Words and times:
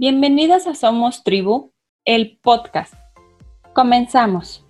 Bienvenidas 0.00 0.66
a 0.66 0.74
Somos 0.74 1.24
Tribu, 1.24 1.74
el 2.06 2.38
podcast. 2.38 2.94
Comenzamos. 3.74 4.64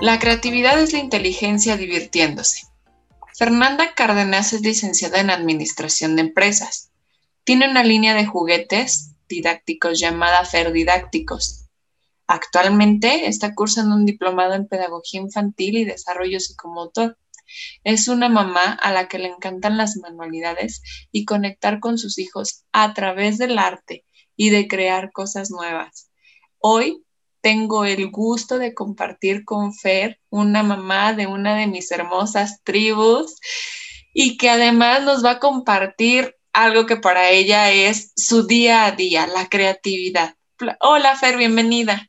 La 0.00 0.18
creatividad 0.18 0.82
es 0.82 0.92
la 0.92 0.98
inteligencia 0.98 1.76
divirtiéndose. 1.76 2.66
Fernanda 3.38 3.94
Cárdenas 3.94 4.52
es 4.52 4.62
licenciada 4.62 5.20
en 5.20 5.30
Administración 5.30 6.16
de 6.16 6.22
Empresas. 6.22 6.90
Tiene 7.44 7.70
una 7.70 7.84
línea 7.84 8.14
de 8.14 8.26
juguetes 8.26 9.14
didácticos 9.28 10.00
llamada 10.00 10.44
Fer 10.44 10.72
Didácticos. 10.72 11.66
Actualmente 12.26 13.28
está 13.28 13.54
cursando 13.54 13.94
un 13.94 14.06
diplomado 14.06 14.54
en 14.54 14.66
Pedagogía 14.66 15.20
Infantil 15.20 15.76
y 15.76 15.84
Desarrollo 15.84 16.40
Psicomotor 16.40 17.16
es 17.84 18.08
una 18.08 18.28
mamá 18.28 18.72
a 18.72 18.92
la 18.92 19.08
que 19.08 19.18
le 19.18 19.28
encantan 19.28 19.76
las 19.76 19.96
manualidades 19.96 20.82
y 21.12 21.24
conectar 21.24 21.80
con 21.80 21.98
sus 21.98 22.18
hijos 22.18 22.64
a 22.72 22.94
través 22.94 23.38
del 23.38 23.58
arte 23.58 24.04
y 24.36 24.50
de 24.50 24.68
crear 24.68 25.12
cosas 25.12 25.50
nuevas. 25.50 26.10
Hoy 26.58 27.04
tengo 27.40 27.84
el 27.84 28.10
gusto 28.10 28.58
de 28.58 28.72
compartir 28.72 29.44
con 29.44 29.74
Fer, 29.74 30.18
una 30.30 30.62
mamá 30.62 31.12
de 31.12 31.26
una 31.26 31.54
de 31.56 31.66
mis 31.66 31.90
hermosas 31.90 32.62
tribus, 32.64 33.36
y 34.14 34.38
que 34.38 34.48
además 34.48 35.02
nos 35.02 35.24
va 35.24 35.32
a 35.32 35.40
compartir 35.40 36.34
algo 36.52 36.86
que 36.86 36.96
para 36.96 37.30
ella 37.30 37.70
es 37.70 38.12
su 38.16 38.46
día 38.46 38.86
a 38.86 38.92
día, 38.92 39.26
la 39.26 39.48
creatividad. 39.48 40.36
Hola 40.80 41.16
Fer, 41.16 41.36
bienvenida. 41.36 42.08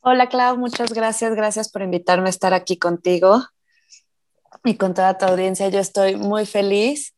Hola 0.00 0.28
Clau, 0.28 0.56
muchas 0.56 0.92
gracias, 0.92 1.34
gracias 1.36 1.70
por 1.70 1.82
invitarme 1.82 2.26
a 2.26 2.30
estar 2.30 2.54
aquí 2.54 2.76
contigo 2.76 3.46
y 4.64 4.76
con 4.76 4.94
toda 4.94 5.18
tu 5.18 5.26
audiencia. 5.26 5.68
Yo 5.68 5.80
estoy 5.80 6.16
muy 6.16 6.46
feliz. 6.46 7.14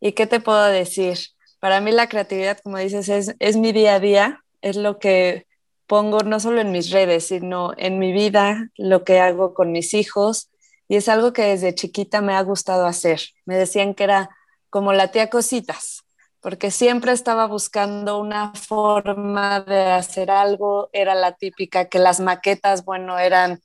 ¿Y 0.00 0.12
qué 0.12 0.26
te 0.26 0.40
puedo 0.40 0.64
decir? 0.66 1.18
Para 1.60 1.80
mí 1.80 1.90
la 1.90 2.08
creatividad, 2.08 2.58
como 2.62 2.78
dices, 2.78 3.08
es, 3.08 3.34
es 3.38 3.56
mi 3.56 3.72
día 3.72 3.94
a 3.94 4.00
día, 4.00 4.44
es 4.60 4.76
lo 4.76 4.98
que 4.98 5.46
pongo 5.86 6.20
no 6.20 6.40
solo 6.40 6.60
en 6.60 6.72
mis 6.72 6.90
redes, 6.90 7.28
sino 7.28 7.72
en 7.76 7.98
mi 7.98 8.12
vida, 8.12 8.70
lo 8.76 9.04
que 9.04 9.20
hago 9.20 9.54
con 9.54 9.72
mis 9.72 9.94
hijos. 9.94 10.50
Y 10.88 10.96
es 10.96 11.08
algo 11.08 11.32
que 11.32 11.42
desde 11.42 11.74
chiquita 11.74 12.20
me 12.20 12.34
ha 12.34 12.42
gustado 12.42 12.86
hacer. 12.86 13.20
Me 13.44 13.56
decían 13.56 13.94
que 13.94 14.04
era 14.04 14.30
como 14.70 14.92
la 14.92 15.10
tía 15.10 15.30
cositas, 15.30 16.04
porque 16.40 16.70
siempre 16.70 17.12
estaba 17.12 17.46
buscando 17.46 18.18
una 18.18 18.52
forma 18.54 19.60
de 19.60 19.84
hacer 19.92 20.30
algo. 20.30 20.90
Era 20.92 21.14
la 21.14 21.32
típica 21.32 21.86
que 21.86 21.98
las 21.98 22.20
maquetas, 22.20 22.84
bueno, 22.84 23.18
eran 23.18 23.60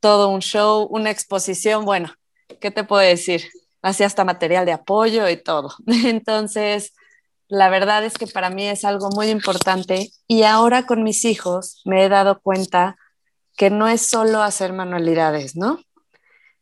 todo 0.00 0.28
un 0.28 0.40
show, 0.40 0.86
una 0.90 1.10
exposición. 1.10 1.84
Bueno, 1.84 2.12
¿qué 2.60 2.70
te 2.70 2.84
puedo 2.84 3.02
decir? 3.02 3.48
Hacía 3.82 4.06
hasta 4.06 4.24
material 4.24 4.66
de 4.66 4.72
apoyo 4.72 5.28
y 5.28 5.36
todo. 5.36 5.74
Entonces, 5.86 6.92
la 7.48 7.68
verdad 7.68 8.04
es 8.04 8.14
que 8.14 8.26
para 8.26 8.50
mí 8.50 8.66
es 8.66 8.84
algo 8.84 9.08
muy 9.10 9.28
importante 9.28 10.10
y 10.26 10.42
ahora 10.42 10.86
con 10.86 11.02
mis 11.02 11.24
hijos 11.24 11.80
me 11.84 12.04
he 12.04 12.08
dado 12.08 12.40
cuenta 12.40 12.96
que 13.56 13.70
no 13.70 13.88
es 13.88 14.02
solo 14.02 14.42
hacer 14.42 14.72
manualidades, 14.72 15.56
¿no? 15.56 15.80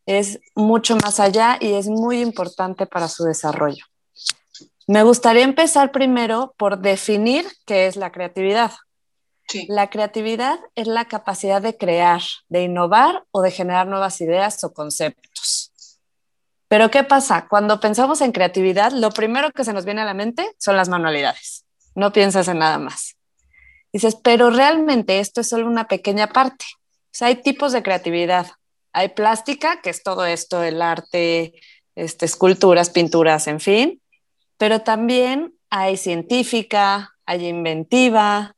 Es 0.06 0.40
mucho 0.54 0.96
más 0.96 1.18
allá 1.18 1.56
y 1.60 1.72
es 1.72 1.88
muy 1.88 2.20
importante 2.20 2.86
para 2.86 3.08
su 3.08 3.24
desarrollo. 3.24 3.84
Me 4.86 5.02
gustaría 5.02 5.44
empezar 5.44 5.92
primero 5.92 6.54
por 6.58 6.78
definir 6.78 7.46
qué 7.64 7.86
es 7.86 7.96
la 7.96 8.12
creatividad. 8.12 8.72
La 9.68 9.88
creatividad 9.88 10.58
es 10.74 10.86
la 10.86 11.06
capacidad 11.06 11.62
de 11.62 11.76
crear, 11.76 12.22
de 12.48 12.64
innovar 12.64 13.24
o 13.30 13.40
de 13.42 13.50
generar 13.50 13.86
nuevas 13.86 14.20
ideas 14.20 14.62
o 14.64 14.72
conceptos. 14.72 15.33
Pero 16.68 16.90
¿qué 16.90 17.04
pasa? 17.04 17.46
Cuando 17.48 17.80
pensamos 17.80 18.20
en 18.20 18.32
creatividad, 18.32 18.92
lo 18.92 19.10
primero 19.10 19.50
que 19.52 19.64
se 19.64 19.72
nos 19.72 19.84
viene 19.84 20.00
a 20.00 20.04
la 20.04 20.14
mente 20.14 20.50
son 20.58 20.76
las 20.76 20.88
manualidades. 20.88 21.64
No 21.94 22.12
piensas 22.12 22.48
en 22.48 22.58
nada 22.58 22.78
más. 22.78 23.16
Dices, 23.92 24.16
pero 24.16 24.50
realmente 24.50 25.20
esto 25.20 25.40
es 25.40 25.48
solo 25.48 25.66
una 25.66 25.86
pequeña 25.86 26.26
parte. 26.26 26.64
O 26.74 27.16
sea, 27.16 27.28
hay 27.28 27.36
tipos 27.36 27.72
de 27.72 27.82
creatividad. 27.82 28.48
Hay 28.92 29.10
plástica, 29.10 29.80
que 29.80 29.90
es 29.90 30.02
todo 30.02 30.26
esto, 30.26 30.64
el 30.64 30.82
arte, 30.82 31.54
este, 31.94 32.26
esculturas, 32.26 32.90
pinturas, 32.90 33.46
en 33.46 33.60
fin. 33.60 34.02
Pero 34.58 34.80
también 34.80 35.54
hay 35.70 35.96
científica, 35.96 37.14
hay 37.24 37.46
inventiva, 37.46 38.56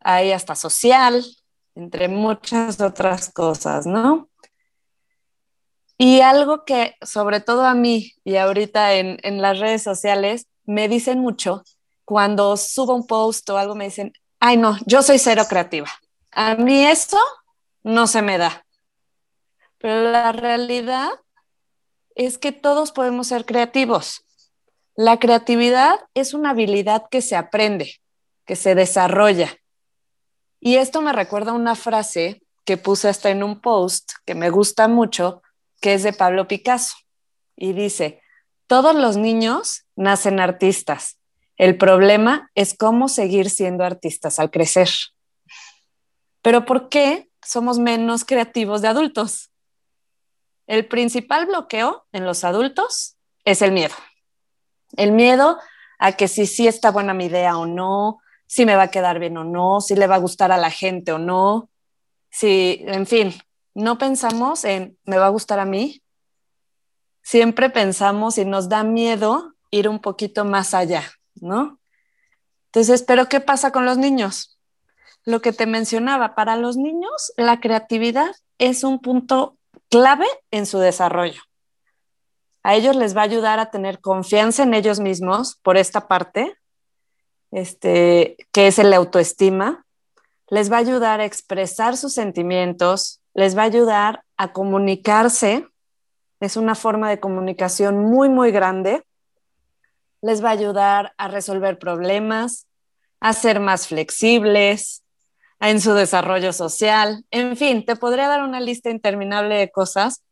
hay 0.00 0.32
hasta 0.32 0.54
social, 0.54 1.24
entre 1.74 2.08
muchas 2.08 2.80
otras 2.80 3.30
cosas, 3.32 3.86
¿no? 3.86 4.29
Y 6.02 6.22
algo 6.22 6.64
que 6.64 6.96
sobre 7.02 7.40
todo 7.40 7.66
a 7.66 7.74
mí 7.74 8.14
y 8.24 8.36
ahorita 8.36 8.94
en, 8.94 9.18
en 9.22 9.42
las 9.42 9.58
redes 9.58 9.82
sociales 9.82 10.46
me 10.64 10.88
dicen 10.88 11.18
mucho, 11.18 11.62
cuando 12.06 12.56
subo 12.56 12.94
un 12.94 13.06
post 13.06 13.50
o 13.50 13.58
algo 13.58 13.74
me 13.74 13.84
dicen, 13.84 14.14
ay 14.38 14.56
no, 14.56 14.78
yo 14.86 15.02
soy 15.02 15.18
cero 15.18 15.44
creativa. 15.46 15.90
A 16.32 16.54
mí 16.54 16.86
eso 16.86 17.18
no 17.82 18.06
se 18.06 18.22
me 18.22 18.38
da. 18.38 18.64
Pero 19.76 20.10
la 20.10 20.32
realidad 20.32 21.10
es 22.14 22.38
que 22.38 22.52
todos 22.52 22.92
podemos 22.92 23.26
ser 23.26 23.44
creativos. 23.44 24.24
La 24.94 25.18
creatividad 25.18 26.00
es 26.14 26.32
una 26.32 26.50
habilidad 26.50 27.08
que 27.10 27.20
se 27.20 27.36
aprende, 27.36 27.96
que 28.46 28.56
se 28.56 28.74
desarrolla. 28.74 29.54
Y 30.60 30.76
esto 30.76 31.02
me 31.02 31.12
recuerda 31.12 31.52
una 31.52 31.74
frase 31.74 32.42
que 32.64 32.78
puse 32.78 33.10
hasta 33.10 33.28
en 33.28 33.42
un 33.42 33.60
post 33.60 34.12
que 34.24 34.34
me 34.34 34.48
gusta 34.48 34.88
mucho, 34.88 35.42
que 35.80 35.94
es 35.94 36.02
de 36.02 36.12
Pablo 36.12 36.46
Picasso. 36.46 36.96
Y 37.56 37.72
dice, 37.72 38.22
todos 38.66 38.94
los 38.94 39.16
niños 39.16 39.84
nacen 39.96 40.40
artistas. 40.40 41.18
El 41.56 41.76
problema 41.76 42.50
es 42.54 42.76
cómo 42.76 43.08
seguir 43.08 43.50
siendo 43.50 43.84
artistas 43.84 44.38
al 44.38 44.50
crecer. 44.50 44.88
Pero 46.42 46.64
¿por 46.64 46.88
qué 46.88 47.28
somos 47.42 47.78
menos 47.78 48.24
creativos 48.24 48.80
de 48.80 48.88
adultos? 48.88 49.50
El 50.66 50.86
principal 50.86 51.46
bloqueo 51.46 52.06
en 52.12 52.24
los 52.24 52.44
adultos 52.44 53.16
es 53.44 53.60
el 53.60 53.72
miedo. 53.72 53.94
El 54.96 55.12
miedo 55.12 55.58
a 55.98 56.12
que 56.12 56.28
si 56.28 56.46
sí 56.46 56.66
está 56.66 56.90
buena 56.90 57.12
mi 57.12 57.26
idea 57.26 57.58
o 57.58 57.66
no, 57.66 58.20
si 58.46 58.64
me 58.64 58.76
va 58.76 58.84
a 58.84 58.90
quedar 58.90 59.18
bien 59.18 59.36
o 59.36 59.44
no, 59.44 59.80
si 59.80 59.94
le 59.94 60.06
va 60.06 60.14
a 60.14 60.20
gustar 60.20 60.52
a 60.52 60.56
la 60.56 60.70
gente 60.70 61.12
o 61.12 61.18
no, 61.18 61.68
si, 62.30 62.82
en 62.86 63.06
fin, 63.06 63.34
no 63.80 63.98
pensamos 63.98 64.64
en 64.64 64.98
me 65.04 65.18
va 65.18 65.26
a 65.26 65.30
gustar 65.30 65.58
a 65.58 65.64
mí, 65.64 66.02
siempre 67.22 67.70
pensamos 67.70 68.38
y 68.38 68.44
nos 68.44 68.68
da 68.68 68.82
miedo 68.82 69.54
ir 69.70 69.88
un 69.88 70.00
poquito 70.00 70.44
más 70.44 70.74
allá, 70.74 71.04
¿no? 71.34 71.78
Entonces, 72.66 73.02
¿pero 73.02 73.28
qué 73.28 73.40
pasa 73.40 73.72
con 73.72 73.84
los 73.84 73.98
niños? 73.98 74.58
Lo 75.24 75.40
que 75.40 75.52
te 75.52 75.66
mencionaba, 75.66 76.34
para 76.34 76.56
los 76.56 76.76
niños 76.76 77.32
la 77.36 77.60
creatividad 77.60 78.30
es 78.58 78.84
un 78.84 79.00
punto 79.00 79.56
clave 79.90 80.26
en 80.50 80.66
su 80.66 80.78
desarrollo. 80.78 81.42
A 82.62 82.74
ellos 82.74 82.94
les 82.96 83.16
va 83.16 83.22
a 83.22 83.24
ayudar 83.24 83.58
a 83.58 83.70
tener 83.70 84.00
confianza 84.00 84.62
en 84.62 84.74
ellos 84.74 85.00
mismos 85.00 85.56
por 85.62 85.76
esta 85.76 86.08
parte, 86.08 86.54
este, 87.50 88.36
que 88.52 88.66
es 88.66 88.78
el 88.78 88.92
autoestima. 88.92 89.84
Les 90.48 90.70
va 90.70 90.76
a 90.76 90.80
ayudar 90.80 91.20
a 91.20 91.24
expresar 91.24 91.96
sus 91.96 92.12
sentimientos, 92.12 93.19
les 93.40 93.56
va 93.56 93.62
a 93.62 93.64
ayudar 93.72 94.22
a 94.36 94.52
comunicarse. 94.52 95.66
Es 96.40 96.58
una 96.58 96.74
forma 96.74 97.08
de 97.08 97.20
comunicación 97.20 97.98
muy, 97.98 98.28
muy 98.28 98.50
grande. 98.50 99.02
Les 100.20 100.44
va 100.44 100.50
a 100.50 100.52
ayudar 100.52 101.14
a 101.16 101.28
resolver 101.28 101.78
problemas, 101.78 102.66
a 103.18 103.32
ser 103.32 103.58
más 103.58 103.88
flexibles, 103.88 105.04
en 105.58 105.80
su 105.80 105.94
desarrollo 105.94 106.52
social. 106.52 107.24
En 107.30 107.56
fin, 107.56 107.86
te 107.86 107.96
podría 107.96 108.28
dar 108.28 108.42
una 108.42 108.60
lista 108.60 108.90
interminable 108.90 109.54
de 109.54 109.70
cosas 109.70 110.22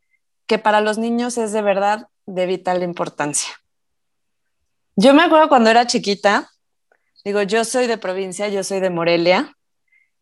que 0.46 0.58
para 0.58 0.82
los 0.82 0.98
niños 0.98 1.38
es 1.38 1.52
de 1.52 1.62
verdad 1.62 2.08
de 2.26 2.44
vital 2.44 2.82
importancia. 2.82 3.54
Yo 4.96 5.14
me 5.14 5.22
acuerdo 5.22 5.48
cuando 5.48 5.70
era 5.70 5.86
chiquita, 5.86 6.50
digo, 7.24 7.40
yo 7.40 7.64
soy 7.64 7.86
de 7.86 7.96
provincia, 7.96 8.48
yo 8.48 8.62
soy 8.62 8.80
de 8.80 8.90
Morelia, 8.90 9.56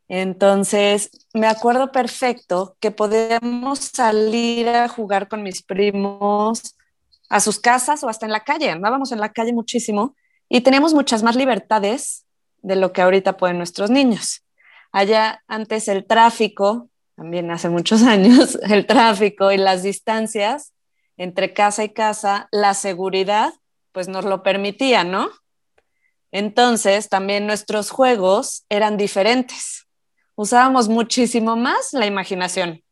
entonces, 0.08 1.10
me 1.34 1.48
acuerdo 1.48 1.90
perfecto 1.90 2.76
que 2.80 2.92
podíamos 2.92 3.80
salir 3.80 4.68
a 4.68 4.88
jugar 4.88 5.28
con 5.28 5.42
mis 5.42 5.62
primos 5.62 6.76
a 7.28 7.40
sus 7.40 7.58
casas 7.58 8.04
o 8.04 8.08
hasta 8.08 8.26
en 8.26 8.32
la 8.32 8.44
calle. 8.44 8.70
Andábamos 8.70 9.10
en 9.10 9.20
la 9.20 9.32
calle 9.32 9.52
muchísimo 9.52 10.14
y 10.48 10.60
teníamos 10.60 10.94
muchas 10.94 11.24
más 11.24 11.34
libertades 11.34 12.24
de 12.62 12.76
lo 12.76 12.92
que 12.92 13.02
ahorita 13.02 13.36
pueden 13.36 13.58
nuestros 13.58 13.90
niños. 13.90 14.44
Allá 14.92 15.42
antes 15.48 15.88
el 15.88 16.06
tráfico, 16.06 16.88
también 17.16 17.50
hace 17.50 17.68
muchos 17.68 18.02
años, 18.04 18.58
el 18.62 18.86
tráfico 18.86 19.50
y 19.50 19.56
las 19.56 19.82
distancias 19.82 20.72
entre 21.16 21.52
casa 21.52 21.82
y 21.82 21.88
casa, 21.88 22.46
la 22.52 22.74
seguridad, 22.74 23.52
pues 23.92 24.06
nos 24.06 24.24
lo 24.24 24.42
permitía, 24.42 25.02
¿no? 25.02 25.30
Entonces, 26.30 27.08
también 27.08 27.46
nuestros 27.46 27.90
juegos 27.90 28.66
eran 28.68 28.98
diferentes 28.98 29.85
usábamos 30.36 30.88
muchísimo 30.88 31.56
más 31.56 31.92
la 31.92 32.06
imaginación. 32.06 32.82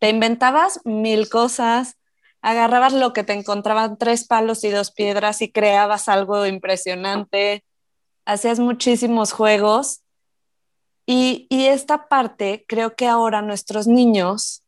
Te 0.00 0.08
inventabas 0.08 0.80
mil 0.84 1.28
cosas, 1.28 1.96
agarrabas 2.42 2.92
lo 2.92 3.12
que 3.12 3.22
te 3.22 3.34
encontraban 3.34 3.96
tres 3.96 4.26
palos 4.26 4.64
y 4.64 4.70
dos 4.70 4.90
piedras 4.90 5.40
y 5.40 5.52
creabas 5.52 6.08
algo 6.08 6.44
impresionante, 6.46 7.64
hacías 8.24 8.58
muchísimos 8.58 9.32
juegos. 9.32 10.02
Y, 11.06 11.46
y 11.50 11.66
esta 11.66 12.08
parte, 12.08 12.64
creo 12.66 12.96
que 12.96 13.06
ahora 13.06 13.42
nuestros 13.42 13.86
niños 13.86 14.62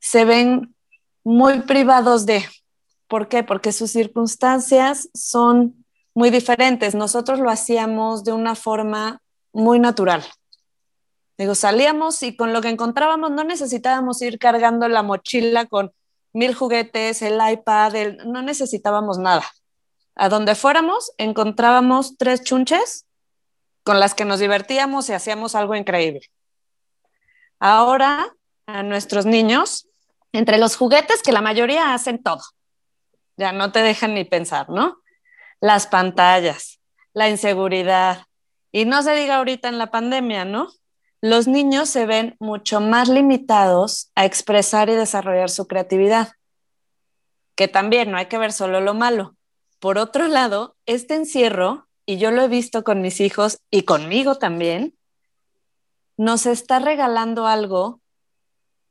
se 0.00 0.24
ven 0.24 0.74
muy 1.22 1.60
privados 1.60 2.24
de, 2.24 2.44
¿por 3.08 3.28
qué? 3.28 3.42
Porque 3.42 3.72
sus 3.72 3.90
circunstancias 3.90 5.08
son 5.12 5.84
muy 6.14 6.30
diferentes. 6.30 6.94
Nosotros 6.94 7.40
lo 7.40 7.50
hacíamos 7.50 8.24
de 8.24 8.32
una 8.32 8.54
forma 8.54 9.20
muy 9.52 9.78
natural. 9.78 10.24
Digo, 11.38 11.54
salíamos 11.54 12.22
y 12.22 12.34
con 12.34 12.52
lo 12.52 12.62
que 12.62 12.68
encontrábamos 12.68 13.30
no 13.30 13.44
necesitábamos 13.44 14.22
ir 14.22 14.38
cargando 14.38 14.88
la 14.88 15.02
mochila 15.02 15.66
con 15.66 15.92
mil 16.32 16.54
juguetes, 16.54 17.22
el 17.22 17.38
iPad, 17.46 17.94
no 18.26 18.42
necesitábamos 18.42 19.18
nada. 19.18 19.44
A 20.14 20.28
donde 20.28 20.54
fuéramos, 20.54 21.12
encontrábamos 21.18 22.16
tres 22.16 22.42
chunches 22.42 23.06
con 23.82 24.00
las 24.00 24.14
que 24.14 24.24
nos 24.24 24.40
divertíamos 24.40 25.08
y 25.08 25.12
hacíamos 25.12 25.54
algo 25.54 25.74
increíble. 25.74 26.22
Ahora, 27.58 28.34
a 28.66 28.82
nuestros 28.82 29.26
niños, 29.26 29.88
entre 30.32 30.58
los 30.58 30.76
juguetes, 30.76 31.22
que 31.22 31.32
la 31.32 31.40
mayoría 31.40 31.94
hacen 31.94 32.22
todo, 32.22 32.42
ya 33.36 33.52
no 33.52 33.72
te 33.72 33.80
dejan 33.80 34.14
ni 34.14 34.24
pensar, 34.24 34.68
¿no? 34.68 34.98
Las 35.60 35.86
pantallas, 35.86 36.80
la 37.12 37.28
inseguridad, 37.28 38.26
y 38.72 38.84
no 38.84 39.02
se 39.02 39.14
diga 39.14 39.36
ahorita 39.36 39.68
en 39.68 39.78
la 39.78 39.90
pandemia, 39.90 40.44
¿no? 40.44 40.68
Los 41.20 41.48
niños 41.48 41.88
se 41.88 42.06
ven 42.06 42.36
mucho 42.38 42.80
más 42.80 43.08
limitados 43.08 44.10
a 44.14 44.24
expresar 44.24 44.88
y 44.88 44.94
desarrollar 44.94 45.50
su 45.50 45.66
creatividad, 45.66 46.32
que 47.54 47.68
también 47.68 48.10
no 48.10 48.18
hay 48.18 48.26
que 48.26 48.38
ver 48.38 48.52
solo 48.52 48.80
lo 48.80 48.94
malo. 48.94 49.34
Por 49.78 49.98
otro 49.98 50.28
lado, 50.28 50.76
este 50.86 51.14
encierro, 51.14 51.88
y 52.04 52.18
yo 52.18 52.30
lo 52.30 52.42
he 52.42 52.48
visto 52.48 52.84
con 52.84 53.00
mis 53.00 53.20
hijos 53.20 53.58
y 53.70 53.82
conmigo 53.82 54.36
también, 54.36 54.94
nos 56.16 56.46
está 56.46 56.78
regalando 56.78 57.46
algo 57.46 58.00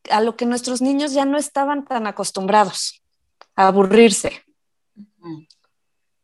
a 0.10 0.22
lo 0.22 0.36
que 0.36 0.46
nuestros 0.46 0.82
niños 0.82 1.14
ya 1.14 1.26
no 1.26 1.38
estaban 1.38 1.86
tan 1.86 2.08
acostumbrados, 2.08 3.02
a 3.56 3.68
aburrirse. 3.68 4.44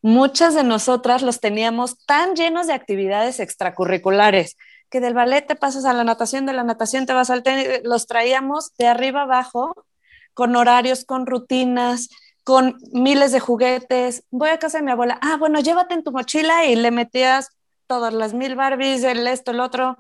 Muchas 0.04 0.56
de 0.56 0.64
nosotras 0.64 1.22
los 1.22 1.40
teníamos 1.40 1.98
tan 2.06 2.36
llenos 2.36 2.68
de 2.68 2.74
actividades 2.74 3.40
extracurriculares, 3.40 4.58
que 4.92 5.00
del 5.00 5.14
ballet 5.14 5.48
te 5.48 5.56
pasas 5.56 5.86
a 5.86 5.94
la 5.94 6.04
natación, 6.04 6.46
de 6.46 6.54
la 6.54 6.64
natación 6.64 7.06
te 7.06 7.14
vas 7.14 7.30
al 7.30 7.44
tenis, 7.44 7.66
los 7.84 8.08
traíamos 8.08 8.76
de 8.78 8.88
arriba 8.88 9.22
abajo, 9.22 9.86
con 10.34 10.56
horarios, 10.56 11.06
con 11.06 11.26
rutinas, 11.26 12.10
con 12.44 12.78
miles 12.92 13.32
de 13.32 13.40
juguetes. 13.40 14.26
Voy 14.32 14.50
a 14.50 14.60
casa 14.60 14.80
de 14.80 14.84
mi 14.84 14.92
abuela, 14.92 15.18
ah, 15.22 15.38
bueno, 15.38 15.62
llévate 15.62 15.94
en 15.94 16.04
tu 16.04 16.12
mochila 16.12 16.66
y 16.66 16.76
le 16.76 16.92
metías 16.92 17.58
todas 17.88 18.14
las 18.14 18.34
mil 18.34 18.56
Barbies, 18.56 19.04
el 19.06 19.26
esto, 19.28 19.52
el 19.52 19.62
otro, 19.62 19.98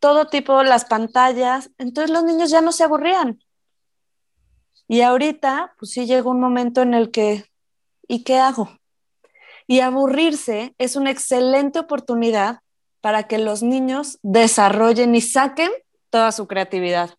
todo 0.00 0.26
tipo, 0.26 0.64
las 0.64 0.86
pantallas. 0.86 1.70
Entonces 1.78 2.10
los 2.10 2.24
niños 2.24 2.50
ya 2.50 2.60
no 2.60 2.72
se 2.72 2.82
aburrían. 2.82 3.38
Y 4.88 5.02
ahorita, 5.02 5.76
pues 5.78 5.92
sí 5.92 6.04
llega 6.04 6.28
un 6.28 6.40
momento 6.40 6.82
en 6.82 6.94
el 6.94 7.12
que, 7.12 7.44
¿y 8.08 8.24
qué 8.24 8.40
hago? 8.40 8.76
Y 9.68 9.80
aburrirse 9.80 10.74
es 10.78 10.96
una 10.96 11.12
excelente 11.12 11.78
oportunidad 11.78 12.63
para 13.04 13.24
que 13.24 13.36
los 13.36 13.62
niños 13.62 14.18
desarrollen 14.22 15.14
y 15.14 15.20
saquen 15.20 15.70
toda 16.08 16.32
su 16.32 16.46
creatividad. 16.46 17.10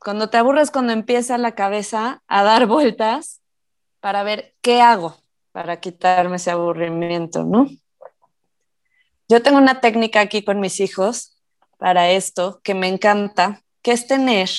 Cuando 0.00 0.28
te 0.28 0.38
aburres, 0.38 0.72
cuando 0.72 0.92
empieza 0.92 1.38
la 1.38 1.54
cabeza 1.54 2.20
a 2.26 2.42
dar 2.42 2.66
vueltas 2.66 3.40
para 4.00 4.24
ver 4.24 4.56
qué 4.60 4.82
hago 4.82 5.16
para 5.52 5.78
quitarme 5.78 6.34
ese 6.34 6.50
aburrimiento, 6.50 7.44
¿no? 7.44 7.68
Yo 9.28 9.40
tengo 9.40 9.58
una 9.58 9.80
técnica 9.80 10.18
aquí 10.18 10.42
con 10.42 10.58
mis 10.58 10.80
hijos 10.80 11.40
para 11.78 12.10
esto 12.10 12.60
que 12.64 12.74
me 12.74 12.88
encanta, 12.88 13.62
que 13.82 13.92
es 13.92 14.08
tener, 14.08 14.50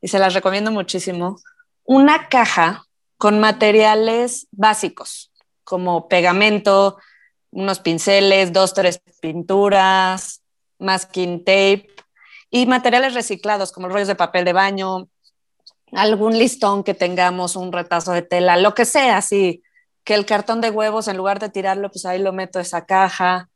y 0.00 0.06
se 0.06 0.20
las 0.20 0.34
recomiendo 0.34 0.70
muchísimo, 0.70 1.40
una 1.82 2.28
caja 2.28 2.84
con 3.18 3.40
materiales 3.40 4.46
básicos, 4.52 5.32
como 5.64 6.06
pegamento, 6.06 6.96
unos 7.56 7.80
pinceles, 7.80 8.52
dos, 8.52 8.74
tres 8.74 9.00
pinturas, 9.20 10.42
masking 10.78 11.38
tape 11.42 11.88
y 12.50 12.66
materiales 12.66 13.14
reciclados 13.14 13.72
como 13.72 13.88
rollos 13.88 14.08
de 14.08 14.14
papel 14.14 14.44
de 14.44 14.52
baño, 14.52 15.08
algún 15.92 16.38
listón 16.38 16.84
que 16.84 16.92
tengamos, 16.92 17.56
un 17.56 17.72
retazo 17.72 18.12
de 18.12 18.20
tela, 18.20 18.58
lo 18.58 18.74
que 18.74 18.84
sea, 18.84 19.16
así 19.16 19.62
que 20.04 20.14
el 20.14 20.26
cartón 20.26 20.60
de 20.60 20.70
huevos, 20.70 21.08
en 21.08 21.16
lugar 21.16 21.38
de 21.38 21.48
tirarlo, 21.48 21.90
pues 21.90 22.04
ahí 22.04 22.18
lo 22.18 22.32
meto 22.32 22.60
esa 22.60 22.84
caja. 22.84 23.48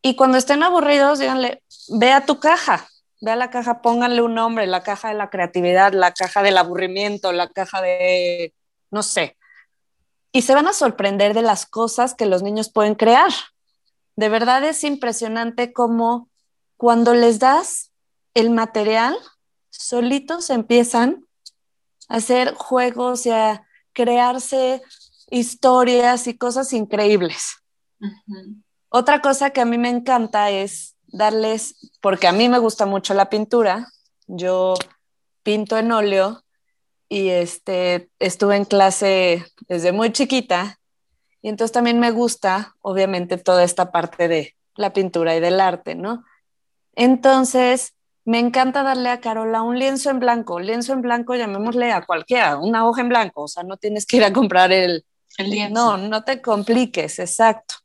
Y 0.00 0.16
cuando 0.16 0.38
estén 0.38 0.62
aburridos, 0.62 1.18
díganle, 1.18 1.62
ve 1.90 2.12
a 2.12 2.24
tu 2.24 2.40
caja, 2.40 2.88
ve 3.20 3.32
a 3.32 3.36
la 3.36 3.50
caja, 3.50 3.82
pónganle 3.82 4.22
un 4.22 4.34
nombre, 4.34 4.66
la 4.66 4.82
caja 4.82 5.08
de 5.08 5.14
la 5.14 5.28
creatividad, 5.28 5.92
la 5.92 6.12
caja 6.12 6.42
del 6.42 6.56
aburrimiento, 6.56 7.32
la 7.32 7.48
caja 7.48 7.82
de, 7.82 8.54
no 8.90 9.02
sé, 9.02 9.36
y 10.32 10.42
se 10.42 10.54
van 10.54 10.66
a 10.66 10.72
sorprender 10.72 11.34
de 11.34 11.42
las 11.42 11.66
cosas 11.66 12.14
que 12.14 12.26
los 12.26 12.42
niños 12.42 12.70
pueden 12.70 12.94
crear. 12.94 13.30
De 14.16 14.28
verdad 14.28 14.64
es 14.64 14.84
impresionante 14.84 15.72
cómo 15.72 16.28
cuando 16.76 17.14
les 17.14 17.38
das 17.38 17.92
el 18.34 18.50
material, 18.50 19.16
solitos 19.70 20.50
empiezan 20.50 21.26
a 22.08 22.16
hacer 22.16 22.54
juegos 22.54 23.26
y 23.26 23.30
a 23.30 23.66
crearse 23.92 24.82
historias 25.30 26.26
y 26.26 26.36
cosas 26.36 26.72
increíbles. 26.72 27.56
Otra 28.88 29.20
cosa 29.20 29.50
que 29.50 29.60
a 29.60 29.64
mí 29.64 29.76
me 29.76 29.90
encanta 29.90 30.50
es 30.50 30.96
darles, 31.06 31.76
porque 32.00 32.28
a 32.28 32.32
mí 32.32 32.48
me 32.48 32.58
gusta 32.58 32.86
mucho 32.86 33.14
la 33.14 33.28
pintura, 33.28 33.88
yo 34.26 34.74
pinto 35.42 35.76
en 35.78 35.92
óleo 35.92 36.44
y 37.08 37.28
este, 37.28 38.10
estuve 38.18 38.56
en 38.56 38.64
clase 38.64 39.44
desde 39.68 39.92
muy 39.92 40.12
chiquita 40.12 40.78
y 41.40 41.48
entonces 41.48 41.72
también 41.72 42.00
me 42.00 42.10
gusta, 42.10 42.74
obviamente, 42.80 43.38
toda 43.38 43.64
esta 43.64 43.92
parte 43.92 44.28
de 44.28 44.56
la 44.74 44.92
pintura 44.92 45.36
y 45.36 45.40
del 45.40 45.60
arte, 45.60 45.94
¿no? 45.94 46.24
Entonces, 46.94 47.94
me 48.24 48.38
encanta 48.40 48.82
darle 48.82 49.08
a 49.08 49.20
Carola 49.20 49.62
un 49.62 49.78
lienzo 49.78 50.10
en 50.10 50.20
blanco, 50.20 50.60
lienzo 50.60 50.92
en 50.92 51.02
blanco, 51.02 51.34
llamémosle 51.34 51.92
a 51.92 52.04
cualquiera, 52.04 52.58
una 52.58 52.86
hoja 52.86 53.00
en 53.00 53.08
blanco, 53.08 53.42
o 53.42 53.48
sea, 53.48 53.62
no 53.62 53.76
tienes 53.76 54.04
que 54.04 54.18
ir 54.18 54.24
a 54.24 54.32
comprar 54.32 54.72
el, 54.72 55.04
el 55.38 55.50
lienzo. 55.50 55.96
No, 55.96 56.08
no 56.08 56.24
te 56.24 56.42
compliques, 56.42 57.18
exacto. 57.18 57.76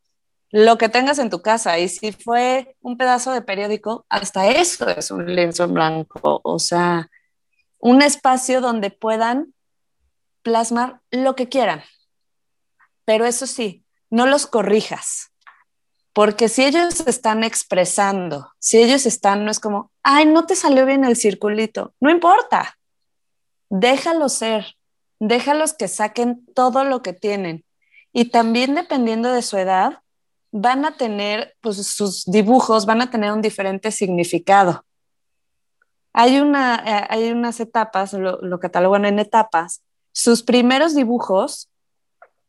Lo 0.49 0.77
que 0.77 0.89
tengas 0.89 1.17
en 1.19 1.29
tu 1.29 1.41
casa, 1.41 1.79
y 1.79 1.89
si 1.89 2.11
fue 2.11 2.75
un 2.81 2.97
pedazo 2.97 3.31
de 3.31 3.41
periódico, 3.41 4.05
hasta 4.09 4.47
eso 4.49 4.87
es 4.89 5.11
un 5.11 5.33
lienzo 5.33 5.63
en 5.63 5.73
blanco, 5.73 6.41
o 6.43 6.59
sea, 6.59 7.09
un 7.83 8.01
espacio 8.01 8.61
donde 8.61 8.91
puedan 8.91 9.53
plasmar 10.41 11.01
lo 11.11 11.35
que 11.35 11.49
quieran. 11.49 11.83
Pero 13.03 13.25
eso 13.25 13.45
sí, 13.45 13.83
no 14.09 14.25
los 14.25 14.47
corrijas, 14.47 15.33
porque 16.13 16.47
si 16.47 16.63
ellos 16.63 17.01
están 17.01 17.43
expresando, 17.43 18.49
si 18.57 18.77
ellos 18.77 19.05
están, 19.05 19.43
no 19.43 19.51
es 19.51 19.59
como, 19.59 19.91
ay, 20.01 20.25
no 20.25 20.45
te 20.45 20.55
salió 20.55 20.85
bien 20.85 21.03
el 21.03 21.17
circulito, 21.17 21.93
no 21.99 22.09
importa, 22.09 22.77
déjalos 23.69 24.31
ser, 24.31 24.77
déjalos 25.19 25.73
que 25.73 25.89
saquen 25.89 26.45
todo 26.55 26.85
lo 26.85 27.01
que 27.01 27.11
tienen. 27.11 27.65
Y 28.13 28.29
también 28.29 28.75
dependiendo 28.75 29.29
de 29.33 29.41
su 29.41 29.57
edad, 29.57 29.99
van 30.53 30.85
a 30.85 30.95
tener, 30.95 31.57
pues 31.59 31.85
sus 31.85 32.23
dibujos 32.23 32.85
van 32.85 33.01
a 33.01 33.11
tener 33.11 33.33
un 33.33 33.41
diferente 33.41 33.91
significado. 33.91 34.85
Hay, 36.13 36.39
una, 36.39 36.83
eh, 36.85 37.07
hay 37.09 37.31
unas 37.31 37.59
etapas, 37.59 38.13
lo, 38.13 38.39
lo 38.41 38.59
catalogan 38.59 39.05
en 39.05 39.19
etapas. 39.19 39.83
Sus 40.11 40.43
primeros 40.43 40.95
dibujos 40.95 41.69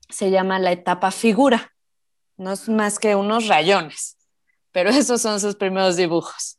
se 0.09 0.31
llama 0.31 0.59
la 0.59 0.73
etapa 0.73 1.11
figura. 1.11 1.73
No 2.37 2.53
es 2.53 2.69
más 2.69 2.99
que 2.99 3.17
unos 3.17 3.49
rayones, 3.49 4.17
pero 4.73 4.91
esos 4.91 5.21
son 5.21 5.41
sus 5.41 5.57
primeros 5.57 5.97
dibujos. 5.97 6.59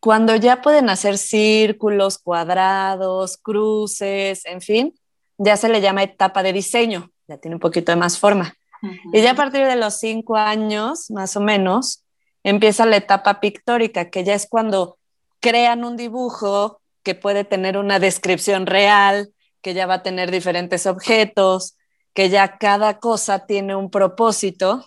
Cuando 0.00 0.36
ya 0.36 0.62
pueden 0.62 0.88
hacer 0.88 1.18
círculos, 1.18 2.18
cuadrados, 2.18 3.36
cruces, 3.38 4.44
en 4.46 4.60
fin, 4.60 4.94
ya 5.38 5.56
se 5.56 5.68
le 5.68 5.80
llama 5.80 6.02
etapa 6.02 6.42
de 6.42 6.52
diseño, 6.52 7.10
ya 7.26 7.38
tiene 7.38 7.56
un 7.56 7.60
poquito 7.60 7.92
de 7.92 7.96
más 7.96 8.18
forma. 8.18 8.54
Y 9.12 9.20
ya 9.20 9.32
a 9.32 9.34
partir 9.34 9.66
de 9.66 9.74
los 9.74 9.98
cinco 9.98 10.36
años, 10.36 11.10
más 11.10 11.36
o 11.36 11.40
menos, 11.40 12.04
empieza 12.44 12.86
la 12.86 12.96
etapa 12.96 13.40
pictórica, 13.40 14.10
que 14.10 14.22
ya 14.22 14.34
es 14.34 14.46
cuando 14.48 14.98
crean 15.40 15.84
un 15.84 15.96
dibujo 15.96 16.80
que 17.02 17.14
puede 17.14 17.44
tener 17.44 17.78
una 17.78 17.98
descripción 17.98 18.66
real, 18.66 19.32
que 19.62 19.74
ya 19.74 19.86
va 19.86 19.94
a 19.94 20.02
tener 20.02 20.30
diferentes 20.30 20.86
objetos, 20.86 21.76
que 22.14 22.30
ya 22.30 22.58
cada 22.58 22.98
cosa 22.98 23.46
tiene 23.46 23.76
un 23.76 23.90
propósito. 23.90 24.84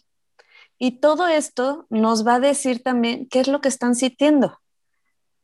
Y 0.78 1.00
todo 1.00 1.28
esto 1.28 1.86
nos 1.90 2.26
va 2.26 2.36
a 2.36 2.40
decir 2.40 2.82
también 2.82 3.28
qué 3.30 3.42
es 3.42 3.48
lo 3.48 3.62
que 3.62 3.70
están 3.70 3.96
sintiendo. 3.96 4.58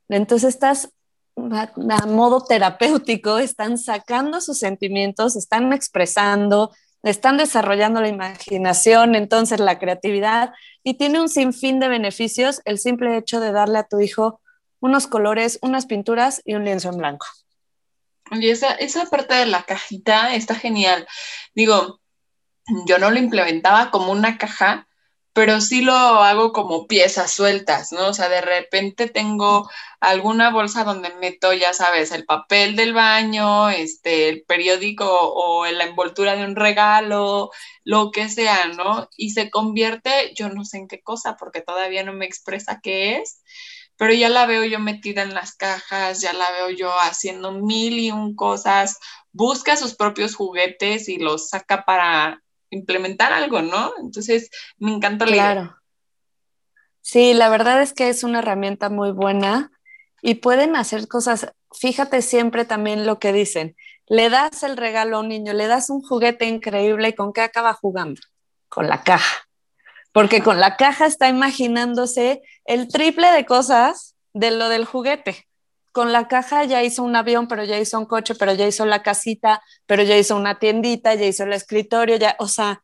Entonces 0.10 0.56
estás 0.56 0.90
a 1.38 2.06
modo 2.08 2.42
terapéutico, 2.42 3.40
están 3.40 3.78
sacando 3.78 4.40
sus 4.40 4.58
sentimientos, 4.58 5.36
están 5.36 5.74
expresando, 5.74 6.72
están 7.04 7.38
desarrollando 7.38 8.02
la 8.02 8.08
imaginación, 8.08 9.16
entonces 9.16 9.60
la 9.60 9.78
creatividad, 9.78 10.54
y 10.84 10.96
tiene 10.96 11.20
un 11.20 11.30
sinfín 11.30 11.80
de 11.80 11.88
beneficios 11.88 12.62
el 12.66 12.80
simple 12.80 13.18
hecho 13.18 13.40
de 13.40 13.52
darle 13.52 13.80
a 13.80 13.88
tu 13.88 14.00
hijo 14.00 14.40
unos 14.80 15.08
colores, 15.08 15.60
unas 15.62 15.86
pinturas 15.86 16.42
y 16.46 16.56
un 16.56 16.66
lienzo 16.66 16.90
en 16.90 16.98
blanco. 16.98 17.28
Oye, 18.32 18.52
esa, 18.52 18.74
esa 18.74 19.06
parte 19.06 19.36
de 19.36 19.46
la 19.46 19.64
cajita 19.64 20.34
está 20.36 20.56
genial. 20.56 21.08
Digo, 21.54 22.02
yo 22.88 22.98
no 22.98 23.12
lo 23.12 23.20
implementaba 23.20 23.92
como 23.92 24.12
una 24.12 24.38
caja, 24.38 24.88
pero 25.36 25.60
sí 25.60 25.82
lo 25.82 25.94
hago 25.94 26.54
como 26.54 26.88
piezas 26.88 27.32
sueltas, 27.32 27.92
¿no? 27.92 28.08
O 28.08 28.14
sea, 28.14 28.30
de 28.30 28.40
repente 28.40 29.10
tengo 29.10 29.70
alguna 30.00 30.50
bolsa 30.50 30.86
donde 30.86 31.14
meto, 31.16 31.52
ya 31.54 31.74
sabes, 31.74 32.12
el 32.14 32.26
papel 32.26 32.78
del 32.78 32.94
baño, 32.94 33.70
este, 33.70 34.30
el 34.30 34.44
periódico 34.44 35.06
o 35.06 35.66
la 35.66 35.84
envoltura 35.84 36.38
de 36.38 36.46
un 36.46 36.56
regalo, 36.56 37.52
lo 37.84 38.12
que 38.12 38.30
sea, 38.30 38.68
¿no? 38.70 39.10
Y 39.18 39.32
se 39.32 39.50
convierte, 39.50 40.34
yo 40.36 40.48
no 40.50 40.64
sé 40.64 40.78
en 40.78 40.88
qué 40.88 41.02
cosa, 41.04 41.36
porque 41.36 41.60
todavía 41.62 42.04
no 42.04 42.14
me 42.14 42.26
expresa 42.26 42.80
qué 42.82 43.18
es, 43.18 43.42
pero 43.98 44.14
ya 44.14 44.30
la 44.30 44.46
veo 44.46 44.64
yo 44.66 44.80
metida 44.80 45.22
en 45.22 45.34
las 45.34 45.56
cajas, 45.56 46.22
ya 46.22 46.34
la 46.34 46.50
veo 46.52 46.70
yo 46.70 46.92
haciendo 47.00 47.52
mil 47.52 48.00
y 48.00 48.12
un 48.12 48.36
cosas, 48.36 49.00
busca 49.32 49.78
sus 49.78 49.96
propios 49.96 50.36
juguetes 50.36 51.10
y 51.10 51.18
los 51.18 51.50
saca 51.50 51.86
para 51.86 52.42
implementar 52.70 53.32
algo, 53.32 53.62
¿no? 53.62 53.94
Entonces, 54.00 54.50
me 54.78 54.92
encanta 54.92 55.26
leer. 55.26 55.38
Claro. 55.38 55.78
Sí, 57.02 57.34
la 57.34 57.50
verdad 57.50 57.82
es 57.82 57.94
que 57.94 58.10
es 58.10 58.24
una 58.24 58.40
herramienta 58.40 58.90
muy 58.90 59.12
buena 59.12 59.72
y 60.22 60.36
pueden 60.36 60.76
hacer 60.76 61.08
cosas. 61.08 61.54
Fíjate 61.72 62.22
siempre 62.22 62.66
también 62.66 63.06
lo 63.06 63.20
que 63.20 63.32
dicen. 63.32 63.76
Le 64.08 64.30
das 64.30 64.64
el 64.64 64.76
regalo 64.76 65.18
a 65.18 65.20
un 65.20 65.30
niño, 65.30 65.54
le 65.54 65.68
das 65.68 65.90
un 65.90 66.02
juguete 66.02 66.46
increíble 66.46 67.10
y 67.10 67.14
con 67.14 67.32
qué 67.32 67.42
acaba 67.42 67.74
jugando? 67.74 68.22
Con 68.70 68.88
la 68.88 69.04
caja. 69.04 69.48
Porque 70.12 70.42
con 70.42 70.60
la 70.60 70.78
caja 70.78 71.06
está 71.06 71.28
imaginándose 71.28 72.42
el 72.66 72.88
triple 72.88 73.32
de 73.32 73.46
cosas 73.46 74.16
de 74.34 74.52
lo 74.52 74.70
del 74.70 74.86
juguete 74.86 75.48
con 75.96 76.12
la 76.12 76.28
caja 76.28 76.66
ya 76.66 76.84
hizo 76.84 77.04
un 77.04 77.16
avión, 77.16 77.48
pero 77.48 77.64
ya 77.64 77.80
hizo 77.80 77.98
un 77.98 78.06
coche, 78.06 78.36
pero 78.36 78.54
ya 78.54 78.68
hizo 78.68 78.86
la 78.86 79.02
casita, 79.02 79.64
pero 79.86 80.04
ya 80.04 80.18
hizo 80.18 80.36
una 80.36 80.60
tiendita, 80.60 81.16
ya 81.16 81.26
hizo 81.26 81.46
el 81.46 81.54
escritorio, 81.54 82.18
ya, 82.18 82.36
o 82.38 82.50
sea, 82.50 82.84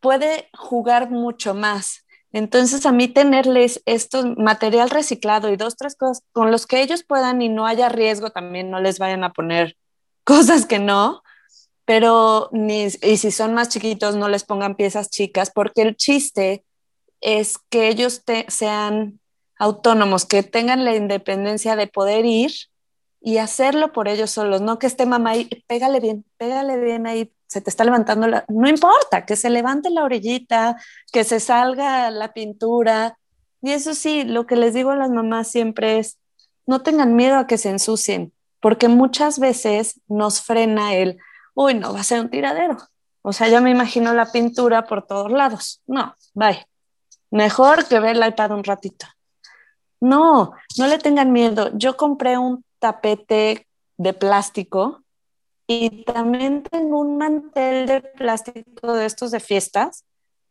puede 0.00 0.48
jugar 0.52 1.10
mucho 1.10 1.54
más. 1.54 2.04
Entonces, 2.32 2.86
a 2.86 2.92
mí 2.92 3.06
tenerles 3.06 3.82
esto, 3.86 4.34
material 4.36 4.90
reciclado 4.90 5.52
y 5.52 5.56
dos, 5.56 5.76
tres 5.76 5.94
cosas 5.94 6.24
con 6.32 6.50
los 6.50 6.66
que 6.66 6.82
ellos 6.82 7.04
puedan 7.04 7.40
y 7.40 7.48
no 7.48 7.66
haya 7.66 7.88
riesgo, 7.88 8.30
también 8.30 8.68
no 8.68 8.80
les 8.80 8.98
vayan 8.98 9.22
a 9.22 9.32
poner 9.32 9.76
cosas 10.24 10.66
que 10.66 10.80
no, 10.80 11.22
pero 11.84 12.48
ni, 12.50 12.88
y 13.00 13.16
si 13.18 13.30
son 13.30 13.54
más 13.54 13.68
chiquitos, 13.68 14.16
no 14.16 14.28
les 14.28 14.42
pongan 14.42 14.74
piezas 14.74 15.08
chicas, 15.08 15.52
porque 15.54 15.82
el 15.82 15.96
chiste 15.96 16.64
es 17.20 17.58
que 17.70 17.88
ellos 17.88 18.22
sean 18.48 19.20
autónomos, 19.58 20.24
que 20.24 20.42
tengan 20.42 20.84
la 20.84 20.94
independencia 20.94 21.76
de 21.76 21.86
poder 21.86 22.24
ir 22.24 22.52
y 23.20 23.38
hacerlo 23.38 23.92
por 23.92 24.08
ellos 24.08 24.30
solos, 24.30 24.60
no 24.60 24.78
que 24.78 24.86
esté 24.86 25.04
mamá 25.04 25.30
ahí, 25.30 25.48
pégale 25.66 26.00
bien, 26.00 26.24
pégale 26.36 26.78
bien 26.78 27.06
ahí, 27.06 27.32
se 27.48 27.60
te 27.60 27.70
está 27.70 27.84
levantando 27.84 28.28
la, 28.28 28.44
no 28.48 28.68
importa, 28.68 29.26
que 29.26 29.34
se 29.36 29.50
levante 29.50 29.90
la 29.90 30.04
orillita, 30.04 30.76
que 31.12 31.24
se 31.24 31.40
salga 31.40 32.10
la 32.10 32.32
pintura. 32.32 33.18
Y 33.62 33.72
eso 33.72 33.94
sí, 33.94 34.24
lo 34.24 34.46
que 34.46 34.54
les 34.54 34.74
digo 34.74 34.90
a 34.90 34.96
las 34.96 35.10
mamás 35.10 35.50
siempre 35.50 35.98
es, 35.98 36.18
no 36.66 36.82
tengan 36.82 37.16
miedo 37.16 37.36
a 37.36 37.46
que 37.46 37.58
se 37.58 37.70
ensucien, 37.70 38.32
porque 38.60 38.88
muchas 38.88 39.38
veces 39.38 40.00
nos 40.06 40.42
frena 40.42 40.94
el, 40.94 41.18
uy, 41.54 41.74
no, 41.74 41.92
va 41.92 42.00
a 42.00 42.04
ser 42.04 42.20
un 42.20 42.30
tiradero. 42.30 42.76
O 43.22 43.32
sea, 43.32 43.48
yo 43.48 43.60
me 43.60 43.70
imagino 43.70 44.14
la 44.14 44.30
pintura 44.30 44.86
por 44.86 45.06
todos 45.06 45.32
lados. 45.32 45.82
No, 45.86 46.14
bye. 46.34 46.66
Mejor 47.30 47.86
que 47.86 48.00
ver 48.00 48.16
el 48.16 48.26
iPad 48.26 48.52
un 48.52 48.64
ratito. 48.64 49.06
No, 50.00 50.52
no 50.76 50.86
le 50.86 50.98
tengan 50.98 51.32
miedo. 51.32 51.70
Yo 51.74 51.96
compré 51.96 52.38
un 52.38 52.64
tapete 52.78 53.66
de 53.96 54.12
plástico 54.14 55.02
y 55.66 56.04
también 56.04 56.62
tengo 56.62 57.00
un 57.00 57.18
mantel 57.18 57.86
de 57.86 58.00
plástico 58.00 58.94
de 58.94 59.06
estos 59.06 59.30
de 59.30 59.40
fiestas. 59.40 60.04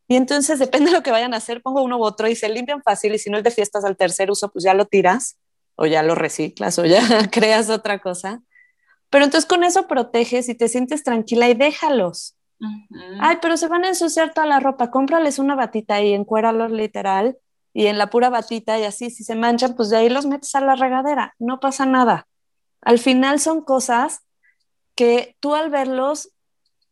Y 0.07 0.15
entonces 0.15 0.60
depende 0.60 0.91
de 0.91 0.98
lo 0.98 1.03
que 1.03 1.12
vayan 1.12 1.34
a 1.34 1.38
hacer, 1.38 1.62
pongo 1.62 1.81
uno 1.81 1.98
u 1.98 2.03
otro 2.03 2.27
y 2.27 2.36
se 2.36 2.50
limpian 2.50 2.84
fácil 2.84 3.15
y 3.15 3.19
si 3.19 3.29
no 3.29 3.38
es 3.38 3.43
de 3.43 3.51
fiestas 3.51 3.84
al 3.84 3.98
tercer 3.98 4.29
uso, 4.29 4.50
pues 4.50 4.63
ya 4.63 4.74
lo 4.74 4.86
tiras 4.86 5.38
o 5.75 5.86
ya 5.86 6.03
lo 6.03 6.15
reciclas 6.15 6.77
o 6.79 6.86
ya 6.86 7.01
creas 7.31 7.69
otra 7.69 8.00
cosa. 8.00 8.41
Pero 9.10 9.25
entonces 9.25 9.48
con 9.48 9.63
eso 9.63 9.88
proteges 9.88 10.50
y 10.50 10.55
te 10.55 10.67
sientes 10.67 11.03
tranquila 11.03 11.50
y 11.50 11.53
déjalos. 11.53 12.37
Ay, 13.19 13.37
pero 13.41 13.57
se 13.57 13.67
van 13.67 13.85
a 13.85 13.89
ensuciar 13.89 14.33
toda 14.33 14.47
la 14.47 14.59
ropa, 14.59 14.89
cómprales 14.89 15.39
una 15.39 15.55
batita 15.55 16.01
y 16.01 16.13
encuéralos 16.13 16.71
literal 16.71 17.37
y 17.73 17.87
en 17.87 17.97
la 17.97 18.09
pura 18.09 18.29
batita 18.29 18.79
y 18.79 18.83
así, 18.83 19.09
si 19.09 19.23
se 19.23 19.35
manchan, 19.35 19.75
pues 19.75 19.89
de 19.89 19.97
ahí 19.97 20.09
los 20.09 20.25
metes 20.25 20.55
a 20.55 20.61
la 20.61 20.75
regadera, 20.75 21.35
no 21.37 21.59
pasa 21.59 21.85
nada. 21.85 22.27
Al 22.81 22.99
final 22.99 23.39
son 23.39 23.61
cosas 23.61 24.21
que 24.95 25.35
tú 25.39 25.53
al 25.53 25.69
verlos 25.69 26.31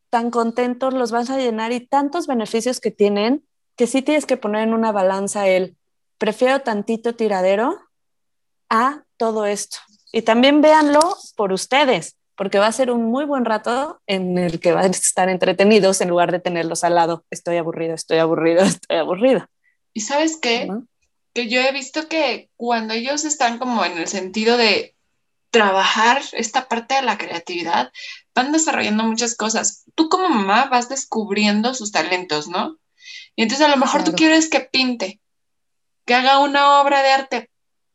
tan 0.09 0.29
contentos 0.29 0.93
los 0.93 1.11
vas 1.11 1.29
a 1.29 1.37
llenar 1.37 1.71
y 1.71 1.85
tantos 1.85 2.27
beneficios 2.27 2.79
que 2.79 2.91
tienen 2.91 3.43
que 3.75 3.87
sí 3.87 4.01
tienes 4.01 4.25
que 4.25 4.37
poner 4.37 4.63
en 4.63 4.73
una 4.73 4.91
balanza 4.91 5.47
el 5.47 5.77
prefiero 6.17 6.61
tantito 6.61 7.15
tiradero 7.15 7.79
a 8.69 9.03
todo 9.17 9.45
esto. 9.45 9.77
Y 10.11 10.21
también 10.21 10.61
véanlo 10.61 11.01
por 11.35 11.51
ustedes, 11.51 12.17
porque 12.35 12.59
va 12.59 12.67
a 12.67 12.71
ser 12.71 12.91
un 12.91 13.05
muy 13.05 13.25
buen 13.25 13.45
rato 13.45 14.01
en 14.07 14.37
el 14.37 14.59
que 14.59 14.73
van 14.73 14.85
a 14.85 14.87
estar 14.87 15.29
entretenidos 15.29 16.01
en 16.01 16.09
lugar 16.09 16.31
de 16.31 16.39
tenerlos 16.39 16.83
al 16.83 16.95
lado. 16.95 17.25
Estoy 17.29 17.57
aburrido, 17.57 17.93
estoy 17.93 18.17
aburrido, 18.17 18.61
estoy 18.63 18.97
aburrido. 18.97 19.47
Y 19.93 20.01
sabes 20.01 20.37
qué? 20.41 20.69
Que 21.33 21.47
yo 21.47 21.61
he 21.61 21.71
visto 21.71 22.07
que 22.07 22.49
cuando 22.55 22.93
ellos 22.93 23.25
están 23.25 23.57
como 23.57 23.83
en 23.85 23.97
el 23.97 24.07
sentido 24.07 24.57
de 24.57 24.95
trabajar 25.49 26.21
esta 26.33 26.67
parte 26.67 26.95
de 26.95 27.01
la 27.01 27.17
creatividad, 27.17 27.91
van 28.33 28.51
desarrollando 28.51 29.05
muchas 29.05 29.35
cosas. 29.35 29.85
Tú 29.95 30.09
como 30.09 30.27
mamá 30.27 30.65
vas 30.65 30.89
descubriendo 30.89 31.73
sus 31.73 31.93
talentos, 31.93 32.49
¿no? 32.49 32.77
Y 33.37 33.43
entonces 33.43 33.65
a 33.65 33.69
lo 33.69 33.77
mejor 33.77 34.03
tú 34.03 34.11
quieres 34.11 34.49
que 34.49 34.59
pinte, 34.59 35.21
que 36.05 36.13
haga 36.13 36.39
una 36.39 36.81
obra 36.81 37.01
de 37.01 37.11
arte, 37.11 37.49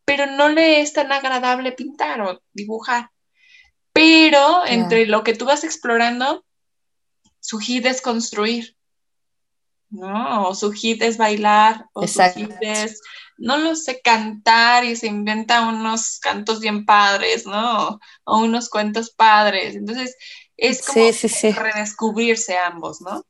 pero 0.07 0.27
no 0.27 0.49
le 0.49 0.81
es 0.81 0.95
tan 0.95 1.13
agradable 1.13 1.73
pintar 1.73 2.23
o 2.23 2.43
dibujar. 2.53 3.10
Pero 3.93 4.67
entre 4.67 5.07
lo 5.07 5.25
que 5.25 5.35
tú 5.35 5.45
vas 5.45 5.65
explorando, 5.65 6.45
su 7.41 7.59
hit 7.59 7.87
es 7.87 8.01
construir. 8.01 8.77
¿no? 9.91 10.49
O 10.49 10.55
su 10.55 10.73
hit 10.73 11.03
es 11.03 11.19
bailar, 11.19 11.87
o 11.93 12.07
su 12.07 12.23
hit 12.23 12.53
es, 12.61 13.03
no 13.37 13.59
lo 13.59 13.75
sé, 13.75 14.01
cantar 14.01 14.85
y 14.85 14.97
se 14.97 15.09
inventa 15.09 15.69
unos 15.69 16.19
cantos 16.21 16.61
bien 16.61 16.87
padres, 16.87 17.47
¿no? 17.47 18.01
O 18.25 18.39
unos 18.39 18.69
cuentos 18.69 19.11
padres. 19.11 19.75
Entonces, 19.75 20.17
es 20.57 20.87
como 20.87 21.11
redescubrirse 21.61 22.57
ambos, 22.57 23.01
¿no? 23.01 23.25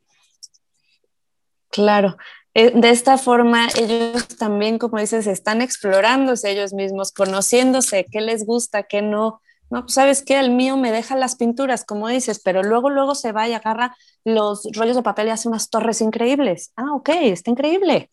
Claro. 1.71 2.17
Eh, 2.53 2.73
de 2.75 2.91
esta 2.91 3.17
forma, 3.17 3.69
ellos 3.77 4.27
también, 4.37 4.79
como 4.79 4.99
dices, 4.99 5.27
están 5.29 5.63
explorándose 5.63 6.51
ellos 6.51 6.73
mismos, 6.73 7.13
conociéndose 7.13 8.07
qué 8.11 8.21
les 8.21 8.45
gusta, 8.45 8.83
qué 8.83 9.03
no, 9.03 9.41
no, 9.71 9.83
pues 9.83 9.95
sabes 9.95 10.25
que 10.25 10.39
el 10.39 10.51
mío 10.51 10.77
me 10.77 10.91
deja 10.91 11.15
las 11.15 11.37
pinturas, 11.37 11.85
como 11.85 12.09
dices, 12.09 12.41
pero 12.45 12.63
luego, 12.65 12.91
luego 12.91 13.15
se 13.15 13.31
va 13.31 13.49
y 13.49 13.53
agarra 13.53 13.97
los 14.25 14.67
rollos 14.73 14.97
de 14.97 15.03
papel 15.03 15.29
y 15.29 15.31
hace 15.31 15.49
unas 15.49 15.71
torres 15.71 16.01
increíbles. 16.01 16.73
Ah, 16.75 16.93
ok, 16.93 17.09
está 17.23 17.53
increíble, 17.53 18.11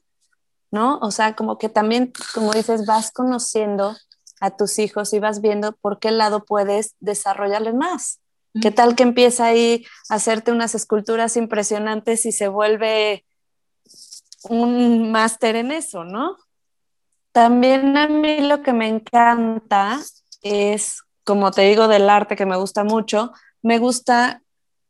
¿no? 0.70 1.00
O 1.00 1.10
sea, 1.10 1.36
como 1.36 1.58
que 1.58 1.68
también, 1.68 2.14
como 2.36 2.54
dices, 2.54 2.86
vas 2.86 3.12
conociendo 3.12 3.98
a 4.40 4.52
tus 4.52 4.78
hijos 4.78 5.14
y 5.14 5.20
vas 5.20 5.42
viendo 5.42 5.72
por 5.74 5.98
qué 6.00 6.12
lado 6.12 6.46
puedes 6.46 6.96
desarrollarles 7.00 7.74
más. 7.74 8.20
¿Qué 8.62 8.70
tal 8.72 8.96
que 8.96 9.04
empieza 9.04 9.46
ahí 9.46 9.84
a 10.10 10.16
hacerte 10.16 10.52
unas 10.52 10.76
esculturas 10.76 11.38
impresionantes 11.38 12.26
y 12.28 12.32
se 12.32 12.48
vuelve 12.48 13.26
un 14.44 15.12
máster 15.12 15.56
en 15.56 15.72
eso, 15.72 16.04
¿no? 16.04 16.38
También 17.32 17.98
a 17.98 18.08
mí 18.08 18.42
lo 18.42 18.62
que 18.62 18.74
me 18.74 18.88
encanta 18.88 20.00
es 20.42 21.02
como 21.28 21.52
te 21.52 21.64
digo, 21.64 21.90
del 21.90 22.10
arte 22.10 22.38
que 22.38 22.46
me 22.46 22.56
gusta 22.56 22.86
mucho, 22.86 23.34
me 23.62 23.80
gusta 23.80 24.42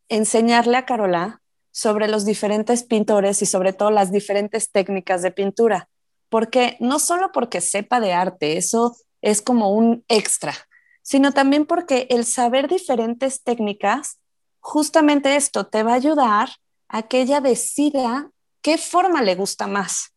enseñarle 0.07 0.77
a 0.77 0.85
Carola 0.85 1.41
sobre 1.71 2.07
los 2.07 2.25
diferentes 2.25 2.83
pintores 2.83 3.41
y 3.41 3.47
sobre 3.47 3.73
todo 3.73 3.89
las 3.89 4.11
diferentes 4.11 4.71
técnicas 4.71 5.23
de 5.23 5.31
pintura, 5.31 5.89
porque 6.29 6.77
no 6.79 6.99
solo 6.99 7.31
porque 7.33 7.59
sepa 7.59 7.99
de 7.99 8.13
arte, 8.13 8.55
eso 8.55 8.95
es 9.23 9.41
como 9.41 9.73
un 9.73 10.05
extra, 10.09 10.53
sino 11.01 11.31
también 11.31 11.65
porque 11.65 12.05
el 12.11 12.23
saber 12.23 12.67
diferentes 12.67 13.43
técnicas, 13.43 14.19
justamente 14.59 15.37
esto 15.37 15.65
te 15.65 15.81
va 15.81 15.93
a 15.93 15.95
ayudar 15.95 16.49
a 16.87 17.01
que 17.01 17.21
ella 17.21 17.41
decida 17.41 18.29
qué 18.61 18.77
forma 18.77 19.23
le 19.23 19.33
gusta 19.33 19.65
más. 19.65 20.13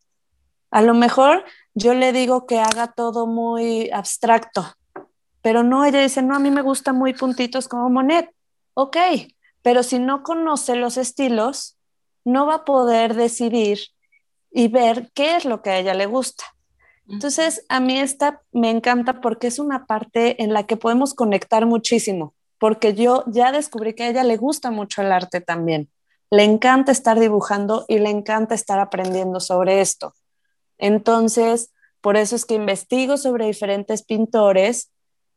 A 0.69 0.83
lo 0.83 0.93
mejor 0.93 1.45
yo 1.73 1.95
le 1.95 2.13
digo 2.13 2.45
que 2.45 2.59
haga 2.59 2.93
todo 2.93 3.25
muy 3.25 3.89
abstracto, 3.89 4.71
pero 5.41 5.63
no, 5.63 5.85
ella 5.85 6.01
dice, 6.01 6.21
no, 6.21 6.35
a 6.35 6.39
mí 6.39 6.51
me 6.51 6.61
gustan 6.61 6.97
muy 6.97 7.13
puntitos 7.13 7.67
como 7.67 7.89
Monet. 7.89 8.29
Ok, 8.73 8.97
pero 9.61 9.83
si 9.83 9.99
no 9.99 10.23
conoce 10.23 10.75
los 10.75 10.97
estilos, 10.97 11.77
no 12.23 12.45
va 12.45 12.55
a 12.55 12.65
poder 12.65 13.15
decidir 13.15 13.79
y 14.51 14.67
ver 14.67 15.11
qué 15.13 15.35
es 15.35 15.45
lo 15.45 15.61
que 15.61 15.71
a 15.71 15.77
ella 15.77 15.93
le 15.93 16.05
gusta. 16.05 16.43
Entonces, 17.07 17.65
a 17.67 17.79
mí 17.79 17.99
esta 17.99 18.41
me 18.51 18.69
encanta 18.69 19.19
porque 19.19 19.47
es 19.47 19.59
una 19.59 19.85
parte 19.85 20.41
en 20.41 20.53
la 20.53 20.65
que 20.65 20.77
podemos 20.77 21.13
conectar 21.13 21.65
muchísimo, 21.65 22.33
porque 22.57 22.93
yo 22.93 23.23
ya 23.27 23.51
descubrí 23.51 23.93
que 23.93 24.03
a 24.03 24.09
ella 24.09 24.23
le 24.23 24.37
gusta 24.37 24.71
mucho 24.71 25.01
el 25.01 25.11
arte 25.11 25.41
también. 25.41 25.89
Le 26.29 26.43
encanta 26.43 26.91
estar 26.91 27.19
dibujando 27.19 27.85
y 27.89 27.99
le 27.99 28.09
encanta 28.09 28.55
estar 28.55 28.79
aprendiendo 28.79 29.39
sobre 29.39 29.81
esto. 29.81 30.13
Entonces, 30.77 31.73
por 31.99 32.17
eso 32.17 32.35
es 32.35 32.45
que 32.45 32.55
investigo 32.55 33.17
sobre 33.17 33.45
diferentes 33.45 34.03
pintores, 34.03 34.90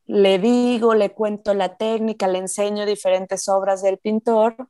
le 0.06 0.38
digo, 0.38 0.94
le 0.94 1.10
cuento 1.10 1.54
la 1.54 1.76
técnica, 1.76 2.28
le 2.28 2.38
enseño 2.38 2.86
diferentes 2.86 3.48
obras 3.48 3.82
del 3.82 3.98
pintor 3.98 4.68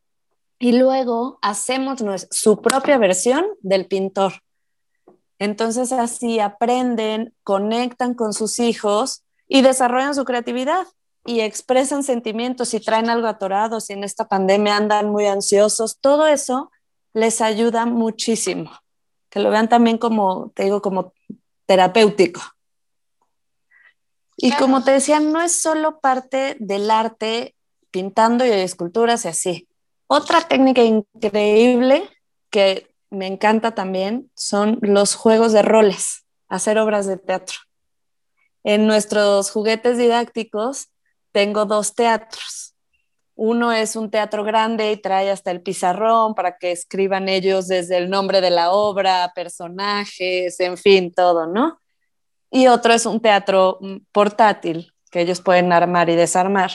y 0.58 0.72
luego 0.72 1.38
hacemos 1.42 1.98
su 2.30 2.60
propia 2.62 2.98
versión 2.98 3.44
del 3.60 3.86
pintor. 3.86 4.32
Entonces 5.38 5.92
así 5.92 6.38
aprenden, 6.38 7.34
conectan 7.42 8.14
con 8.14 8.32
sus 8.32 8.58
hijos 8.60 9.24
y 9.48 9.62
desarrollan 9.62 10.14
su 10.14 10.24
creatividad 10.24 10.86
y 11.26 11.40
expresan 11.40 12.02
sentimientos 12.02 12.74
y 12.74 12.80
traen 12.80 13.08
algo 13.10 13.26
atorado, 13.26 13.80
si 13.80 13.94
en 13.94 14.04
esta 14.04 14.28
pandemia 14.28 14.76
andan 14.76 15.10
muy 15.10 15.26
ansiosos, 15.26 15.98
todo 16.00 16.26
eso 16.26 16.70
les 17.12 17.40
ayuda 17.40 17.86
muchísimo. 17.86 18.70
Que 19.30 19.40
lo 19.40 19.50
vean 19.50 19.68
también 19.68 19.98
como, 19.98 20.52
te 20.54 20.64
digo, 20.64 20.80
como 20.80 21.12
terapéutico. 21.66 22.40
Y 24.36 24.52
como 24.56 24.82
te 24.82 24.92
decía, 24.92 25.20
no 25.20 25.40
es 25.40 25.60
solo 25.60 26.00
parte 26.00 26.56
del 26.58 26.90
arte 26.90 27.54
pintando 27.90 28.44
y 28.44 28.50
esculturas 28.50 29.24
y 29.24 29.28
así. 29.28 29.68
Otra 30.06 30.40
técnica 30.42 30.82
increíble 30.82 32.08
que 32.50 32.94
me 33.10 33.26
encanta 33.26 33.74
también 33.74 34.30
son 34.34 34.78
los 34.82 35.14
juegos 35.14 35.52
de 35.52 35.62
roles, 35.62 36.24
hacer 36.48 36.78
obras 36.78 37.06
de 37.06 37.16
teatro. 37.16 37.56
En 38.64 38.86
nuestros 38.86 39.50
juguetes 39.50 39.98
didácticos 39.98 40.88
tengo 41.32 41.64
dos 41.64 41.94
teatros. 41.94 42.74
Uno 43.36 43.72
es 43.72 43.96
un 43.96 44.10
teatro 44.10 44.44
grande 44.44 44.92
y 44.92 44.96
trae 44.96 45.30
hasta 45.30 45.50
el 45.50 45.60
pizarrón 45.60 46.34
para 46.34 46.56
que 46.56 46.72
escriban 46.72 47.28
ellos 47.28 47.66
desde 47.68 47.96
el 47.96 48.08
nombre 48.08 48.40
de 48.40 48.50
la 48.50 48.72
obra, 48.72 49.32
personajes, 49.34 50.58
en 50.60 50.76
fin, 50.76 51.12
todo, 51.12 51.46
¿no? 51.46 51.80
Y 52.54 52.68
otro 52.68 52.94
es 52.94 53.04
un 53.04 53.18
teatro 53.18 53.78
mm, 53.80 53.96
portátil 54.12 54.92
que 55.10 55.22
ellos 55.22 55.40
pueden 55.40 55.72
armar 55.72 56.08
y 56.08 56.14
desarmar. 56.14 56.70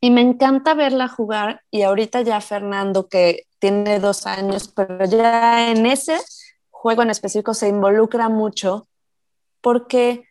Y 0.00 0.12
me 0.12 0.20
encanta 0.20 0.74
verla 0.74 1.08
jugar 1.08 1.62
y 1.72 1.82
ahorita 1.82 2.20
ya 2.20 2.40
Fernando, 2.40 3.08
que 3.08 3.46
tiene 3.58 3.98
dos 3.98 4.26
años, 4.26 4.68
pero 4.68 5.04
ya 5.06 5.72
en 5.72 5.86
ese 5.86 6.20
juego 6.70 7.02
en 7.02 7.10
específico 7.10 7.52
se 7.52 7.66
involucra 7.66 8.28
mucho 8.28 8.86
porque 9.60 10.28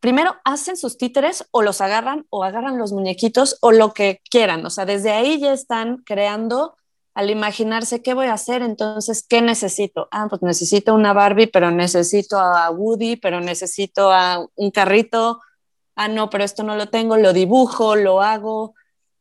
primero 0.00 0.36
hacen 0.42 0.78
sus 0.78 0.96
títeres 0.96 1.46
o 1.50 1.60
los 1.60 1.82
agarran 1.82 2.24
o 2.30 2.44
agarran 2.44 2.78
los 2.78 2.92
muñequitos 2.92 3.58
o 3.60 3.72
lo 3.72 3.92
que 3.92 4.22
quieran. 4.30 4.64
O 4.64 4.70
sea, 4.70 4.86
desde 4.86 5.10
ahí 5.10 5.38
ya 5.38 5.52
están 5.52 5.98
creando 5.98 6.77
al 7.18 7.30
imaginarse 7.30 8.00
qué 8.00 8.14
voy 8.14 8.26
a 8.26 8.34
hacer, 8.34 8.62
entonces, 8.62 9.26
¿qué 9.28 9.42
necesito? 9.42 10.06
Ah, 10.12 10.28
pues 10.30 10.40
necesito 10.40 10.94
una 10.94 11.12
Barbie, 11.12 11.48
pero 11.48 11.72
necesito 11.72 12.38
a 12.38 12.70
Woody, 12.70 13.16
pero 13.16 13.40
necesito 13.40 14.12
a 14.12 14.46
un 14.54 14.70
carrito. 14.70 15.40
Ah, 15.96 16.06
no, 16.06 16.30
pero 16.30 16.44
esto 16.44 16.62
no 16.62 16.76
lo 16.76 16.90
tengo, 16.90 17.16
lo 17.16 17.32
dibujo, 17.32 17.96
lo 17.96 18.22
hago. 18.22 18.76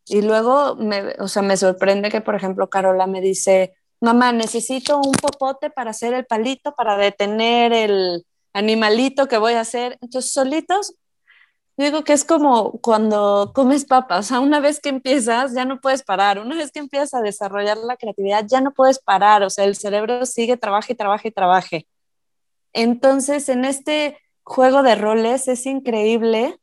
Y 0.05 0.21
luego, 0.21 0.75
me, 0.75 1.15
o 1.17 1.27
sea, 1.27 1.41
me 1.41 1.57
sorprende 1.57 2.11
que, 2.11 2.21
por 2.21 2.35
ejemplo, 2.35 2.69
Carola 2.69 3.07
me 3.07 3.19
dice, 3.19 3.73
mamá, 3.99 4.31
necesito 4.31 4.97
un 4.99 5.13
popote 5.13 5.71
para 5.71 5.89
hacer 5.89 6.13
el 6.13 6.27
palito, 6.27 6.75
para 6.75 6.97
detener 6.97 7.73
el 7.73 8.27
animalito 8.53 9.27
que 9.27 9.39
voy 9.39 9.53
a 9.53 9.62
hacer. 9.62 9.97
Entonces, 10.01 10.31
solitos, 10.31 10.93
digo 11.77 12.03
que 12.03 12.13
es 12.13 12.25
como 12.25 12.73
cuando 12.81 13.51
comes 13.53 13.85
papas, 13.85 14.25
o 14.25 14.29
sea, 14.29 14.39
una 14.39 14.59
vez 14.59 14.79
que 14.79 14.89
empiezas 14.89 15.53
ya 15.53 15.65
no 15.65 15.79
puedes 15.79 16.03
parar, 16.03 16.39
una 16.39 16.55
vez 16.55 16.71
que 16.71 16.79
empiezas 16.79 17.13
a 17.13 17.21
desarrollar 17.21 17.77
la 17.77 17.97
creatividad 17.97 18.45
ya 18.47 18.61
no 18.61 18.73
puedes 18.73 18.99
parar, 18.99 19.43
o 19.43 19.49
sea, 19.49 19.65
el 19.65 19.75
cerebro 19.75 20.25
sigue, 20.25 20.57
trabaja 20.57 20.91
y 20.91 21.31
trabaje. 21.31 21.87
Entonces, 22.73 23.49
en 23.49 23.65
este 23.65 24.17
juego 24.43 24.83
de 24.83 24.95
roles 24.95 25.47
es 25.47 25.65
increíble 25.65 26.57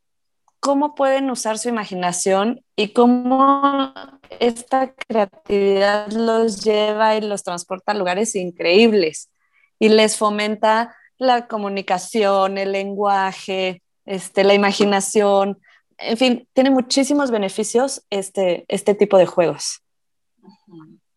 cómo 0.64 0.94
pueden 0.94 1.30
usar 1.30 1.58
su 1.58 1.68
imaginación 1.68 2.64
y 2.74 2.94
cómo 2.94 3.92
esta 4.40 4.94
creatividad 4.94 6.10
los 6.10 6.64
lleva 6.64 7.16
y 7.16 7.20
los 7.20 7.42
transporta 7.42 7.92
a 7.92 7.94
lugares 7.94 8.34
increíbles. 8.34 9.30
Y 9.78 9.90
les 9.90 10.16
fomenta 10.16 10.96
la 11.18 11.46
comunicación, 11.46 12.58
el 12.58 12.72
lenguaje, 12.72 13.83
este, 14.04 14.44
la 14.44 14.54
imaginación, 14.54 15.60
en 15.98 16.16
fin, 16.16 16.48
tiene 16.52 16.70
muchísimos 16.70 17.30
beneficios 17.30 18.04
este, 18.10 18.64
este 18.68 18.94
tipo 18.94 19.18
de 19.18 19.26
juegos. 19.26 19.82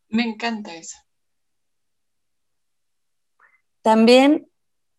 Me 0.10 0.23
encanta 0.23 0.76
eso. 0.76 0.97
También 3.82 4.50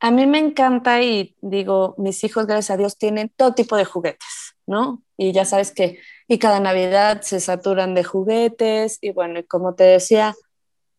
a 0.00 0.10
mí 0.10 0.26
me 0.26 0.38
encanta 0.38 1.02
y 1.02 1.36
digo, 1.40 1.94
mis 1.98 2.22
hijos, 2.24 2.46
gracias 2.46 2.70
a 2.70 2.76
Dios, 2.76 2.98
tienen 2.98 3.32
todo 3.36 3.52
tipo 3.52 3.76
de 3.76 3.84
juguetes, 3.84 4.56
¿no? 4.66 5.02
Y 5.16 5.32
ya 5.32 5.44
sabes 5.44 5.72
que, 5.72 5.98
y 6.28 6.38
cada 6.38 6.60
Navidad 6.60 7.22
se 7.22 7.40
saturan 7.40 7.94
de 7.94 8.04
juguetes 8.04 8.98
y 9.00 9.10
bueno, 9.10 9.40
como 9.48 9.74
te 9.74 9.84
decía, 9.84 10.34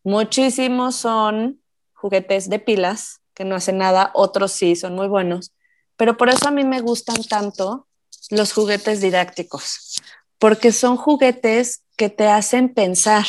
muchísimos 0.04 0.96
son 0.96 1.62
juguetes 1.94 2.50
de 2.50 2.58
pilas, 2.58 3.22
que 3.34 3.44
no 3.44 3.54
hacen 3.54 3.78
nada, 3.78 4.10
otros 4.14 4.52
sí, 4.52 4.76
son 4.76 4.94
muy 4.94 5.08
buenos, 5.08 5.54
pero 6.00 6.16
por 6.16 6.30
eso 6.30 6.48
a 6.48 6.50
mí 6.50 6.64
me 6.64 6.80
gustan 6.80 7.22
tanto 7.28 7.86
los 8.30 8.54
juguetes 8.54 9.02
didácticos, 9.02 10.00
porque 10.38 10.72
son 10.72 10.96
juguetes 10.96 11.84
que 11.98 12.08
te 12.08 12.26
hacen 12.26 12.72
pensar 12.72 13.26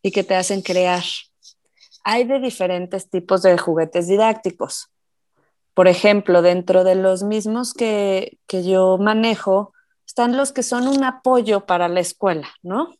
y 0.00 0.12
que 0.12 0.22
te 0.22 0.36
hacen 0.36 0.62
crear 0.62 1.02
hay 2.04 2.24
de 2.24 2.38
diferentes 2.38 3.10
tipos 3.10 3.42
de 3.42 3.58
juguetes 3.58 4.06
didácticos. 4.06 4.90
Por 5.74 5.88
ejemplo, 5.88 6.40
dentro 6.40 6.84
de 6.84 6.94
los 6.94 7.24
mismos 7.24 7.74
que, 7.74 8.38
yo 8.48 8.98
manejo, 8.98 9.72
están 10.06 10.36
los 10.36 10.52
que 10.52 10.62
son 10.62 10.88
un 10.88 11.04
apoyo 11.04 11.66
para 11.66 11.88
la 11.88 12.00
escuela, 12.00 12.48
¿no? 12.62 12.94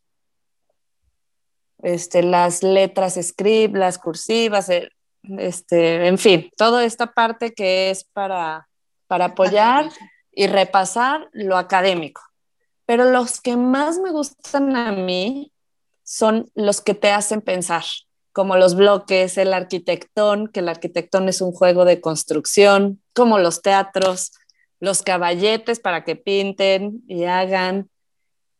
Este, 1.82 2.24
las 2.24 2.62
letras 2.64 3.18
script, 3.20 3.74
las 3.76 3.98
cursivas, 3.98 4.68
eh, 4.68 4.90
este, 5.22 6.06
en 6.06 6.18
fin, 6.18 6.50
toda 6.56 6.84
esta 6.84 7.12
parte 7.12 7.52
que 7.52 7.90
es 7.90 8.04
para, 8.04 8.68
para 9.06 9.26
apoyar 9.26 9.90
y 10.32 10.46
repasar 10.46 11.28
lo 11.32 11.56
académico. 11.56 12.22
Pero 12.86 13.04
los 13.04 13.40
que 13.40 13.56
más 13.56 13.98
me 13.98 14.10
gustan 14.10 14.74
a 14.76 14.92
mí 14.92 15.52
son 16.02 16.50
los 16.54 16.80
que 16.80 16.94
te 16.94 17.12
hacen 17.12 17.40
pensar, 17.40 17.84
como 18.32 18.56
los 18.56 18.74
bloques, 18.74 19.38
el 19.38 19.52
arquitectón, 19.52 20.48
que 20.48 20.60
el 20.60 20.68
arquitectón 20.68 21.28
es 21.28 21.40
un 21.40 21.52
juego 21.52 21.84
de 21.84 22.00
construcción, 22.00 23.02
como 23.12 23.38
los 23.38 23.62
teatros, 23.62 24.32
los 24.80 25.02
caballetes 25.02 25.78
para 25.78 26.04
que 26.04 26.16
pinten 26.16 27.02
y 27.06 27.24
hagan, 27.24 27.89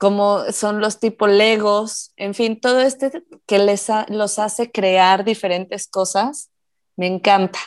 como 0.01 0.51
son 0.51 0.81
los 0.81 0.99
tipo 0.99 1.27
legos, 1.27 2.13
en 2.17 2.33
fin, 2.33 2.59
todo 2.59 2.81
este 2.81 3.23
que 3.47 3.59
les 3.59 3.87
los 4.09 4.39
hace 4.39 4.73
crear 4.73 5.25
diferentes 5.25 5.87
cosas, 5.87 6.51
me 6.97 7.07
encanta. 7.07 7.59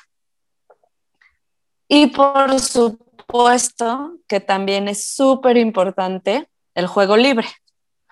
Y 1.87 2.07
por 2.07 2.59
supuesto 2.59 4.17
que 4.27 4.39
también 4.39 4.87
es 4.87 5.13
súper 5.13 5.57
importante 5.57 6.49
el 6.73 6.87
juego 6.87 7.17
libre 7.17 7.47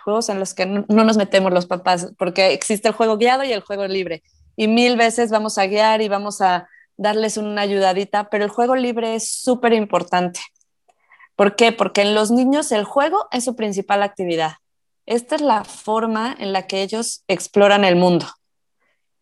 juegos 0.04 0.30
en 0.30 0.40
los 0.40 0.54
que 0.54 0.66
no, 0.66 0.86
nos 0.88 1.18
metemos 1.18 1.52
los 1.52 1.66
papás, 1.66 2.14
porque 2.18 2.54
existe 2.54 2.88
el 2.88 2.94
juego 2.94 3.18
guiado 3.18 3.44
y 3.44 3.52
el 3.52 3.62
juego 3.62 3.88
libre. 3.88 4.24
Y 4.56 4.68
mil 4.68 4.98
veces 4.98 5.32
vamos 5.32 5.58
a 5.58 5.68
guiar 5.68 6.02
y 6.02 6.10
vamos 6.10 6.42
a 6.42 6.68
darles 6.98 7.38
una 7.38 7.62
ayudadita, 7.62 8.30
pero 8.30 8.44
el 8.44 8.50
juego 8.50 8.76
libre 8.76 9.16
es 9.16 9.32
súper 9.32 9.74
importante. 9.74 10.40
¿Por 11.42 11.56
qué? 11.56 11.72
Porque 11.72 12.04
en 12.04 12.14
los 12.14 12.30
niños 12.30 12.72
el 12.72 12.84
juego 12.84 13.28
es 13.32 13.46
su 13.46 13.56
principal 13.56 14.04
actividad. 14.04 14.58
Esta 15.08 15.34
es 15.34 15.42
la 15.42 15.64
forma 15.64 16.36
en 16.38 16.54
la 16.54 16.68
que 16.68 16.84
ellos 16.84 17.24
exploran 17.28 17.84
el 17.84 17.96
mundo. 17.96 18.28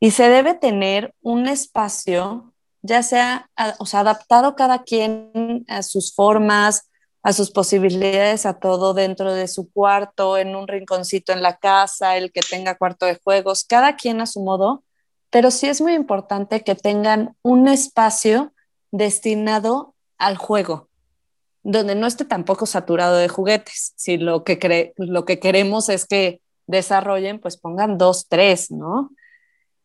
Y 0.02 0.12
se 0.12 0.28
debe 0.28 0.54
tener 0.54 1.16
un 1.22 1.48
espacio, 1.48 2.54
ya 2.82 3.04
sea, 3.04 3.50
o 3.78 3.86
sea 3.86 4.02
adaptado 4.02 4.58
cada 4.58 4.84
quien 4.84 5.64
a 5.70 5.82
sus 5.82 6.14
formas, 6.14 6.90
a 7.24 7.32
sus 7.32 7.52
posibilidades, 7.52 8.46
a 8.46 8.60
todo 8.60 8.94
dentro 8.94 9.34
de 9.34 9.48
su 9.48 9.72
cuarto, 9.72 10.38
en 10.38 10.58
un 10.58 10.68
rinconcito 10.68 11.32
en 11.32 11.42
la 11.42 11.56
casa, 11.56 12.18
el 12.18 12.34
que 12.34 12.42
tenga 12.42 12.78
cuarto 12.78 13.06
de 13.06 13.18
juegos, 13.24 13.64
cada 13.64 13.96
quien 13.96 14.20
a 14.20 14.26
su 14.26 14.44
modo, 14.44 14.84
pero 15.30 15.52
sí 15.52 15.68
es 15.68 15.80
muy 15.80 15.94
importante 15.94 16.66
que 16.66 16.76
tengan 16.76 17.38
un 17.44 17.70
espacio 17.70 18.52
destinado 18.92 19.96
al 20.18 20.36
juego. 20.36 20.89
Donde 21.64 21.96
no 21.96 22.08
esté 22.08 22.26
tampoco 22.26 22.66
saturado 22.66 23.18
de 23.18 23.28
juguetes. 23.28 23.94
Si 23.96 24.18
lo 24.18 24.44
que, 24.44 24.94
lo 24.98 25.26
que 25.26 25.40
queremos 25.40 25.90
es 25.90 26.06
que 26.06 26.42
desarrollen, 26.68 27.40
pues 27.40 27.58
pongan 27.58 27.98
dos, 27.98 28.28
tres, 28.28 28.72
¿no? 28.72 29.12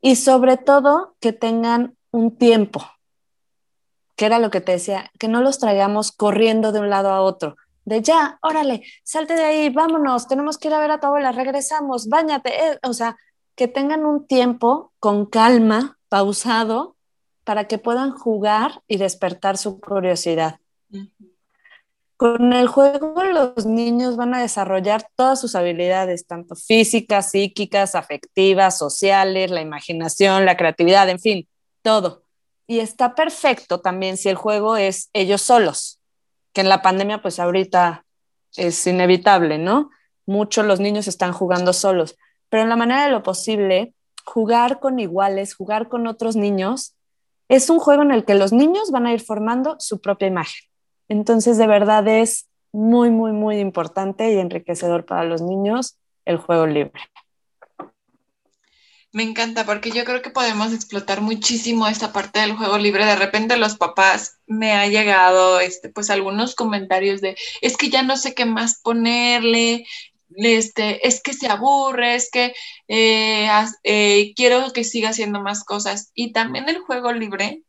Y 0.01 0.17
sobre 0.17 0.57
todo 0.57 1.17
que 1.21 1.33
tengan 1.33 1.97
un 2.11 2.37
tiempo, 2.37 2.85
que 4.17 4.27
era 4.27 4.39
lo 4.39 4.51
que 4.51 4.61
te 4.61 4.73
decía, 4.73 5.11
que 5.19 5.29
no 5.29 5.41
los 5.41 5.59
traigamos 5.59 6.13
corriendo 6.13 6.73
de 6.73 6.81
un 6.81 6.91
lado 6.91 7.11
a 7.11 7.23
otro, 7.23 7.57
de 7.85 8.03
ya, 8.03 8.39
órale, 8.43 8.83
salte 9.03 9.35
de 9.35 9.45
ahí, 9.45 9.71
vámonos, 9.71 10.29
tenemos 10.29 10.59
que 10.59 10.69
ir 10.69 10.75
a 10.75 10.81
ver 10.81 10.91
a 10.91 11.01
tu 11.01 11.07
abuela, 11.07 11.33
regresamos, 11.33 12.09
bañate, 12.09 12.51
eh", 12.51 12.79
o 12.83 12.93
sea, 12.93 13.17
que 13.57 13.69
tengan 13.69 14.05
un 14.05 14.27
tiempo 14.27 14.93
con 14.99 15.27
calma, 15.27 15.99
pausado, 16.09 16.97
para 17.45 17.69
que 17.69 17.79
puedan 17.79 18.11
jugar 18.11 18.83
y 18.89 18.97
despertar 18.97 19.59
su 19.59 19.81
curiosidad. 19.81 20.61
Con 22.17 22.53
el 22.53 22.69
juego 22.69 23.25
los 23.25 23.67
niños 23.67 24.17
van 24.17 24.35
a 24.35 24.41
desarrollar 24.41 25.09
todas 25.17 25.41
sus 25.41 25.57
habilidades, 25.57 26.27
tanto 26.27 26.55
físicas, 26.55 27.33
psíquicas, 27.33 27.97
afectivas, 27.97 28.79
sociales, 28.79 29.51
la 29.51 29.61
imaginación, 29.61 30.45
la 30.45 30.57
creatividad, 30.57 31.09
en 31.09 31.19
fin, 31.19 31.49
todo. 31.83 32.23
Y 32.69 32.79
está 32.79 33.15
perfecto 33.15 33.81
también 33.81 34.17
si 34.17 34.29
el 34.29 34.37
juego 34.37 34.77
es 34.77 35.11
ellos 35.13 35.43
solos, 35.43 36.01
que 36.53 36.61
en 36.61 36.69
la 36.69 36.83
pandemia 36.83 37.21
pues 37.21 37.41
ahorita 37.41 38.05
es 38.57 38.87
inevitable, 38.87 39.59
¿no? 39.59 39.91
Muchos 40.25 40.65
los 40.65 40.79
niños 40.79 41.09
están 41.09 41.33
jugando 41.33 41.73
solos, 41.73 42.17
pero 42.49 42.63
en 42.63 42.69
la 42.69 42.77
manera 42.77 43.05
de 43.05 43.11
lo 43.11 43.25
posible, 43.25 43.93
jugar 44.25 44.79
con 44.79 45.01
iguales, 45.01 45.55
jugar 45.55 45.89
con 45.89 46.07
otros 46.07 46.37
niños, 46.37 46.95
es 47.49 47.69
un 47.69 47.81
juego 47.81 48.03
en 48.03 48.13
el 48.13 48.25
que 48.25 48.35
los 48.35 48.53
niños 48.53 48.91
van 48.93 49.07
a 49.07 49.13
ir 49.13 49.21
formando 49.21 49.77
su 49.81 50.01
propia 50.01 50.29
imagen. 50.29 50.65
Entonces, 51.09 51.59
de 51.59 51.67
verdad 51.67 52.07
es 52.09 52.49
muy, 52.73 53.11
muy, 53.11 53.33
muy 53.33 53.59
importante 53.59 54.33
y 54.33 54.39
enriquecedor 54.39 55.05
para 55.05 55.25
los 55.25 55.43
niños 55.43 55.97
el 56.25 56.39
juego 56.39 56.67
libre. 56.67 57.01
Me 59.13 59.23
encanta 59.23 59.65
porque 59.65 59.93
yo 59.93 60.05
creo 60.05 60.23
que 60.23 60.31
podemos 60.31 60.73
explotar 60.73 61.21
muchísimo 61.21 61.87
esta 61.87 62.13
parte 62.13 62.41
del 62.41 62.57
juego 62.57 62.79
libre. 62.79 63.07
De 63.07 63.15
repente 63.15 63.57
los 63.57 63.77
papás 63.77 64.41
me 64.49 64.73
ha 64.73 64.89
llegado 64.89 65.61
este 65.61 65.89
pues 65.89 66.11
algunos 66.11 66.57
comentarios 66.57 67.21
de 67.21 67.37
es 67.61 67.77
que 67.77 67.91
ya 67.91 68.03
no 68.03 68.17
sé 68.17 68.35
qué 68.35 68.45
más 68.45 68.81
ponerle, 68.83 69.87
este, 70.31 71.07
es 71.07 71.23
que 71.23 71.33
se 71.33 71.47
aburre, 71.47 72.17
es 72.17 72.29
que 72.31 72.55
eh, 72.89 73.49
eh, 73.85 74.33
quiero 74.35 74.73
que 74.73 74.83
siga 74.83 75.11
haciendo 75.11 75.41
más 75.41 75.63
cosas. 75.63 76.11
Y 76.15 76.33
también 76.33 76.69
el 76.69 76.79
juego 76.79 77.13
libre 77.13 77.63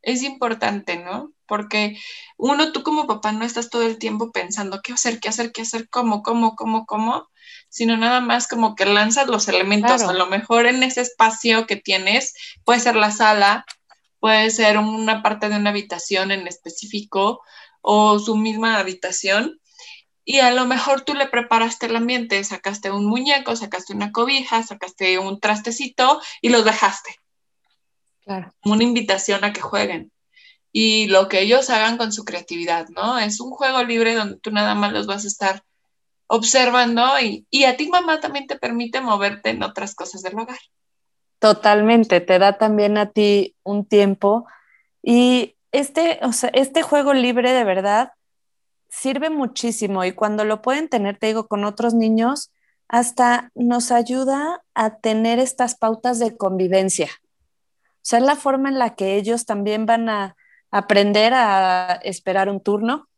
es 0.00 0.22
importante, 0.22 0.96
¿no? 0.96 1.32
Porque 1.46 1.98
uno, 2.36 2.72
tú 2.72 2.82
como 2.82 3.06
papá 3.06 3.32
no 3.32 3.44
estás 3.44 3.70
todo 3.70 3.82
el 3.82 3.98
tiempo 3.98 4.32
pensando 4.32 4.80
qué 4.82 4.92
hacer, 4.92 5.20
qué 5.20 5.28
hacer, 5.28 5.52
qué 5.52 5.62
hacer, 5.62 5.88
cómo, 5.88 6.22
cómo, 6.22 6.56
cómo, 6.56 6.86
cómo, 6.86 7.28
sino 7.68 7.96
nada 7.96 8.20
más 8.20 8.48
como 8.48 8.74
que 8.74 8.86
lanzas 8.86 9.28
los 9.28 9.48
elementos. 9.48 10.02
A 10.02 10.12
lo 10.12 10.26
mejor 10.26 10.66
en 10.66 10.82
ese 10.82 11.00
espacio 11.00 11.66
que 11.66 11.76
tienes, 11.76 12.34
puede 12.64 12.80
ser 12.80 12.96
la 12.96 13.10
sala, 13.10 13.64
puede 14.20 14.50
ser 14.50 14.78
una 14.78 15.22
parte 15.22 15.48
de 15.48 15.56
una 15.56 15.70
habitación 15.70 16.30
en 16.30 16.46
específico 16.46 17.42
o 17.80 18.18
su 18.18 18.36
misma 18.36 18.78
habitación. 18.78 19.60
Y 20.24 20.40
a 20.40 20.50
lo 20.50 20.66
mejor 20.66 21.02
tú 21.02 21.14
le 21.14 21.28
preparaste 21.28 21.86
el 21.86 21.94
ambiente, 21.94 22.42
sacaste 22.42 22.90
un 22.90 23.06
muñeco, 23.06 23.54
sacaste 23.54 23.92
una 23.92 24.10
cobija, 24.10 24.62
sacaste 24.64 25.20
un 25.20 25.38
trastecito 25.38 26.20
y 26.42 26.48
los 26.48 26.64
dejaste. 26.64 27.14
Claro. 28.24 28.52
Una 28.64 28.82
invitación 28.82 29.44
a 29.44 29.52
que 29.52 29.60
jueguen 29.60 30.10
y 30.78 31.06
lo 31.06 31.26
que 31.28 31.40
ellos 31.40 31.70
hagan 31.70 31.96
con 31.96 32.12
su 32.12 32.26
creatividad, 32.26 32.90
¿no? 32.90 33.18
Es 33.18 33.40
un 33.40 33.50
juego 33.50 33.82
libre 33.82 34.14
donde 34.14 34.36
tú 34.36 34.50
nada 34.50 34.74
más 34.74 34.92
los 34.92 35.06
vas 35.06 35.24
a 35.24 35.28
estar 35.28 35.62
observando 36.26 37.02
y, 37.18 37.64
a 37.64 37.78
ti 37.78 37.88
mamá 37.88 38.20
también 38.20 38.46
te 38.46 38.58
permite 38.58 39.00
moverte 39.00 39.48
en 39.48 39.62
otras 39.62 39.94
cosas 39.94 40.20
del 40.20 40.38
hogar. 40.38 40.58
Totalmente, 41.38 42.20
te 42.20 42.38
da 42.38 42.58
también 42.58 42.98
a 42.98 43.08
ti 43.08 43.56
un 43.62 43.86
tiempo 43.86 44.44
y 45.02 45.56
este, 45.72 46.20
o 46.20 46.34
sea, 46.34 46.50
este 46.52 46.82
juego 46.82 47.14
libre 47.14 47.52
de 47.52 47.64
verdad 47.64 48.12
sirve 48.90 49.30
muchísimo 49.30 50.04
y 50.04 50.12
cuando 50.12 50.44
lo 50.44 50.60
pueden 50.60 50.90
tener, 50.90 51.16
te 51.16 51.28
digo, 51.28 51.48
con 51.48 51.64
otros 51.64 51.94
niños, 51.94 52.52
hasta 52.86 53.50
nos 53.54 53.92
ayuda 53.92 54.62
a 54.74 54.96
tener 54.96 55.38
estas 55.38 55.74
pautas 55.74 56.18
de 56.18 56.36
convivencia. 56.36 57.08
O 57.14 58.02
sea, 58.02 58.18
es 58.18 58.26
la 58.26 58.36
forma 58.36 58.68
en 58.68 58.78
la 58.78 58.94
que 58.94 59.16
ellos 59.16 59.46
también 59.46 59.86
van 59.86 60.10
a 60.10 60.36
aprender 60.76 61.32
a 61.32 62.00
esperar 62.02 62.50
un 62.50 62.60
turno, 62.60 63.08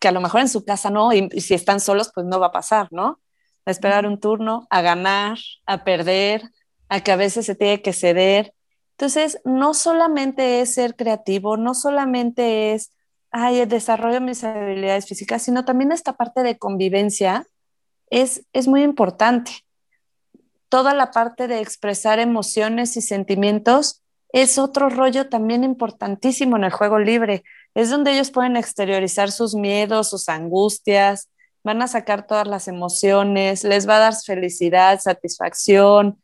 que 0.00 0.08
a 0.08 0.12
lo 0.12 0.20
mejor 0.22 0.40
en 0.40 0.48
su 0.48 0.64
casa 0.64 0.88
no, 0.88 1.12
y, 1.12 1.28
si 1.40 1.52
están 1.52 1.78
solos, 1.78 2.10
pues 2.14 2.26
no 2.26 2.40
va 2.40 2.46
a 2.46 2.52
pasar, 2.52 2.88
¿no? 2.90 3.20
A 3.66 3.70
esperar 3.70 4.06
un 4.06 4.18
turno, 4.18 4.66
a 4.70 4.80
ganar, 4.80 5.38
a 5.66 5.84
perder, 5.84 6.42
a 6.88 7.00
que 7.00 7.12
a 7.12 7.16
veces 7.16 7.44
se 7.46 7.54
tiene 7.54 7.82
que 7.82 7.92
ceder. 7.92 8.54
Entonces, 8.92 9.40
no 9.44 9.74
solamente 9.74 10.60
es 10.60 10.74
ser 10.74 10.96
creativo, 10.96 11.58
no 11.58 11.74
solamente 11.74 12.72
es, 12.72 12.92
ay, 13.30 13.60
el 13.60 13.68
desarrollo 13.68 14.14
de 14.14 14.20
mis 14.20 14.42
habilidades 14.42 15.06
físicas, 15.06 15.42
sino 15.42 15.66
también 15.66 15.92
esta 15.92 16.14
parte 16.14 16.42
de 16.42 16.56
convivencia 16.56 17.46
es, 18.08 18.46
es 18.54 18.68
muy 18.68 18.82
importante. 18.82 19.52
Toda 20.70 20.94
la 20.94 21.10
parte 21.10 21.46
de 21.46 21.60
expresar 21.60 22.20
emociones 22.20 22.96
y 22.96 23.02
sentimientos 23.02 24.03
es 24.34 24.58
otro 24.58 24.88
rollo 24.88 25.28
también 25.28 25.62
importantísimo 25.62 26.56
en 26.56 26.64
el 26.64 26.72
juego 26.72 26.98
libre. 26.98 27.44
Es 27.72 27.88
donde 27.88 28.10
ellos 28.12 28.32
pueden 28.32 28.56
exteriorizar 28.56 29.30
sus 29.30 29.54
miedos, 29.54 30.10
sus 30.10 30.28
angustias, 30.28 31.30
van 31.62 31.80
a 31.82 31.86
sacar 31.86 32.26
todas 32.26 32.48
las 32.48 32.66
emociones, 32.66 33.62
les 33.62 33.88
va 33.88 33.96
a 33.96 34.00
dar 34.00 34.14
felicidad, 34.16 34.98
satisfacción, 34.98 36.20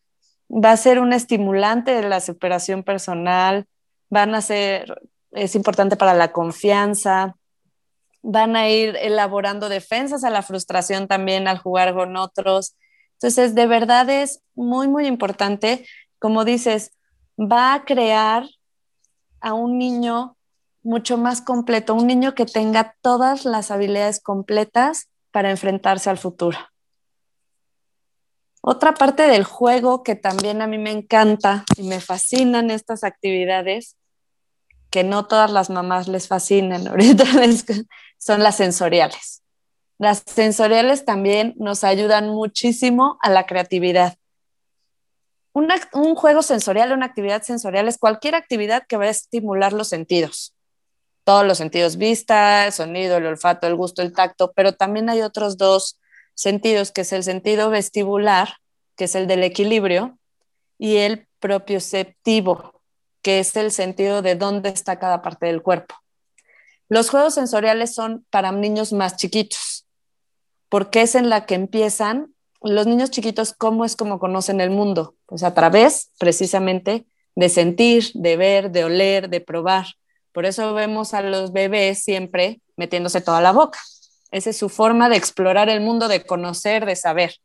va 0.50 0.72
a 0.72 0.76
ser 0.76 0.98
un 0.98 1.12
estimulante 1.12 1.92
de 1.92 2.08
la 2.08 2.18
superación 2.18 2.82
personal, 2.82 3.66
van 4.08 4.34
a 4.34 4.40
ser, 4.40 5.00
es 5.30 5.54
importante 5.54 5.94
para 5.94 6.12
la 6.12 6.32
confianza, 6.32 7.36
van 8.22 8.56
a 8.56 8.68
ir 8.68 8.96
elaborando 8.96 9.68
defensas 9.68 10.24
a 10.24 10.30
la 10.30 10.42
frustración 10.42 11.06
también 11.06 11.46
al 11.46 11.58
jugar 11.58 11.94
con 11.94 12.16
otros. 12.16 12.76
Entonces, 13.12 13.54
de 13.54 13.68
verdad 13.68 14.10
es 14.10 14.42
muy, 14.56 14.88
muy 14.88 15.06
importante, 15.06 15.86
como 16.18 16.44
dices, 16.44 16.90
va 17.40 17.74
a 17.74 17.84
crear 17.84 18.44
a 19.40 19.54
un 19.54 19.78
niño 19.78 20.36
mucho 20.82 21.18
más 21.18 21.40
completo, 21.40 21.94
un 21.94 22.06
niño 22.06 22.34
que 22.34 22.46
tenga 22.46 22.96
todas 23.00 23.44
las 23.44 23.70
habilidades 23.70 24.20
completas 24.20 25.08
para 25.30 25.50
enfrentarse 25.50 26.10
al 26.10 26.18
futuro. 26.18 26.58
Otra 28.62 28.92
parte 28.92 29.22
del 29.22 29.44
juego 29.44 30.02
que 30.02 30.16
también 30.16 30.60
a 30.60 30.66
mí 30.66 30.76
me 30.76 30.90
encanta 30.90 31.64
y 31.76 31.82
me 31.84 32.00
fascinan 32.00 32.70
estas 32.70 33.04
actividades, 33.04 33.96
que 34.90 35.02
no 35.02 35.26
todas 35.26 35.50
las 35.50 35.70
mamás 35.70 36.08
les 36.08 36.28
fascinan 36.28 36.84
son 38.18 38.42
las 38.42 38.56
sensoriales. 38.56 39.42
Las 39.98 40.22
sensoriales 40.26 41.04
también 41.04 41.54
nos 41.56 41.84
ayudan 41.84 42.28
muchísimo 42.28 43.18
a 43.22 43.30
la 43.30 43.46
creatividad 43.46 44.16
un 45.52 46.14
juego 46.14 46.42
sensorial, 46.42 46.92
una 46.92 47.06
actividad 47.06 47.42
sensorial 47.42 47.88
es 47.88 47.98
cualquier 47.98 48.34
actividad 48.34 48.84
que 48.86 48.96
va 48.96 49.04
a 49.04 49.10
estimular 49.10 49.72
los 49.72 49.88
sentidos. 49.88 50.54
Todos 51.24 51.44
los 51.46 51.58
sentidos, 51.58 51.96
vista, 51.96 52.66
el 52.66 52.72
sonido, 52.72 53.16
el 53.16 53.26
olfato, 53.26 53.66
el 53.66 53.74
gusto, 53.74 54.02
el 54.02 54.12
tacto, 54.12 54.52
pero 54.54 54.74
también 54.74 55.10
hay 55.10 55.22
otros 55.22 55.56
dos 55.56 55.98
sentidos, 56.34 56.92
que 56.92 57.02
es 57.02 57.12
el 57.12 57.24
sentido 57.24 57.70
vestibular, 57.70 58.54
que 58.96 59.04
es 59.04 59.14
el 59.14 59.26
del 59.26 59.42
equilibrio, 59.42 60.18
y 60.78 60.96
el 60.96 61.26
propioceptivo, 61.40 62.80
que 63.22 63.40
es 63.40 63.54
el 63.56 63.70
sentido 63.70 64.22
de 64.22 64.34
dónde 64.34 64.70
está 64.70 64.98
cada 64.98 65.20
parte 65.20 65.46
del 65.46 65.62
cuerpo. 65.62 65.94
Los 66.88 67.10
juegos 67.10 67.34
sensoriales 67.34 67.94
son 67.94 68.26
para 68.30 68.50
niños 68.50 68.92
más 68.92 69.16
chiquitos, 69.16 69.86
porque 70.68 71.02
es 71.02 71.14
en 71.14 71.28
la 71.28 71.44
que 71.44 71.54
empiezan 71.54 72.34
los 72.62 72.86
niños 72.86 73.10
chiquitos, 73.10 73.52
¿cómo 73.52 73.84
es 73.84 73.96
como 73.96 74.18
conocen 74.18 74.60
el 74.60 74.70
mundo? 74.70 75.14
Pues 75.26 75.42
a 75.42 75.54
través 75.54 76.10
precisamente 76.18 77.06
de 77.34 77.48
sentir, 77.48 78.10
de 78.14 78.36
ver, 78.36 78.70
de 78.70 78.84
oler, 78.84 79.30
de 79.30 79.40
probar. 79.40 79.86
Por 80.32 80.44
eso 80.44 80.74
vemos 80.74 81.14
a 81.14 81.22
los 81.22 81.52
bebés 81.52 82.04
siempre 82.04 82.60
metiéndose 82.76 83.20
toda 83.20 83.40
la 83.40 83.52
boca. 83.52 83.80
Esa 84.30 84.50
es 84.50 84.58
su 84.58 84.68
forma 84.68 85.08
de 85.08 85.16
explorar 85.16 85.68
el 85.68 85.80
mundo, 85.80 86.06
de 86.06 86.24
conocer, 86.24 86.86
de 86.86 86.96
saber. 86.96 87.36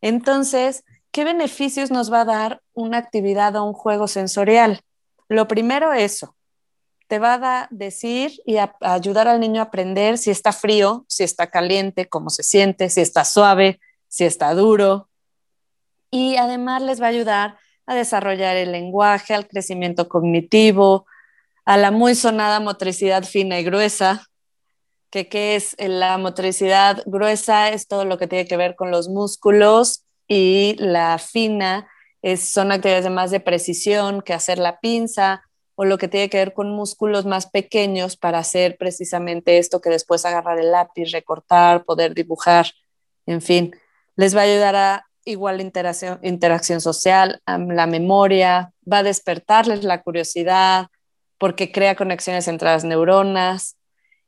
Entonces, 0.00 0.84
¿qué 1.12 1.24
beneficios 1.24 1.90
nos 1.90 2.12
va 2.12 2.22
a 2.22 2.26
dar 2.26 2.62
una 2.74 2.98
actividad 2.98 3.56
o 3.56 3.64
un 3.64 3.72
juego 3.72 4.06
sensorial? 4.06 4.80
Lo 5.28 5.48
primero, 5.48 5.92
eso. 5.92 6.36
Te 7.06 7.18
va 7.18 7.34
a 7.34 7.68
decir 7.70 8.40
y 8.44 8.58
a 8.58 8.76
ayudar 8.80 9.28
al 9.28 9.40
niño 9.40 9.60
a 9.60 9.64
aprender 9.64 10.18
si 10.18 10.30
está 10.30 10.52
frío, 10.52 11.04
si 11.08 11.24
está 11.24 11.48
caliente, 11.48 12.08
cómo 12.08 12.30
se 12.30 12.42
siente, 12.42 12.88
si 12.88 13.00
está 13.00 13.24
suave, 13.24 13.80
si 14.10 14.24
está 14.24 14.52
duro. 14.54 15.08
Y 16.10 16.36
además 16.36 16.82
les 16.82 17.00
va 17.00 17.06
a 17.06 17.10
ayudar 17.10 17.58
a 17.86 17.94
desarrollar 17.94 18.56
el 18.56 18.72
lenguaje, 18.72 19.32
al 19.32 19.48
crecimiento 19.48 20.08
cognitivo, 20.08 21.06
a 21.64 21.76
la 21.76 21.90
muy 21.90 22.14
sonada 22.14 22.60
motricidad 22.60 23.24
fina 23.24 23.58
y 23.58 23.64
gruesa, 23.64 24.26
que 25.10 25.28
qué 25.28 25.56
es 25.56 25.76
la 25.78 26.18
motricidad 26.18 27.02
gruesa, 27.06 27.70
es 27.70 27.86
todo 27.86 28.04
lo 28.04 28.18
que 28.18 28.26
tiene 28.26 28.46
que 28.46 28.56
ver 28.56 28.76
con 28.76 28.90
los 28.90 29.08
músculos 29.08 30.04
y 30.28 30.76
la 30.78 31.18
fina 31.18 31.88
es, 32.22 32.48
son 32.48 32.70
actividades 32.72 33.04
de 33.04 33.10
más 33.10 33.30
de 33.30 33.40
precisión 33.40 34.22
que 34.22 34.34
hacer 34.34 34.58
la 34.58 34.78
pinza 34.80 35.42
o 35.74 35.84
lo 35.84 35.98
que 35.98 36.08
tiene 36.08 36.28
que 36.28 36.38
ver 36.38 36.52
con 36.52 36.70
músculos 36.70 37.24
más 37.24 37.50
pequeños 37.50 38.16
para 38.16 38.38
hacer 38.38 38.76
precisamente 38.76 39.58
esto 39.58 39.80
que 39.80 39.90
después 39.90 40.24
agarrar 40.24 40.58
el 40.58 40.72
lápiz, 40.72 41.10
recortar, 41.10 41.84
poder 41.84 42.14
dibujar, 42.14 42.66
en 43.26 43.40
fin, 43.40 43.74
les 44.20 44.36
va 44.36 44.42
a 44.42 44.44
ayudar 44.44 44.76
a 44.76 45.06
igual 45.24 45.62
interacción, 45.62 46.80
social, 46.82 47.40
la 47.46 47.86
memoria, 47.86 48.70
va 48.90 48.98
a 48.98 49.02
despertarles 49.02 49.82
la 49.82 50.02
curiosidad 50.02 50.88
porque 51.38 51.72
crea 51.72 51.96
conexiones 51.96 52.46
entre 52.46 52.68
las 52.68 52.84
neuronas. 52.84 53.78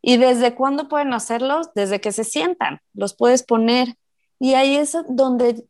¿Y 0.01 0.17
desde 0.17 0.55
cuándo 0.55 0.89
pueden 0.89 1.13
hacerlos? 1.13 1.69
Desde 1.75 2.01
que 2.01 2.11
se 2.11 2.25
sientan, 2.25 2.81
los 2.95 3.15
puedes 3.15 3.43
poner. 3.43 3.97
Y 4.41 4.55
ahí 4.55 4.77
es 4.77 4.97
donde 5.11 5.63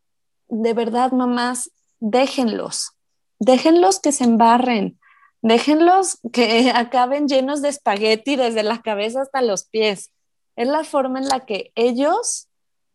de 0.47 0.73
verdad, 0.73 1.11
mamás, 1.11 1.73
déjenlos, 1.99 2.93
déjenlos 3.41 3.99
que 3.99 4.13
se 4.13 4.23
embarren, 4.23 5.01
déjenlos 5.41 6.21
que 6.33 6.71
acaben 6.77 7.27
llenos 7.27 7.61
de 7.61 7.71
espagueti 7.71 8.37
desde 8.37 8.63
la 8.63 8.83
cabeza 8.83 9.23
hasta 9.23 9.43
los 9.43 9.65
pies. 9.65 10.13
Es 10.55 10.69
la 10.69 10.85
forma 10.85 11.19
en 11.19 11.27
la 11.27 11.41
que 11.41 11.73
ellos 11.75 12.51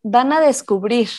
van 0.09 0.31
a 0.31 0.39
descubrir. 0.39 1.09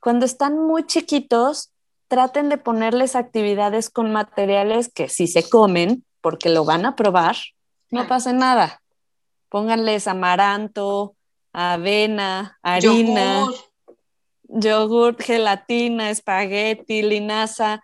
Cuando 0.00 0.24
están 0.24 0.58
muy 0.58 0.86
chiquitos, 0.86 1.72
traten 2.06 2.48
de 2.48 2.56
ponerles 2.56 3.16
actividades 3.16 3.90
con 3.90 4.12
materiales 4.12 4.90
que 4.92 5.08
si 5.08 5.26
se 5.26 5.48
comen, 5.48 6.04
porque 6.20 6.48
lo 6.48 6.64
van 6.64 6.86
a 6.86 6.94
probar, 6.94 7.36
no 7.90 8.06
pasa 8.06 8.32
nada. 8.32 8.80
Pónganles 9.48 10.06
amaranto, 10.06 11.16
avena, 11.52 12.58
harina, 12.62 13.46
yogurt, 14.44 15.20
gelatina, 15.20 16.10
espagueti, 16.10 17.02
linaza, 17.02 17.82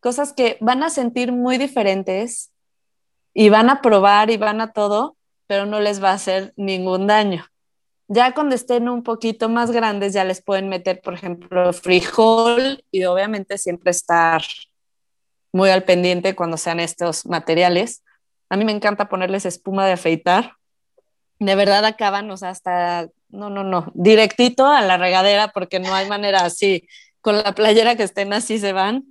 cosas 0.00 0.32
que 0.32 0.58
van 0.60 0.82
a 0.82 0.90
sentir 0.90 1.32
muy 1.32 1.58
diferentes 1.58 2.52
y 3.34 3.48
van 3.48 3.68
a 3.70 3.82
probar 3.82 4.30
y 4.30 4.36
van 4.36 4.60
a 4.60 4.72
todo, 4.72 5.16
pero 5.48 5.66
no 5.66 5.80
les 5.80 6.02
va 6.02 6.10
a 6.10 6.14
hacer 6.14 6.52
ningún 6.56 7.06
daño. 7.06 7.46
Ya 8.08 8.32
cuando 8.34 8.54
estén 8.54 8.88
un 8.88 9.02
poquito 9.02 9.48
más 9.48 9.70
grandes, 9.72 10.12
ya 10.12 10.24
les 10.24 10.42
pueden 10.42 10.68
meter, 10.68 11.00
por 11.00 11.14
ejemplo, 11.14 11.72
frijol 11.72 12.84
y 12.90 13.04
obviamente 13.04 13.58
siempre 13.58 13.90
estar 13.90 14.42
muy 15.52 15.70
al 15.70 15.84
pendiente 15.84 16.36
cuando 16.36 16.56
sean 16.56 16.78
estos 16.78 17.26
materiales. 17.26 18.04
A 18.48 18.56
mí 18.56 18.64
me 18.64 18.72
encanta 18.72 19.08
ponerles 19.08 19.46
espuma 19.46 19.86
de 19.86 19.92
afeitar. 19.92 20.52
De 21.38 21.54
verdad 21.56 21.84
acaban, 21.84 22.30
o 22.30 22.36
sea, 22.36 22.50
hasta 22.50 23.08
no, 23.28 23.50
no, 23.50 23.64
no, 23.64 23.90
directito 23.94 24.66
a 24.66 24.82
la 24.82 24.96
regadera 24.96 25.48
porque 25.48 25.80
no 25.80 25.94
hay 25.94 26.08
manera 26.08 26.44
así, 26.44 26.88
con 27.20 27.36
la 27.36 27.54
playera 27.54 27.96
que 27.96 28.04
estén 28.04 28.32
así 28.32 28.58
se 28.58 28.72
van. 28.72 29.04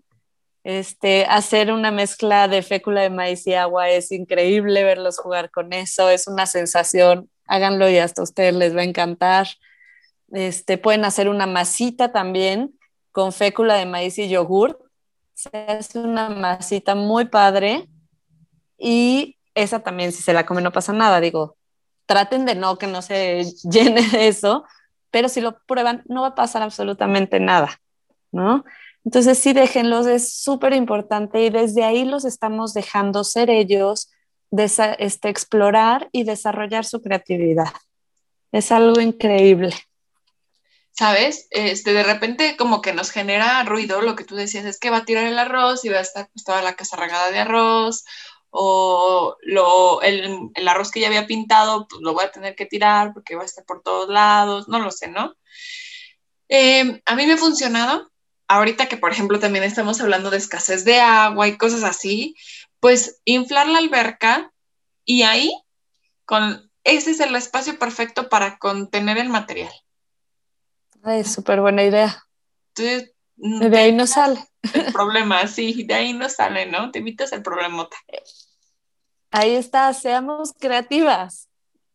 Este, 0.63 1.25
hacer 1.25 1.71
una 1.71 1.91
mezcla 1.91 2.47
de 2.47 2.63
fécula 2.63 3.01
de 3.01 3.11
maíz 3.11 3.45
y 3.45 3.53
agua 3.53 3.89
es 3.89 4.11
increíble 4.11 4.83
verlos 4.83 5.19
jugar 5.19 5.51
con 5.51 5.73
eso, 5.73 6.09
es 6.09 6.27
una 6.27 6.47
sensación, 6.47 7.29
háganlo 7.47 7.89
y 7.89 7.97
hasta 7.97 8.23
ustedes 8.23 8.53
les 8.55 8.75
va 8.75 8.81
a 8.81 8.85
encantar. 8.85 9.47
Este, 10.31 10.77
pueden 10.77 11.05
hacer 11.05 11.29
una 11.29 11.47
masita 11.47 12.11
también 12.11 12.77
con 13.11 13.31
fécula 13.31 13.75
de 13.75 13.85
maíz 13.85 14.17
y 14.17 14.27
yogur. 14.27 14.89
Se 15.33 15.49
hace 15.57 15.99
una 15.99 16.29
masita 16.29 16.95
muy 16.95 17.25
padre 17.25 17.87
y 18.77 19.37
esa 19.53 19.79
también 19.79 20.11
si 20.11 20.21
se 20.21 20.33
la 20.33 20.45
come 20.45 20.61
no 20.61 20.71
pasa 20.71 20.93
nada, 20.93 21.19
digo, 21.21 21.57
traten 22.05 22.45
de 22.45 22.55
no 22.55 22.77
que 22.77 22.87
no 22.87 23.01
se 23.01 23.43
llene 23.63 24.01
de 24.09 24.27
eso, 24.27 24.65
pero 25.11 25.29
si 25.29 25.41
lo 25.41 25.57
prueban 25.65 26.03
no 26.07 26.21
va 26.21 26.27
a 26.29 26.35
pasar 26.35 26.61
absolutamente 26.61 27.39
nada, 27.39 27.79
¿no? 28.31 28.65
Entonces 29.05 29.37
sí 29.37 29.53
déjenlos, 29.53 30.07
es 30.07 30.33
súper 30.33 30.73
importante 30.73 31.43
y 31.45 31.49
desde 31.49 31.83
ahí 31.83 32.05
los 32.05 32.25
estamos 32.25 32.73
dejando 32.73 33.23
ser 33.23 33.49
ellos, 33.49 34.11
este, 34.63 35.29
explorar 35.29 36.09
y 36.11 36.23
desarrollar 36.23 36.85
su 36.85 37.01
creatividad. 37.01 37.71
Es 38.51 38.71
algo 38.71 39.01
increíble. 39.01 39.73
¿Sabes? 40.91 41.47
Este, 41.51 41.91
de 41.91 42.03
repente 42.03 42.55
como 42.55 42.81
que 42.81 42.93
nos 42.93 43.11
genera 43.11 43.61
ruido 43.63 44.01
lo 44.01 44.15
que 44.15 44.23
tú 44.23 44.35
decías, 44.35 44.65
es 44.65 44.79
que 44.79 44.89
va 44.89 44.97
a 44.97 45.05
tirar 45.05 45.25
el 45.25 45.37
arroz 45.37 45.83
y 45.83 45.89
va 45.89 45.97
a 45.97 46.01
estar 46.01 46.29
pues, 46.33 46.45
toda 46.45 46.61
la 46.61 46.75
casa 46.75 46.95
regada 46.95 47.31
de 47.31 47.39
arroz, 47.39 48.05
o 48.49 49.35
lo, 49.41 50.01
el, 50.01 50.49
el, 50.53 50.67
arroz 50.69 50.91
que 50.91 51.01
ya 51.01 51.07
había 51.07 51.27
pintado, 51.27 51.87
pues 51.89 52.01
lo 52.01 52.13
voy 52.13 52.23
a 52.23 52.31
tener 52.31 52.55
que 52.55 52.65
tirar 52.65 53.11
porque 53.13 53.35
va 53.35 53.41
a 53.41 53.45
estar 53.45 53.65
por 53.65 53.83
todos 53.83 54.07
lados, 54.07 54.69
no 54.69 54.79
lo 54.79 54.89
sé, 54.91 55.09
¿no? 55.09 55.35
Eh, 56.47 57.01
a 57.05 57.15
mí 57.15 57.25
me 57.25 57.33
ha 57.33 57.37
funcionado, 57.37 58.09
ahorita 58.47 58.87
que 58.87 58.95
por 58.95 59.11
ejemplo 59.11 59.39
también 59.39 59.65
estamos 59.65 59.99
hablando 59.99 60.29
de 60.29 60.37
escasez 60.37 60.85
de 60.85 60.99
agua 61.01 61.49
y 61.49 61.57
cosas 61.57 61.83
así, 61.83 62.35
pues 62.79 63.21
inflar 63.25 63.67
la 63.67 63.79
alberca 63.79 64.51
y 65.03 65.23
ahí, 65.23 65.51
con, 66.25 66.71
ese 66.83 67.11
es 67.11 67.19
el 67.19 67.35
espacio 67.35 67.77
perfecto 67.79 68.29
para 68.29 68.57
contener 68.57 69.17
el 69.17 69.29
material. 69.29 69.71
Es 71.05 71.31
súper 71.33 71.61
buena 71.61 71.83
idea. 71.83 72.25
Entonces, 72.69 73.13
de 73.35 73.77
ahí 73.77 73.91
no 73.91 74.07
sale. 74.07 74.39
El 74.73 74.91
problema, 74.91 75.45
sí, 75.47 75.83
de 75.83 75.93
ahí 75.93 76.13
no 76.13 76.29
sale, 76.29 76.65
¿no? 76.65 76.91
Te 76.91 76.99
evitas 76.99 77.31
el 77.33 77.43
problema. 77.43 77.87
Ahí 79.31 79.55
está, 79.55 79.93
seamos 79.93 80.53
creativas. 80.59 81.49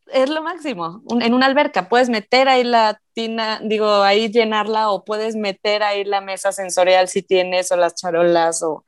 Es 0.06 0.28
lo 0.28 0.42
máximo. 0.42 1.02
en 1.20 1.34
una 1.34 1.46
alberca 1.46 1.88
puedes 1.88 2.08
meter 2.08 2.48
ahí 2.48 2.64
la 2.64 3.00
tina, 3.12 3.60
digo, 3.62 4.02
ahí 4.02 4.30
llenarla 4.30 4.90
o 4.90 5.04
puedes 5.04 5.36
meter 5.36 5.82
ahí 5.82 6.04
la 6.04 6.20
mesa 6.20 6.52
sensorial 6.52 7.08
si 7.08 7.22
tienes 7.22 7.70
o 7.70 7.76
las 7.76 7.94
charolas 7.94 8.62
o 8.62 8.84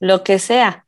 lo 0.00 0.24
que 0.24 0.38
sea. 0.38 0.85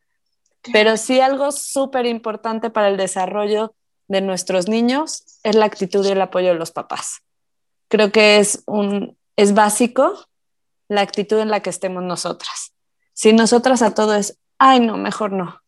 Pero 0.73 0.97
sí 0.97 1.21
algo 1.21 1.53
súper 1.53 2.07
importante 2.07 2.71
para 2.71 2.89
el 2.89 2.97
desarrollo 2.97 3.75
de 4.09 4.21
nuestros 4.21 4.69
niños 4.69 5.25
es 5.43 5.55
la 5.55 5.67
actitud 5.67 6.05
y 6.07 6.11
el 6.11 6.21
apoyo 6.21 6.49
de 6.49 6.55
los 6.55 6.71
papás. 6.71 7.21
Creo 7.89 8.11
que 8.11 8.39
es, 8.39 8.63
un, 8.67 9.17
es 9.37 9.55
básico 9.55 10.27
la 10.89 11.03
actitud 11.03 11.39
en 11.39 11.51
la 11.51 11.61
que 11.61 11.71
estemos 11.71 12.03
nosotras. 12.03 12.73
Si 13.13 13.33
nosotras 13.33 13.83
a 13.83 13.95
todo 13.95 14.15
es, 14.15 14.39
ay, 14.59 14.81
no, 14.81 14.97
mejor 14.97 15.33
no. 15.33 15.61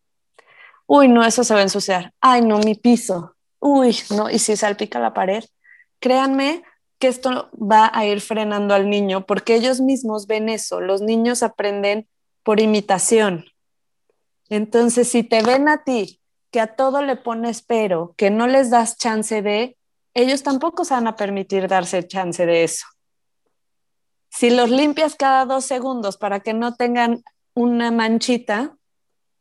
Uy, 0.87 1.09
no, 1.09 1.25
eso 1.25 1.45
se 1.45 1.55
va 1.55 1.61
a 1.61 1.65
ensuciar. 1.65 2.13
Ay, 2.21 2.43
no, 2.43 2.59
mi 2.59 2.75
piso. 2.75 3.37
Uy, 3.61 3.97
no, 4.11 4.31
y 4.31 4.39
si 4.39 4.57
salpica 4.57 4.99
la 4.99 5.15
pared. 5.15 5.45
Créanme 6.01 6.65
que 6.99 7.09
esto 7.09 7.51
va 7.55 7.91
a 7.93 8.07
ir 8.07 8.21
frenando 8.21 8.75
al 8.75 8.91
niño 8.91 9.27
porque 9.27 9.55
ellos 9.55 9.81
mismos 9.81 10.27
ven 10.27 10.49
eso. 10.49 10.81
Los 10.81 11.01
niños 11.01 11.43
aprenden 11.43 12.09
por 12.43 12.61
imitación. 12.61 13.47
Entonces, 14.51 15.09
si 15.09 15.23
te 15.23 15.43
ven 15.43 15.69
a 15.69 15.85
ti 15.85 16.21
que 16.51 16.61
a 16.61 16.75
todo 16.75 17.03
le 17.03 17.17
pones 17.17 17.63
pero, 17.63 18.15
que 18.17 18.31
no 18.31 18.47
les 18.47 18.71
das 18.71 18.99
chance 18.99 19.41
de, 19.41 19.79
ellos 20.15 20.43
tampoco 20.43 20.85
se 20.85 20.95
van 20.95 21.07
a 21.07 21.17
permitir 21.17 21.69
darse 21.69 22.07
chance 22.07 22.45
de 22.45 22.65
eso. 22.65 22.87
Si 24.29 24.51
los 24.51 24.69
limpias 24.71 25.15
cada 25.15 25.45
dos 25.45 25.65
segundos 25.65 26.17
para 26.17 26.41
que 26.41 26.53
no 26.53 26.75
tengan 26.75 27.23
una 27.55 27.91
manchita, 27.91 28.77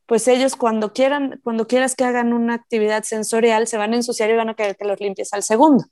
pues 0.05 0.27
ellos 0.27 0.55
cuando 0.55 0.93
quieran, 0.93 1.39
cuando 1.43 1.67
quieras 1.67 1.95
que 1.95 2.03
hagan 2.03 2.33
una 2.33 2.55
actividad 2.55 3.03
sensorial, 3.03 3.67
se 3.67 3.77
van 3.77 3.93
a 3.93 3.97
ensuciar 3.97 4.29
y 4.29 4.35
van 4.35 4.49
a 4.49 4.55
querer 4.55 4.75
que 4.75 4.85
los 4.85 4.99
limpies 4.99 5.33
al 5.33 5.43
segundo, 5.43 5.85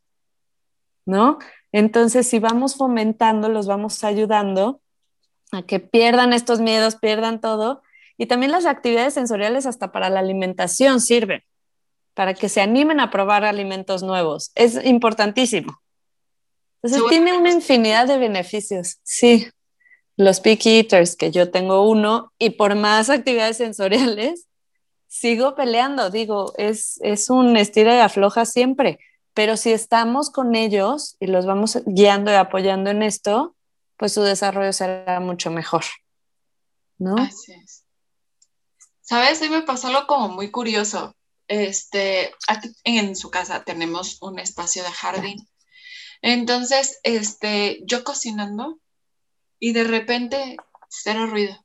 ¿no? 1.05 1.37
Entonces, 1.71 2.27
si 2.27 2.39
vamos 2.39 2.75
fomentando, 2.75 3.49
los 3.49 3.67
vamos 3.67 4.03
ayudando 4.03 4.81
a 5.51 5.61
que 5.61 5.79
pierdan 5.79 6.33
estos 6.33 6.59
miedos, 6.59 6.95
pierdan 6.95 7.41
todo. 7.41 7.81
Y 8.17 8.25
también 8.25 8.51
las 8.51 8.65
actividades 8.65 9.13
sensoriales 9.13 9.65
hasta 9.65 9.91
para 9.91 10.09
la 10.09 10.19
alimentación 10.19 10.99
sirven, 11.01 11.43
para 12.13 12.33
que 12.33 12.49
se 12.49 12.61
animen 12.61 12.99
a 12.99 13.11
probar 13.11 13.45
alimentos 13.45 14.01
nuevos. 14.01 14.51
Es 14.55 14.83
importantísimo. 14.83 15.79
Entonces 16.81 17.09
tiene 17.09 17.37
una 17.37 17.51
infinidad 17.51 18.07
de 18.07 18.17
beneficios, 18.17 18.97
sí. 19.03 19.47
Los 20.15 20.39
picky 20.39 20.77
eaters, 20.77 21.15
que 21.15 21.29
yo 21.29 21.51
tengo 21.51 21.87
uno, 21.87 22.33
y 22.39 22.51
por 22.51 22.75
más 22.75 23.09
actividades 23.09 23.57
sensoriales, 23.57 24.47
sigo 25.07 25.53
peleando. 25.53 26.09
Digo, 26.09 26.53
es, 26.57 26.99
es 27.03 27.29
un 27.29 27.55
estira 27.55 27.95
y 27.95 27.99
afloja 27.99 28.45
siempre. 28.45 28.99
Pero 29.35 29.55
si 29.55 29.71
estamos 29.71 30.31
con 30.31 30.55
ellos 30.55 31.15
y 31.19 31.27
los 31.27 31.45
vamos 31.45 31.79
guiando 31.85 32.31
y 32.31 32.35
apoyando 32.35 32.89
en 32.89 33.03
esto, 33.03 33.55
pues 33.95 34.11
su 34.13 34.23
desarrollo 34.23 34.73
será 34.73 35.19
mucho 35.19 35.51
mejor. 35.51 35.83
¿No? 36.97 37.15
Así 37.17 37.53
es. 37.53 37.86
¿Sabes? 39.07 39.41
A 39.41 39.49
me 39.49 39.61
pasó 39.61 39.87
algo 39.87 40.05
como 40.07 40.29
muy 40.29 40.51
curioso. 40.51 41.15
Este, 41.47 42.33
aquí 42.47 42.73
en 42.83 43.15
su 43.15 43.31
casa 43.31 43.63
tenemos 43.63 44.17
un 44.21 44.39
espacio 44.39 44.83
de 44.83 44.91
jardín 44.91 45.47
entonces, 46.21 46.99
este, 47.03 47.79
yo 47.83 48.03
cocinando 48.03 48.79
y 49.59 49.73
de 49.73 49.83
repente 49.83 50.57
cero 50.89 51.27
ruido. 51.27 51.55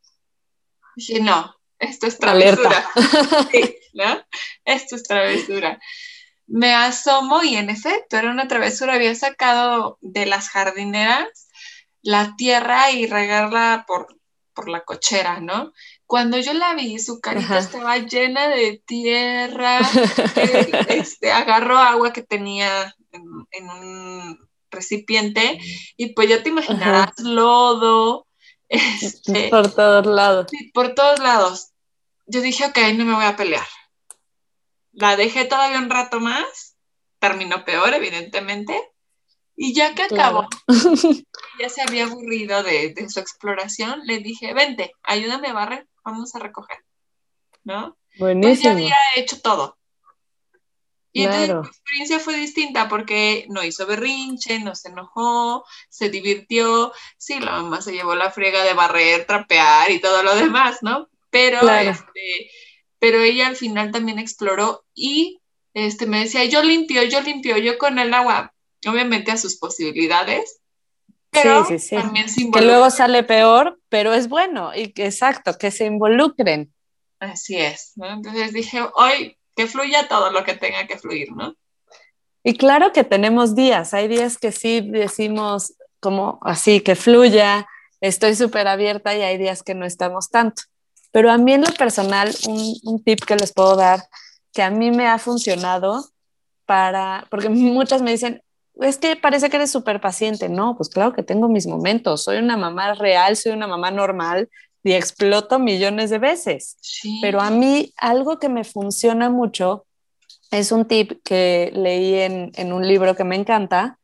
Dije, 0.96 1.20
no, 1.20 1.54
esto 1.78 2.06
es 2.06 2.18
travesura. 2.18 2.86
¿no? 3.94 4.22
Esto 4.64 4.96
es 4.96 5.02
travesura. 5.02 5.78
me 6.46 6.74
asomo 6.74 7.42
y 7.42 7.56
en 7.56 7.70
efecto 7.70 8.16
era 8.16 8.30
una 8.30 8.48
travesura. 8.48 8.94
Había 8.94 9.14
sacado 9.14 9.98
de 10.00 10.26
las 10.26 10.48
jardineras 10.48 11.48
la 12.02 12.34
tierra 12.36 12.90
y 12.90 13.06
regarla 13.06 13.84
por, 13.86 14.20
por 14.54 14.68
la 14.68 14.84
cochera, 14.84 15.40
¿no? 15.40 15.72
Cuando 16.12 16.36
yo 16.36 16.52
la 16.52 16.74
vi, 16.74 16.98
su 16.98 17.22
carita 17.22 17.56
estaba 17.58 17.96
llena 17.96 18.48
de 18.48 18.82
tierra, 18.84 19.78
este, 20.88 21.32
agarró 21.32 21.78
agua 21.78 22.12
que 22.12 22.20
tenía 22.20 22.94
en, 23.12 23.70
un 23.70 24.38
recipiente 24.70 25.58
y 25.96 26.12
pues 26.12 26.28
ya 26.28 26.42
te 26.42 26.50
imaginarás 26.50 27.18
lodo. 27.18 28.26
Este, 28.68 29.48
por 29.48 29.74
todos 29.74 30.04
lados. 30.04 30.48
Sí, 30.50 30.70
por 30.74 30.94
todos 30.94 31.18
lados. 31.18 31.70
Yo 32.26 32.42
dije, 32.42 32.66
ok, 32.66 32.76
no 32.94 33.06
me 33.06 33.14
voy 33.14 33.24
a 33.24 33.36
pelear. 33.36 33.66
La 34.92 35.16
dejé 35.16 35.46
todavía 35.46 35.78
un 35.78 35.88
rato 35.88 36.20
más, 36.20 36.76
terminó 37.20 37.64
peor, 37.64 37.94
evidentemente, 37.94 38.78
y 39.56 39.72
ya 39.72 39.94
que 39.94 40.02
acabó, 40.02 40.46
ya 41.58 41.70
se 41.70 41.80
había 41.80 42.04
aburrido 42.04 42.62
de, 42.62 42.94
su 43.08 43.18
exploración, 43.18 44.02
le 44.04 44.18
dije, 44.18 44.52
vente, 44.52 44.92
ayúdame 45.04 45.48
a 45.48 45.54
barrer, 45.54 45.88
vamos 46.04 46.34
a 46.34 46.38
recoger, 46.38 46.78
¿no? 47.64 47.96
Buenísimo. 48.18 48.74
Pues 48.74 48.88
ya 48.88 48.96
había 48.96 48.96
hecho 49.16 49.40
todo. 49.40 49.78
Y 51.14 51.24
entonces 51.24 51.54
mi 51.54 51.66
experiencia 51.68 52.20
fue 52.20 52.36
distinta 52.36 52.88
porque 52.88 53.46
no 53.50 53.62
hizo 53.62 53.86
berrinche, 53.86 54.58
no 54.60 54.74
se 54.74 54.88
enojó, 54.88 55.64
se 55.90 56.08
divirtió. 56.08 56.92
Sí, 57.18 57.38
la 57.38 57.52
mamá 57.52 57.82
se 57.82 57.92
llevó 57.92 58.14
la 58.14 58.30
friega 58.30 58.64
de 58.64 58.72
barrer, 58.72 59.26
trapear 59.26 59.90
y 59.90 60.00
todo 60.00 60.22
lo 60.22 60.34
demás, 60.34 60.78
¿no? 60.80 61.10
Pero, 61.28 61.68
este, 61.68 62.50
pero 62.98 63.20
ella 63.20 63.48
al 63.48 63.56
final 63.56 63.90
también 63.90 64.18
exploró 64.18 64.84
y 64.94 65.40
este, 65.74 66.06
me 66.06 66.20
decía, 66.20 66.44
yo 66.44 66.62
limpio, 66.62 67.02
yo 67.02 67.20
limpio, 67.20 67.58
yo 67.58 67.76
con 67.76 67.98
el 67.98 68.12
agua, 68.14 68.54
obviamente 68.86 69.32
a 69.32 69.36
sus 69.36 69.58
posibilidades, 69.58 70.61
pero 71.32 71.64
sí, 71.64 71.78
sí, 71.78 71.88
sí. 71.88 71.96
también 71.96 72.28
se 72.28 72.50
Que 72.50 72.60
luego 72.60 72.90
sale 72.90 73.22
peor, 73.22 73.80
pero 73.88 74.12
es 74.12 74.28
bueno, 74.28 74.74
y 74.74 74.92
que 74.92 75.06
exacto, 75.06 75.56
que 75.56 75.70
se 75.70 75.86
involucren. 75.86 76.72
Así 77.18 77.56
es, 77.56 77.92
¿no? 77.96 78.10
Entonces 78.10 78.52
dije, 78.52 78.80
hoy 78.94 79.38
que 79.56 79.66
fluya 79.66 80.08
todo 80.08 80.30
lo 80.30 80.44
que 80.44 80.54
tenga 80.54 80.86
que 80.86 80.98
fluir, 80.98 81.32
¿no? 81.32 81.54
Y 82.44 82.56
claro 82.56 82.92
que 82.92 83.04
tenemos 83.04 83.54
días, 83.54 83.94
hay 83.94 84.08
días 84.08 84.36
que 84.36 84.52
sí 84.52 84.80
decimos 84.82 85.74
como 86.00 86.38
así, 86.42 86.80
que 86.80 86.96
fluya, 86.96 87.66
estoy 88.00 88.34
súper 88.34 88.66
abierta 88.66 89.14
y 89.14 89.22
hay 89.22 89.38
días 89.38 89.62
que 89.62 89.74
no 89.74 89.86
estamos 89.86 90.28
tanto. 90.28 90.62
Pero 91.12 91.30
a 91.30 91.38
mí 91.38 91.52
en 91.52 91.62
lo 91.62 91.72
personal, 91.74 92.34
un, 92.48 92.74
un 92.84 93.04
tip 93.04 93.24
que 93.24 93.36
les 93.36 93.52
puedo 93.52 93.76
dar, 93.76 94.00
que 94.52 94.62
a 94.62 94.70
mí 94.70 94.90
me 94.90 95.06
ha 95.06 95.18
funcionado 95.18 96.04
para, 96.66 97.26
porque 97.30 97.48
muchas 97.48 98.02
me 98.02 98.10
dicen, 98.10 98.42
es 98.82 98.98
que 98.98 99.16
parece 99.16 99.50
que 99.50 99.56
eres 99.56 99.70
súper 99.70 100.00
paciente. 100.00 100.48
No, 100.48 100.76
pues 100.76 100.88
claro 100.88 101.12
que 101.12 101.22
tengo 101.22 101.48
mis 101.48 101.66
momentos. 101.66 102.24
Soy 102.24 102.38
una 102.38 102.56
mamá 102.56 102.94
real, 102.94 103.36
soy 103.36 103.52
una 103.52 103.66
mamá 103.66 103.90
normal 103.90 104.48
y 104.84 104.92
exploto 104.92 105.58
millones 105.58 106.10
de 106.10 106.18
veces. 106.18 106.76
Pero 107.20 107.40
a 107.40 107.50
mí 107.50 107.92
algo 107.96 108.38
que 108.38 108.48
me 108.48 108.64
funciona 108.64 109.30
mucho 109.30 109.86
es 110.50 110.72
un 110.72 110.86
tip 110.86 111.22
que 111.24 111.70
leí 111.74 112.14
en, 112.14 112.72
un 112.72 112.86
libro 112.86 113.16
que 113.16 113.24
me 113.24 113.36
encanta, 113.36 113.98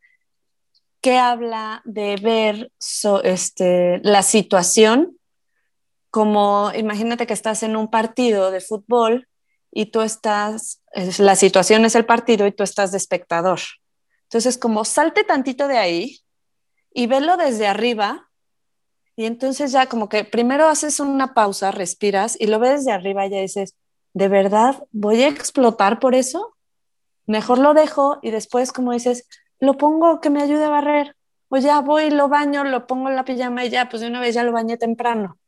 que 1.01 1.19
habla 1.19 1.83
de 1.85 2.17
ver 2.17 2.73
este, 3.25 4.01
la 4.03 4.23
situación 4.23 5.19
como, 6.11 6.73
imagínate 6.75 7.27
que 7.27 7.35
estás 7.35 7.63
en 7.63 7.77
un 7.77 7.89
partido 7.89 8.51
de 8.51 8.61
fútbol 8.61 9.29
y 9.71 9.87
tú 9.87 10.01
estás, 10.01 10.83
la 11.19 11.37
situación 11.37 11.85
es 11.85 11.95
el 11.95 12.07
partido 12.07 12.47
y 12.47 12.53
tú 12.53 12.63
estás 12.63 12.93
de 12.93 12.97
espectador. 12.97 13.61
Entonces, 14.29 14.59
como 14.59 14.85
salte 14.85 15.25
tantito 15.25 15.69
de 15.69 15.79
ahí 15.79 16.21
y 16.93 17.07
velo 17.07 17.39
desde 17.39 17.67
arriba. 17.67 18.31
Y 19.17 19.25
entonces 19.25 19.73
ya 19.73 19.87
como 19.87 20.09
que 20.09 20.25
primero 20.25 20.69
haces 20.69 21.01
una 21.01 21.33
pausa, 21.33 21.71
respiras 21.71 22.37
y 22.39 22.47
lo 22.47 22.59
ves 22.59 22.81
desde 22.81 22.93
arriba 22.93 23.27
y 23.27 23.31
ya 23.31 23.41
dices, 23.41 23.75
¿de 24.13 24.29
verdad 24.29 24.87
voy 24.93 25.23
a 25.23 25.29
explotar 25.29 25.99
por 25.99 26.15
eso? 26.15 26.55
Mejor 27.27 27.59
lo 27.59 27.73
dejo 27.73 28.19
y 28.23 28.31
después 28.31 28.71
como 28.71 28.93
dices, 28.93 29.27
lo 29.61 29.79
pongo 29.79 30.21
que 30.21 30.31
me 30.31 30.43
ayude 30.43 30.65
a 30.65 30.71
barrer. 30.71 31.17
O 31.49 31.57
ya 31.57 31.81
voy, 31.81 32.11
lo 32.11 32.29
baño, 32.29 32.65
lo 32.65 32.87
pongo 32.87 33.09
en 33.09 33.17
la 33.17 33.25
pijama 33.25 33.65
y 33.65 33.71
ya, 33.71 33.89
pues 33.89 34.03
de 34.03 34.09
una 34.09 34.21
vez 34.21 34.35
ya 34.35 34.45
lo 34.45 34.53
bañé 34.53 34.77
temprano. 34.77 35.39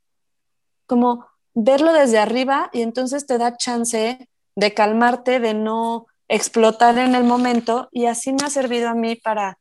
Como 0.86 1.26
verlo 1.52 1.92
desde 1.92 2.18
arriba 2.18 2.70
y 2.72 2.80
entonces 2.80 3.26
te 3.26 3.36
da 3.36 3.58
chance 3.58 4.26
de 4.56 4.74
calmarte, 4.74 5.38
de 5.38 5.52
no 5.52 6.06
explotar 6.30 6.96
en 6.96 7.16
el 7.16 7.24
momento 7.24 7.88
y 7.90 8.06
así 8.06 8.32
me 8.32 8.44
ha 8.44 8.50
servido 8.50 8.88
a 8.88 8.94
mí 8.94 9.16
para 9.16 9.58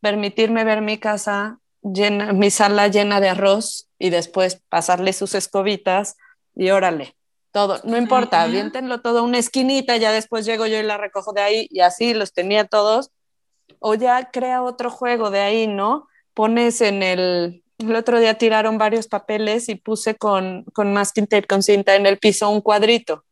permitirme 0.00 0.64
ver 0.64 0.80
mi 0.80 0.98
casa 0.98 1.58
llena, 1.82 2.32
mi 2.32 2.50
sala 2.50 2.88
llena 2.88 3.20
de 3.20 3.28
arroz 3.28 3.90
y 3.98 4.08
después 4.08 4.62
pasarle 4.70 5.12
sus 5.12 5.34
escobitas 5.34 6.16
y 6.54 6.70
órale, 6.70 7.14
todo, 7.50 7.78
no 7.84 7.98
importa, 7.98 8.40
aviéntenlo 8.40 9.02
todo 9.02 9.18
a 9.18 9.22
una 9.22 9.38
esquinita, 9.38 9.98
ya 9.98 10.12
después 10.12 10.46
llego 10.46 10.66
yo 10.66 10.78
y 10.78 10.82
la 10.82 10.96
recojo 10.96 11.34
de 11.34 11.42
ahí 11.42 11.68
y 11.70 11.80
así 11.80 12.14
los 12.14 12.32
tenía 12.32 12.66
todos. 12.66 13.10
O 13.78 13.94
ya 13.94 14.30
crea 14.30 14.62
otro 14.62 14.90
juego 14.90 15.30
de 15.30 15.40
ahí, 15.40 15.66
¿no? 15.66 16.08
Pones 16.34 16.80
en 16.80 17.02
el, 17.02 17.64
el 17.78 17.96
otro 17.96 18.18
día 18.18 18.38
tiraron 18.38 18.78
varios 18.78 19.08
papeles 19.08 19.68
y 19.68 19.74
puse 19.74 20.14
con, 20.14 20.64
con 20.72 20.94
masking 20.94 21.26
tape, 21.26 21.46
con 21.46 21.62
cinta 21.62 21.96
en 21.96 22.06
el 22.06 22.18
piso 22.18 22.48
un 22.48 22.62
cuadrito 22.62 23.24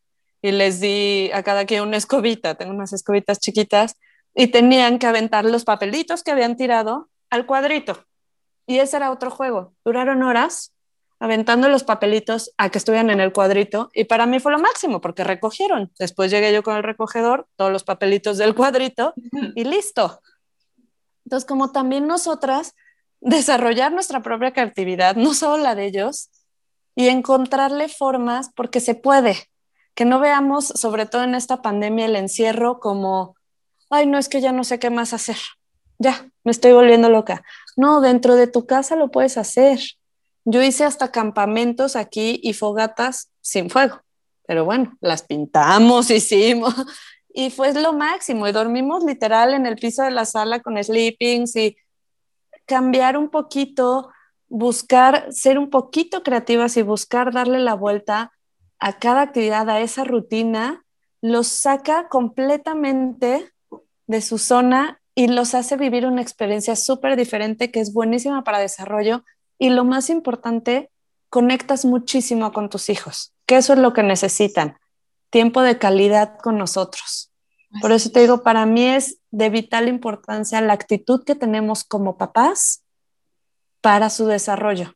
y 0.42 0.52
les 0.52 0.80
di 0.80 1.30
a 1.32 1.42
cada 1.42 1.66
quien 1.66 1.82
una 1.82 1.96
escobita, 1.96 2.54
tengo 2.54 2.72
unas 2.72 2.92
escobitas 2.92 3.38
chiquitas, 3.38 3.96
y 4.34 4.48
tenían 4.48 4.98
que 4.98 5.06
aventar 5.06 5.44
los 5.44 5.64
papelitos 5.64 6.22
que 6.22 6.30
habían 6.30 6.56
tirado 6.56 7.08
al 7.30 7.46
cuadrito. 7.46 8.04
Y 8.66 8.78
ese 8.78 8.96
era 8.96 9.10
otro 9.10 9.30
juego. 9.30 9.74
Duraron 9.84 10.22
horas 10.22 10.72
aventando 11.18 11.68
los 11.68 11.84
papelitos 11.84 12.52
a 12.56 12.70
que 12.70 12.78
estuvieran 12.78 13.10
en 13.10 13.20
el 13.20 13.32
cuadrito 13.32 13.90
y 13.92 14.04
para 14.04 14.26
mí 14.26 14.40
fue 14.40 14.52
lo 14.52 14.58
máximo 14.58 15.00
porque 15.00 15.24
recogieron. 15.24 15.92
Después 15.98 16.30
llegué 16.30 16.52
yo 16.52 16.62
con 16.62 16.76
el 16.76 16.82
recogedor, 16.82 17.46
todos 17.56 17.70
los 17.70 17.84
papelitos 17.84 18.38
del 18.38 18.54
cuadrito 18.54 19.12
y 19.54 19.64
listo. 19.64 20.20
Entonces, 21.24 21.46
como 21.46 21.72
también 21.72 22.06
nosotras, 22.06 22.74
desarrollar 23.20 23.92
nuestra 23.92 24.22
propia 24.22 24.52
creatividad, 24.52 25.16
no 25.16 25.34
solo 25.34 25.62
la 25.62 25.74
de 25.74 25.86
ellos, 25.86 26.30
y 26.96 27.08
encontrarle 27.08 27.88
formas 27.88 28.50
porque 28.54 28.80
se 28.80 28.94
puede 28.94 29.36
que 30.00 30.06
no 30.06 30.18
veamos, 30.18 30.64
sobre 30.64 31.04
todo 31.04 31.24
en 31.24 31.34
esta 31.34 31.60
pandemia, 31.60 32.06
el 32.06 32.16
encierro 32.16 32.80
como, 32.80 33.36
ay, 33.90 34.06
no 34.06 34.16
es 34.16 34.30
que 34.30 34.40
ya 34.40 34.50
no 34.50 34.64
sé 34.64 34.78
qué 34.78 34.88
más 34.88 35.12
hacer, 35.12 35.36
ya, 35.98 36.26
me 36.42 36.52
estoy 36.52 36.72
volviendo 36.72 37.10
loca. 37.10 37.44
No, 37.76 38.00
dentro 38.00 38.34
de 38.34 38.46
tu 38.46 38.64
casa 38.64 38.96
lo 38.96 39.10
puedes 39.10 39.36
hacer. 39.36 39.78
Yo 40.46 40.62
hice 40.62 40.84
hasta 40.84 41.12
campamentos 41.12 41.96
aquí 41.96 42.40
y 42.42 42.54
fogatas 42.54 43.30
sin 43.42 43.68
fuego, 43.68 44.00
pero 44.46 44.64
bueno, 44.64 44.96
las 45.02 45.20
pintamos, 45.22 46.10
hicimos 46.10 46.74
y 47.28 47.50
fue 47.50 47.74
lo 47.74 47.92
máximo 47.92 48.48
y 48.48 48.52
dormimos 48.52 49.04
literal 49.04 49.52
en 49.52 49.66
el 49.66 49.76
piso 49.76 50.02
de 50.02 50.12
la 50.12 50.24
sala 50.24 50.60
con 50.60 50.82
sleepings 50.82 51.56
y 51.56 51.76
cambiar 52.64 53.18
un 53.18 53.28
poquito, 53.28 54.08
buscar 54.48 55.30
ser 55.30 55.58
un 55.58 55.68
poquito 55.68 56.22
creativas 56.22 56.78
y 56.78 56.82
buscar 56.82 57.34
darle 57.34 57.58
la 57.58 57.74
vuelta 57.74 58.32
a 58.80 58.98
cada 58.98 59.22
actividad, 59.22 59.68
a 59.68 59.80
esa 59.80 60.04
rutina, 60.04 60.84
los 61.20 61.46
saca 61.46 62.08
completamente 62.08 63.52
de 64.06 64.20
su 64.22 64.38
zona 64.38 65.00
y 65.14 65.28
los 65.28 65.54
hace 65.54 65.76
vivir 65.76 66.06
una 66.06 66.22
experiencia 66.22 66.76
súper 66.76 67.16
diferente 67.16 67.70
que 67.70 67.80
es 67.80 67.92
buenísima 67.92 68.42
para 68.42 68.58
desarrollo 68.58 69.24
y 69.58 69.68
lo 69.68 69.84
más 69.84 70.08
importante, 70.08 70.90
conectas 71.28 71.84
muchísimo 71.84 72.52
con 72.52 72.70
tus 72.70 72.88
hijos, 72.88 73.34
que 73.46 73.56
eso 73.56 73.74
es 73.74 73.78
lo 73.78 73.92
que 73.92 74.02
necesitan, 74.02 74.78
tiempo 75.28 75.62
de 75.62 75.78
calidad 75.78 76.38
con 76.38 76.56
nosotros. 76.56 77.30
Por 77.80 77.92
eso 77.92 78.10
te 78.10 78.20
digo, 78.20 78.42
para 78.42 78.66
mí 78.66 78.84
es 78.84 79.18
de 79.30 79.48
vital 79.48 79.88
importancia 79.88 80.60
la 80.60 80.72
actitud 80.72 81.22
que 81.22 81.36
tenemos 81.36 81.84
como 81.84 82.16
papás 82.16 82.82
para 83.80 84.10
su 84.10 84.26
desarrollo. 84.26 84.94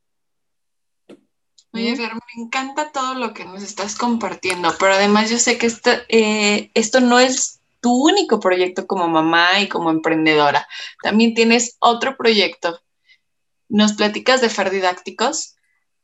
Oye, 1.75 1.97
Fer, 1.97 2.13
me 2.15 2.43
encanta 2.45 2.93
todo 2.93 3.15
lo 3.15 3.35
que 3.35 3.45
nos 3.45 3.61
estás 3.65 3.97
compartiendo, 3.97 4.73
pero 4.79 4.93
además 4.93 5.29
yo 5.29 5.39
sé 5.39 5.59
que 5.59 5.67
esto, 5.67 5.91
eh, 6.09 6.71
esto 6.75 7.01
no 7.01 7.19
es 7.19 7.61
tu 7.81 7.93
único 7.93 8.39
proyecto 8.39 8.87
como 8.87 9.09
mamá 9.09 9.59
y 9.61 9.69
como 9.69 9.91
emprendedora. 9.91 10.69
También 11.03 11.35
tienes 11.35 11.77
otro 11.81 12.17
proyecto. 12.17 12.81
¿Nos 13.69 13.95
platicas 13.95 14.41
de 14.41 14.51
Fer 14.51 14.71
Didácticos? 14.71 15.57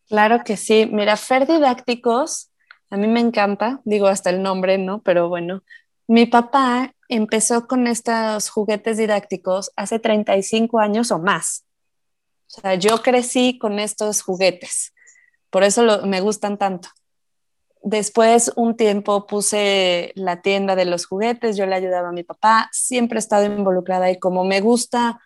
Claro 0.08 0.42
que 0.44 0.56
sí. 0.56 0.88
Mira, 0.90 1.16
Fer 1.16 1.46
Didácticos, 1.46 2.50
a 2.90 2.96
mí 2.96 3.06
me 3.06 3.20
encanta, 3.20 3.80
digo 3.84 4.08
hasta 4.08 4.30
el 4.30 4.42
nombre, 4.42 4.76
¿no? 4.76 5.02
Pero 5.02 5.28
bueno, 5.28 5.62
mi 6.08 6.26
papá 6.26 6.96
empezó 7.08 7.68
con 7.68 7.86
estos 7.86 8.50
juguetes 8.50 8.96
didácticos 8.96 9.70
hace 9.76 10.00
35 10.00 10.80
años 10.80 11.12
o 11.12 11.20
más. 11.20 11.64
O 12.48 12.60
sea, 12.60 12.74
yo 12.74 13.02
crecí 13.02 13.56
con 13.56 13.78
estos 13.78 14.22
juguetes 14.22 14.92
por 15.50 15.64
eso 15.64 16.06
me 16.06 16.20
gustan 16.20 16.58
tanto. 16.58 16.88
Después, 17.82 18.52
un 18.56 18.76
tiempo 18.76 19.26
puse 19.26 20.12
la 20.14 20.42
tienda 20.42 20.76
de 20.76 20.84
los 20.84 21.06
juguetes, 21.06 21.56
yo 21.56 21.66
le 21.66 21.74
ayudaba 21.74 22.10
a 22.10 22.12
mi 22.12 22.24
papá, 22.24 22.68
siempre 22.72 23.16
he 23.18 23.20
estado 23.20 23.46
involucrada 23.46 24.10
y 24.10 24.18
como 24.18 24.44
me 24.44 24.60
gusta 24.60 25.20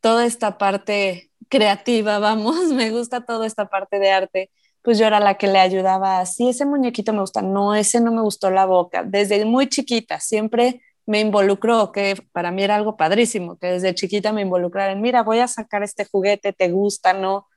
toda 0.00 0.24
esta 0.24 0.56
parte 0.58 1.30
creativa, 1.48 2.18
vamos, 2.20 2.68
me 2.72 2.90
gusta 2.90 3.24
toda 3.24 3.46
esta 3.46 3.68
parte 3.68 3.98
de 3.98 4.10
arte, 4.10 4.50
pues 4.82 4.98
yo 4.98 5.06
era 5.06 5.20
la 5.20 5.36
que 5.36 5.48
le 5.48 5.58
ayudaba. 5.58 6.24
Sí, 6.26 6.48
ese 6.48 6.64
muñequito 6.64 7.12
me 7.12 7.20
gusta, 7.20 7.42
no, 7.42 7.74
ese 7.74 8.00
no 8.00 8.12
me 8.12 8.22
gustó 8.22 8.50
la 8.50 8.66
boca. 8.66 9.02
Desde 9.04 9.44
muy 9.44 9.68
chiquita, 9.68 10.20
siempre 10.20 10.82
me 11.06 11.20
involucró, 11.20 11.90
que 11.92 12.16
para 12.32 12.52
mí 12.52 12.62
era 12.62 12.76
algo 12.76 12.96
padrísimo, 12.96 13.58
que 13.58 13.66
desde 13.66 13.94
chiquita 13.94 14.32
me 14.32 14.42
involucraran, 14.42 15.00
mira, 15.00 15.22
voy 15.22 15.40
a 15.40 15.48
sacar 15.48 15.82
este 15.82 16.04
juguete, 16.04 16.52
¿te 16.52 16.70
gusta? 16.70 17.12
No. 17.12 17.48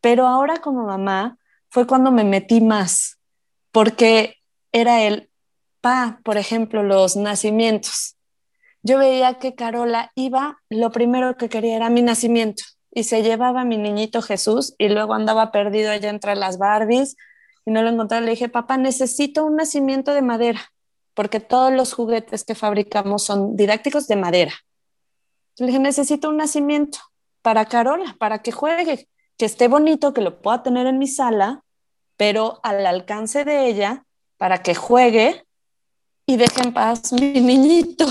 Pero 0.00 0.26
ahora 0.26 0.58
como 0.58 0.84
mamá 0.84 1.38
fue 1.70 1.86
cuando 1.86 2.10
me 2.10 2.24
metí 2.24 2.60
más, 2.60 3.18
porque 3.72 4.36
era 4.72 5.02
el 5.02 5.30
pa, 5.80 6.20
por 6.24 6.36
ejemplo, 6.36 6.82
los 6.82 7.16
nacimientos. 7.16 8.16
Yo 8.82 8.98
veía 8.98 9.38
que 9.38 9.54
Carola 9.54 10.12
iba, 10.14 10.58
lo 10.70 10.90
primero 10.90 11.36
que 11.36 11.48
quería 11.48 11.76
era 11.76 11.90
mi 11.90 12.02
nacimiento 12.02 12.64
y 12.90 13.04
se 13.04 13.22
llevaba 13.22 13.64
mi 13.64 13.76
niñito 13.76 14.22
Jesús 14.22 14.74
y 14.78 14.88
luego 14.88 15.14
andaba 15.14 15.52
perdido 15.52 15.90
allá 15.90 16.10
entre 16.10 16.36
las 16.36 16.58
Barbies 16.58 17.16
y 17.64 17.70
no 17.70 17.82
lo 17.82 17.90
encontraba. 17.90 18.24
Le 18.24 18.30
dije, 18.30 18.48
papá, 18.48 18.76
necesito 18.76 19.44
un 19.44 19.56
nacimiento 19.56 20.14
de 20.14 20.22
madera 20.22 20.72
porque 21.18 21.40
todos 21.40 21.72
los 21.72 21.94
juguetes 21.94 22.44
que 22.44 22.54
fabricamos 22.54 23.24
son 23.24 23.56
didácticos 23.56 24.06
de 24.06 24.14
madera. 24.14 24.52
Le 25.56 25.66
dije, 25.66 25.80
necesito 25.80 26.28
un 26.28 26.36
nacimiento 26.36 26.98
para 27.42 27.64
Carola, 27.64 28.14
para 28.20 28.38
que 28.38 28.52
juegue, 28.52 29.08
que 29.38 29.46
esté 29.46 29.68
bonito, 29.68 30.12
que 30.12 30.20
lo 30.20 30.42
pueda 30.42 30.62
tener 30.62 30.86
en 30.86 30.98
mi 30.98 31.06
sala, 31.06 31.62
pero 32.16 32.60
al 32.62 32.84
alcance 32.84 33.44
de 33.44 33.68
ella, 33.68 34.04
para 34.36 34.62
que 34.62 34.74
juegue 34.74 35.44
y 36.26 36.36
deje 36.36 36.62
en 36.62 36.74
paz 36.74 37.12
mi 37.12 37.32
niñito. 37.40 38.06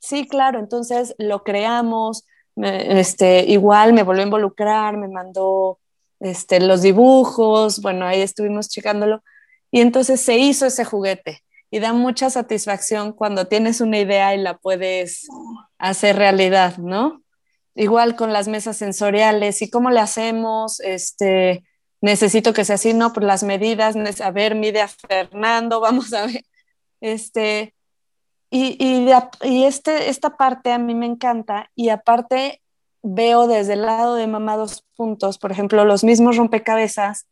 Sí, 0.00 0.26
claro, 0.26 0.58
entonces 0.58 1.14
lo 1.18 1.44
creamos, 1.44 2.26
este, 2.56 3.44
igual 3.46 3.92
me 3.92 4.02
volvió 4.02 4.22
a 4.22 4.26
involucrar, 4.26 4.96
me 4.96 5.08
mandó 5.08 5.78
este, 6.20 6.60
los 6.60 6.82
dibujos, 6.82 7.80
bueno, 7.80 8.06
ahí 8.06 8.20
estuvimos 8.20 8.68
checándolo, 8.68 9.22
y 9.70 9.80
entonces 9.80 10.20
se 10.20 10.38
hizo 10.38 10.66
ese 10.66 10.84
juguete 10.84 11.42
y 11.70 11.80
da 11.80 11.92
mucha 11.92 12.30
satisfacción 12.30 13.12
cuando 13.12 13.48
tienes 13.48 13.80
una 13.80 13.98
idea 13.98 14.34
y 14.34 14.38
la 14.38 14.56
puedes 14.56 15.26
hacer 15.78 16.16
realidad, 16.16 16.76
¿no? 16.78 17.23
Igual 17.74 18.16
con 18.16 18.32
las 18.32 18.48
mesas 18.48 18.76
sensoriales 18.76 19.62
y 19.62 19.70
cómo 19.70 19.90
le 19.90 20.00
hacemos, 20.00 20.80
este, 20.80 21.64
necesito 22.00 22.52
que 22.52 22.64
sea 22.64 22.76
así, 22.76 22.94
¿no? 22.94 23.12
Por 23.12 23.24
las 23.24 23.42
medidas, 23.42 23.96
a 24.20 24.30
ver, 24.30 24.54
mide 24.54 24.80
a 24.80 24.88
Fernando, 24.88 25.80
vamos 25.80 26.12
a 26.12 26.26
ver, 26.26 26.44
este, 27.00 27.74
y, 28.50 28.76
y, 28.78 29.08
y 29.42 29.64
este, 29.64 30.08
esta 30.08 30.36
parte 30.36 30.72
a 30.72 30.78
mí 30.78 30.94
me 30.94 31.06
encanta 31.06 31.70
y 31.74 31.88
aparte 31.88 32.62
veo 33.02 33.46
desde 33.48 33.74
el 33.74 33.82
lado 33.82 34.14
de 34.14 34.26
mamá 34.26 34.56
dos 34.56 34.84
puntos, 34.96 35.38
por 35.38 35.52
ejemplo, 35.52 35.84
los 35.84 36.04
mismos 36.04 36.36
rompecabezas 36.36 37.26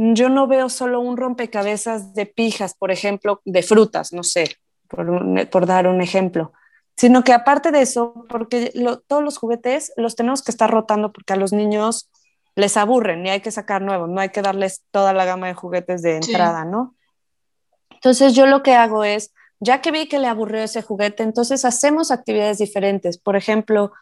yo 0.00 0.30
no 0.30 0.46
veo 0.46 0.70
solo 0.70 1.00
un 1.00 1.18
rompecabezas 1.18 2.14
de 2.14 2.24
pijas, 2.24 2.74
por 2.74 2.90
ejemplo, 2.90 3.42
de 3.44 3.62
frutas, 3.62 4.12
no 4.14 4.22
sé, 4.22 4.56
por, 4.88 5.66
dar 5.66 5.86
un 5.86 6.00
ejemplo, 6.00 6.52
sino 7.00 7.24
que 7.24 7.32
aparte 7.32 7.70
de 7.70 7.80
eso, 7.80 8.26
porque 8.28 8.74
todos 9.06 9.24
los 9.24 9.38
juguetes 9.38 9.90
los 9.96 10.16
tenemos 10.16 10.42
que 10.42 10.50
estar 10.50 10.70
rotando 10.70 11.12
porque 11.12 11.32
a 11.32 11.36
los 11.36 11.50
niños 11.50 12.10
les 12.56 12.76
aburren 12.76 13.24
y 13.24 13.30
hay 13.30 13.40
que 13.40 13.50
sacar 13.50 13.80
nuevos, 13.80 14.10
no 14.10 14.20
hay 14.20 14.28
que 14.28 14.42
darles 14.42 14.82
toda 14.90 15.14
la 15.14 15.24
gama 15.24 15.46
de 15.46 15.54
juguetes 15.54 16.02
de 16.02 16.16
entrada, 16.16 16.66
¿no? 16.66 16.94
Entonces 17.88 18.34
yo 18.34 18.44
lo 18.44 18.62
que 18.62 18.74
hago 18.74 19.02
es, 19.02 19.32
ya 19.60 19.80
que 19.80 19.92
vi 19.92 20.08
que 20.08 20.18
le 20.18 20.26
aburrió 20.26 20.60
ese 20.60 20.82
juguete, 20.82 21.22
entonces 21.22 21.64
hacemos 21.64 22.10
actividades 22.10 22.58
diferentes. 22.58 23.16
Por 23.16 23.34
ejemplo, 23.34 23.92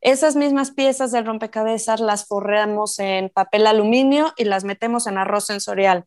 esas 0.00 0.34
mismas 0.34 0.72
piezas 0.72 1.12
del 1.12 1.26
rompecabezas 1.26 2.00
las 2.00 2.26
forramos 2.26 2.98
en 2.98 3.28
papel 3.28 3.68
aluminio 3.68 4.32
y 4.36 4.46
las 4.46 4.64
metemos 4.64 5.06
en 5.06 5.16
arroz 5.16 5.46
sensorial. 5.46 6.06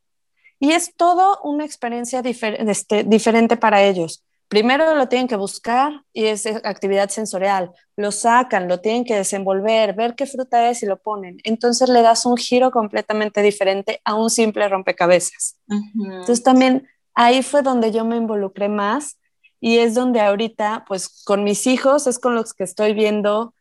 Y 0.60 0.74
es 0.74 0.98
todo 0.98 1.40
una 1.46 1.64
experiencia 1.64 2.22
este, 2.26 3.06
diferente 3.06 3.56
para 3.56 3.84
ellos. 3.84 4.26
Primero 4.52 4.96
lo 4.96 5.08
tienen 5.08 5.30
que 5.30 5.38
buscar 5.38 6.04
y 6.12 6.26
es 6.26 6.46
actividad 6.46 7.08
sensorial. 7.08 7.72
Lo 7.96 8.12
sacan, 8.12 8.68
lo 8.68 8.82
tienen 8.82 9.06
que 9.06 9.16
desenvolver, 9.16 9.94
ver 9.94 10.14
qué 10.14 10.26
fruta 10.26 10.70
es 10.70 10.84
y 10.84 10.88
lo 10.88 10.98
ponen. 10.98 11.38
Entonces 11.46 11.88
le 11.88 12.02
das 12.02 12.26
un 12.26 12.36
giro 12.36 12.70
completamente 12.70 13.42
diferente 13.42 14.02
a 14.04 14.16
un 14.16 14.30
simple 14.30 14.68
rompecabezas. 14.68 15.56
Entonces 15.70 16.44
también 16.44 16.86
ahí 17.14 17.44
fue 17.44 17.62
donde 17.62 17.94
yo 17.94 18.04
me 18.04 18.18
involucré 18.18 18.68
más 18.68 19.18
y 19.62 19.78
es 19.78 19.94
donde 19.94 20.20
ahorita, 20.20 20.84
pues 20.86 21.24
con 21.24 21.46
mis 21.46 21.66
hijos 21.66 22.06
es 22.06 22.20
con 22.20 22.36
los 22.36 22.54
que 22.54 22.66
estoy 22.66 22.94
viendo 22.94 23.54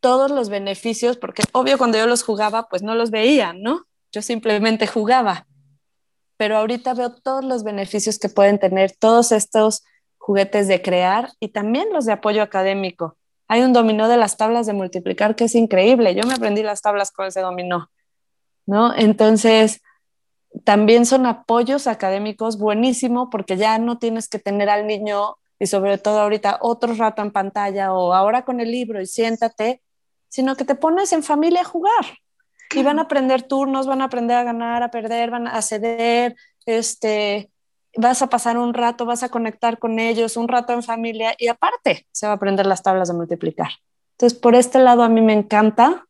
todos 0.00 0.30
los 0.30 0.48
beneficios, 0.48 1.18
porque 1.18 1.42
obvio 1.52 1.76
cuando 1.76 1.98
yo 1.98 2.06
los 2.06 2.22
jugaba, 2.22 2.70
pues 2.70 2.82
no 2.82 2.94
los 2.94 3.10
veía, 3.10 3.52
¿no? 3.52 3.84
Yo 4.12 4.22
simplemente 4.22 4.86
jugaba. 4.86 5.46
Pero 6.38 6.56
ahorita 6.56 6.94
veo 6.94 7.12
todos 7.12 7.44
los 7.44 7.64
beneficios 7.64 8.18
que 8.18 8.30
pueden 8.30 8.58
tener 8.58 8.92
todos 8.98 9.30
estos 9.30 9.84
juguetes 10.28 10.68
de 10.68 10.82
crear 10.82 11.32
y 11.40 11.48
también 11.48 11.88
los 11.90 12.04
de 12.04 12.12
apoyo 12.12 12.42
académico. 12.42 13.16
Hay 13.48 13.62
un 13.62 13.72
dominó 13.72 14.08
de 14.08 14.18
las 14.18 14.36
tablas 14.36 14.66
de 14.66 14.74
multiplicar 14.74 15.34
que 15.34 15.44
es 15.44 15.54
increíble. 15.54 16.14
Yo 16.14 16.22
me 16.28 16.34
aprendí 16.34 16.62
las 16.62 16.82
tablas 16.82 17.10
con 17.10 17.28
ese 17.28 17.40
dominó, 17.40 17.90
¿no? 18.66 18.94
Entonces, 18.94 19.80
también 20.64 21.06
son 21.06 21.24
apoyos 21.24 21.86
académicos 21.86 22.58
buenísimo 22.58 23.30
porque 23.30 23.56
ya 23.56 23.78
no 23.78 23.96
tienes 23.96 24.28
que 24.28 24.38
tener 24.38 24.68
al 24.68 24.86
niño 24.86 25.38
y 25.58 25.66
sobre 25.66 25.96
todo 25.96 26.20
ahorita 26.20 26.58
otro 26.60 26.92
rato 26.92 27.22
en 27.22 27.30
pantalla 27.30 27.94
o 27.94 28.12
ahora 28.12 28.44
con 28.44 28.60
el 28.60 28.70
libro 28.70 29.00
y 29.00 29.06
siéntate, 29.06 29.80
sino 30.28 30.56
que 30.56 30.66
te 30.66 30.74
pones 30.74 31.10
en 31.14 31.22
familia 31.22 31.62
a 31.62 31.64
jugar. 31.64 32.18
Y 32.74 32.82
van 32.82 32.98
a 32.98 33.04
aprender 33.04 33.44
turnos, 33.44 33.86
van 33.86 34.02
a 34.02 34.04
aprender 34.04 34.36
a 34.36 34.44
ganar, 34.44 34.82
a 34.82 34.90
perder, 34.90 35.30
van 35.30 35.46
a 35.46 35.62
ceder, 35.62 36.36
este, 36.66 37.50
vas 38.00 38.22
a 38.22 38.28
pasar 38.28 38.56
un 38.58 38.74
rato, 38.74 39.06
vas 39.06 39.24
a 39.24 39.28
conectar 39.28 39.78
con 39.78 39.98
ellos, 39.98 40.36
un 40.36 40.46
rato 40.46 40.72
en 40.72 40.84
familia 40.84 41.34
y 41.36 41.48
aparte 41.48 42.06
se 42.12 42.26
va 42.26 42.32
a 42.32 42.36
aprender 42.36 42.64
las 42.64 42.82
tablas 42.82 43.08
de 43.08 43.14
multiplicar. 43.14 43.70
Entonces, 44.12 44.38
por 44.38 44.54
este 44.54 44.78
lado 44.78 45.02
a 45.02 45.08
mí 45.08 45.20
me 45.20 45.32
encanta. 45.32 46.06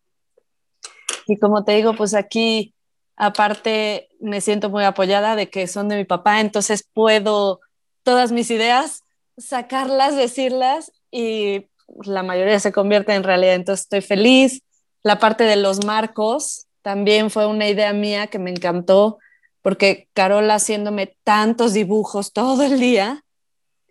Y 1.26 1.38
como 1.38 1.64
te 1.64 1.72
digo, 1.72 1.94
pues 1.94 2.12
aquí 2.12 2.74
aparte 3.16 4.10
me 4.20 4.42
siento 4.42 4.68
muy 4.68 4.84
apoyada 4.84 5.34
de 5.34 5.48
que 5.48 5.66
son 5.66 5.88
de 5.88 5.96
mi 5.96 6.04
papá, 6.04 6.40
entonces 6.40 6.86
puedo 6.92 7.60
todas 8.02 8.32
mis 8.32 8.50
ideas 8.50 9.02
sacarlas, 9.38 10.14
decirlas 10.14 10.92
y 11.10 11.68
la 12.04 12.22
mayoría 12.22 12.60
se 12.60 12.70
convierte 12.70 13.14
en 13.14 13.24
realidad, 13.24 13.54
entonces 13.54 13.84
estoy 13.84 14.02
feliz. 14.02 14.62
La 15.02 15.18
parte 15.18 15.44
de 15.44 15.56
los 15.56 15.86
marcos 15.86 16.66
también 16.82 17.30
fue 17.30 17.46
una 17.46 17.66
idea 17.66 17.94
mía 17.94 18.26
que 18.26 18.38
me 18.38 18.50
encantó, 18.50 19.18
porque 19.62 20.08
Carola 20.14 20.56
haciéndome 20.56 21.16
tantos 21.24 21.72
dibujos 21.72 22.32
todo 22.32 22.62
el 22.62 22.78
día 22.78 23.24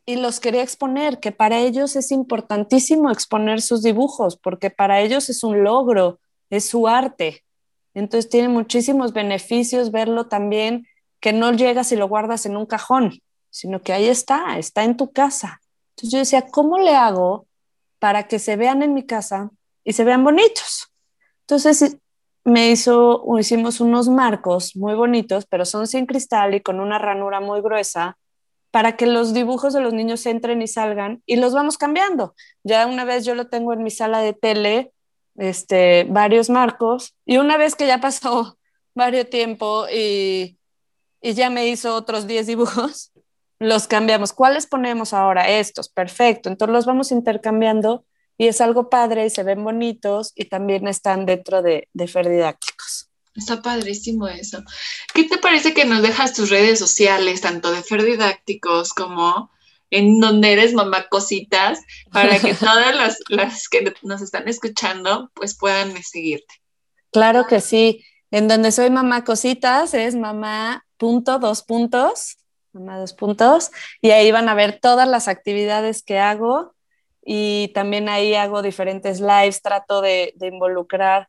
y 0.05 0.15
los 0.15 0.39
quería 0.39 0.63
exponer, 0.63 1.19
que 1.19 1.31
para 1.31 1.59
ellos 1.59 1.95
es 1.95 2.11
importantísimo 2.11 3.11
exponer 3.11 3.61
sus 3.61 3.83
dibujos, 3.83 4.37
porque 4.37 4.69
para 4.69 5.01
ellos 5.01 5.29
es 5.29 5.43
un 5.43 5.63
logro, 5.63 6.19
es 6.49 6.65
su 6.65 6.87
arte. 6.87 7.43
Entonces 7.93 8.29
tiene 8.29 8.47
muchísimos 8.47 9.11
beneficios 9.11 9.91
verlo 9.91 10.27
también, 10.27 10.87
que 11.19 11.33
no 11.33 11.51
llegas 11.51 11.91
y 11.91 11.95
lo 11.95 12.07
guardas 12.07 12.45
en 12.45 12.55
un 12.55 12.65
cajón, 12.65 13.21
sino 13.49 13.81
que 13.81 13.91
ahí 13.91 14.07
está, 14.07 14.57
está 14.57 14.83
en 14.83 14.95
tu 14.95 15.11
casa. 15.11 15.61
Entonces 15.91 16.11
yo 16.11 16.19
decía, 16.19 16.45
¿cómo 16.51 16.77
le 16.77 16.95
hago 16.95 17.47
para 17.99 18.27
que 18.27 18.39
se 18.39 18.55
vean 18.55 18.83
en 18.83 18.93
mi 18.93 19.05
casa 19.05 19.51
y 19.83 19.93
se 19.93 20.03
vean 20.03 20.23
bonitos. 20.23 20.91
Entonces 21.41 21.97
me 22.47 22.71
hizo, 22.71 23.25
hicimos 23.37 23.81
unos 23.81 24.07
marcos 24.07 24.77
muy 24.77 24.95
bonitos, 24.95 25.45
pero 25.45 25.65
son 25.65 25.85
sin 25.85 26.05
cristal 26.05 26.55
y 26.55 26.61
con 26.61 26.79
una 26.79 26.97
ranura 26.97 27.41
muy 27.41 27.59
gruesa 27.59 28.17
para 28.71 28.95
que 28.95 29.05
los 29.05 29.33
dibujos 29.33 29.73
de 29.73 29.81
los 29.81 29.91
niños 29.91 30.25
entren 30.25 30.61
y 30.61 30.67
salgan 30.67 31.21
y 31.25 31.35
los 31.35 31.53
vamos 31.53 31.77
cambiando. 31.77 32.35
Ya 32.63 32.87
una 32.87 33.03
vez 33.03 33.25
yo 33.25 33.35
lo 33.35 33.47
tengo 33.47 33.73
en 33.73 33.83
mi 33.83 33.91
sala 33.91 34.21
de 34.21 34.31
tele, 34.31 34.93
este, 35.35 36.05
varios 36.05 36.49
marcos, 36.49 37.17
y 37.25 37.35
una 37.35 37.57
vez 37.57 37.75
que 37.75 37.85
ya 37.85 37.99
pasó 37.99 38.57
varios 38.95 39.29
tiempo 39.29 39.85
y, 39.93 40.57
y 41.19 41.33
ya 41.33 41.49
me 41.49 41.67
hizo 41.67 41.95
otros 41.95 42.27
10 42.27 42.47
dibujos, 42.47 43.11
los 43.59 43.89
cambiamos. 43.89 44.31
¿Cuáles 44.31 44.67
ponemos 44.67 45.13
ahora? 45.13 45.49
Estos, 45.49 45.89
perfecto. 45.89 46.47
Entonces 46.47 46.71
los 46.71 46.85
vamos 46.85 47.11
intercambiando 47.11 48.05
y 48.37 48.47
es 48.47 48.61
algo 48.61 48.89
padre 48.89 49.25
y 49.25 49.29
se 49.29 49.43
ven 49.43 49.63
bonitos 49.63 50.31
y 50.35 50.45
también 50.45 50.87
están 50.87 51.25
dentro 51.25 51.61
de, 51.61 51.89
de 51.93 52.07
Ferdidácticos. 52.07 53.09
Está 53.35 53.61
padrísimo 53.61 54.27
eso. 54.27 54.63
¿Qué 55.13 55.25
te 55.25 55.37
parece 55.37 55.73
que 55.73 55.85
nos 55.85 56.01
dejas 56.01 56.33
tus 56.33 56.49
redes 56.49 56.79
sociales, 56.79 57.41
tanto 57.41 57.71
de 57.71 57.83
Ferdidácticos 57.83 58.93
como 58.93 59.51
en 59.89 60.19
donde 60.19 60.53
eres 60.53 60.73
mamá 60.73 61.07
cositas, 61.07 61.79
para 62.11 62.39
que 62.39 62.53
todas 62.55 62.95
las, 62.95 63.17
las 63.29 63.69
que 63.69 63.93
nos 64.01 64.21
están 64.21 64.47
escuchando 64.47 65.31
pues 65.33 65.55
puedan 65.57 66.01
seguirte? 66.03 66.55
Claro 67.11 67.47
que 67.47 67.61
sí. 67.61 68.03
En 68.31 68.47
donde 68.47 68.71
soy 68.71 68.89
mamá 68.89 69.23
cositas 69.23 69.93
es 69.93 70.15
mamá 70.15 70.85
punto 70.97 71.39
dos 71.39 71.63
puntos, 71.63 72.37
mamá 72.73 72.97
dos 72.97 73.13
puntos, 73.13 73.71
y 74.01 74.11
ahí 74.11 74.31
van 74.31 74.49
a 74.49 74.53
ver 74.53 74.79
todas 74.81 75.07
las 75.07 75.27
actividades 75.27 76.03
que 76.03 76.19
hago 76.19 76.75
y 77.29 77.67
también 77.73 78.07
ahí 78.07 78.35
hago 78.35 78.61
diferentes 78.61 79.19
lives, 79.19 79.61
trato 79.61 79.99
de, 79.99 80.33
involucrar 80.39 81.27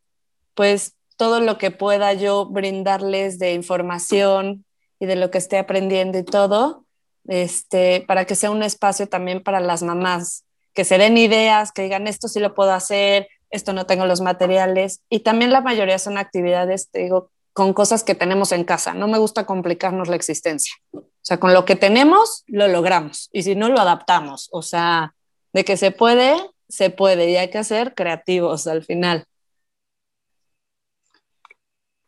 pues 0.55 0.95
todo 1.17 1.41
lo 1.41 1.59
que 1.59 1.73
pueda 1.73 2.13
yo 2.13 2.47
brindarles 2.47 3.41
de 3.41 3.53
información 3.53 4.65
y 5.01 5.07
de 5.07 5.17
lo 5.17 5.33
que 5.33 5.39
esté 5.39 5.59
aprendiendo 5.59 6.17
y 6.17 6.23
todo, 6.23 6.85
este, 7.27 8.05
para 8.07 8.27
que 8.27 8.37
sea 8.37 8.53
un 8.53 8.63
espacio 8.63 9.09
también 9.09 9.43
para 9.43 9.59
las 9.59 9.83
mamás, 9.83 10.45
que 10.73 10.85
se 10.85 10.99
den 10.99 11.19
ideas, 11.19 11.73
que 11.73 11.83
digan 11.83 12.07
esto 12.07 12.29
sí 12.29 12.39
lo 12.39 12.55
puedo 12.55 12.73
hacer, 12.73 13.27
esto 13.51 13.73
no 13.73 13.85
tengo 13.85 14.07
los 14.07 14.21
materiales. 14.21 15.03
Y 15.11 15.21
también 15.21 15.51
la 15.51 15.63
mayoría 15.63 15.99
son 15.99 16.17
actividades, 16.17 16.89
digo, 16.93 17.33
con 17.53 17.73
cosas 17.73 18.05
que 18.05 18.15
tenemos 18.15 18.53
en 18.53 18.63
casa. 18.63 18.95
No 18.95 19.09
me 19.09 19.19
gusta 19.19 19.47
complicarnos 19.47 20.07
la 20.07 20.15
existencia. 20.15 20.75
O 20.93 21.03
sea, 21.23 21.41
con 21.41 21.53
lo 21.55 21.65
que 21.65 21.75
tenemos, 21.75 22.45
lo 22.47 22.69
logramos. 22.69 23.31
Y 23.33 23.43
si 23.43 23.57
no, 23.57 23.69
lo 23.69 23.81
adaptamos. 23.81 24.49
O 24.53 24.63
sea, 24.63 25.17
de 25.53 25.65
que 25.65 25.77
se 25.77 25.91
puede, 25.91 26.37
se 26.69 26.91
puede. 26.91 27.31
Y 27.31 27.37
hay 27.37 27.51
que 27.51 27.65
ser 27.65 27.95
creativos 27.95 28.67
al 28.67 28.85
final. 28.85 29.27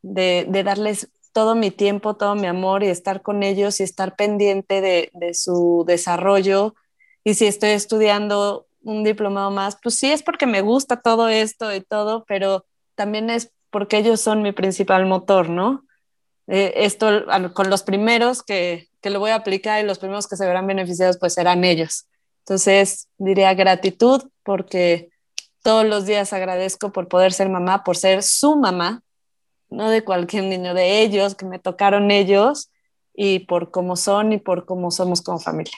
de, 0.03 0.45
darles 0.65 1.09
todo 1.33 1.55
mi 1.55 1.71
tiempo, 1.71 2.17
todo 2.17 2.35
mi 2.35 2.47
amor 2.47 2.83
y 2.83 2.89
estar 2.89 3.23
con 3.23 3.43
ellos 3.43 3.81
y 3.81 3.83
estar 3.83 4.17
pendiente 4.17 4.81
de, 4.81 5.11
de 5.15 5.35
su 5.35 5.85
desarrollo. 5.87 6.75
Y 7.25 7.35
si 7.35 7.47
estoy 7.47 7.71
estudiando 7.71 8.67
un 8.83 9.05
diplomado 9.05 9.51
más, 9.51 9.79
pues 9.83 9.97
sí 9.97 10.11
es 10.11 10.23
porque 10.23 10.47
me 10.47 10.63
gusta 10.63 11.01
todo 11.01 11.29
esto 11.29 11.75
y 11.75 11.81
todo, 11.81 12.25
pero 12.27 12.65
también 12.95 13.31
es 13.31 13.53
porque 13.71 13.99
ellos 13.99 14.21
son 14.21 14.43
mi 14.43 14.53
principal 14.53 15.07
motor, 15.07 15.49
¿no? 15.51 15.85
Eh, 16.47 16.73
esto 16.77 17.25
con 17.53 17.69
los 17.69 17.83
primeros 17.83 18.43
que, 18.43 18.89
que 19.03 19.11
lo 19.11 19.21
voy 19.21 19.31
a 19.31 19.37
aplicar 19.37 19.83
y 19.83 19.87
los 19.87 19.99
primeros 19.99 20.27
que 20.27 20.37
se 20.37 20.47
verán 20.47 20.67
beneficiados 20.67 21.19
pues 21.19 21.35
serán 21.35 21.65
ellos. 21.65 22.09
Entonces 22.41 23.09
diría 23.19 23.53
gratitud 23.53 24.23
porque 24.43 25.11
todos 25.63 25.85
los 25.85 26.07
días 26.07 26.33
agradezco 26.33 26.93
por 26.93 27.09
poder 27.09 27.35
ser 27.35 27.51
mamá, 27.51 27.85
por 27.85 27.97
ser 27.99 28.23
su 28.23 28.57
mamá, 28.57 29.03
no 29.71 29.91
de 29.91 30.05
cualquier 30.05 30.45
niño, 30.45 30.75
de 30.75 31.03
ellos, 31.03 31.35
que 31.35 31.47
me 31.47 31.59
tocaron 31.59 32.11
ellos 32.11 32.71
y 33.15 33.41
por 33.41 33.71
cómo 33.71 33.97
son 33.97 34.33
y 34.33 34.39
por 34.39 34.65
cómo 34.65 34.91
somos 34.91 35.23
como 35.23 35.39
familia. 35.39 35.77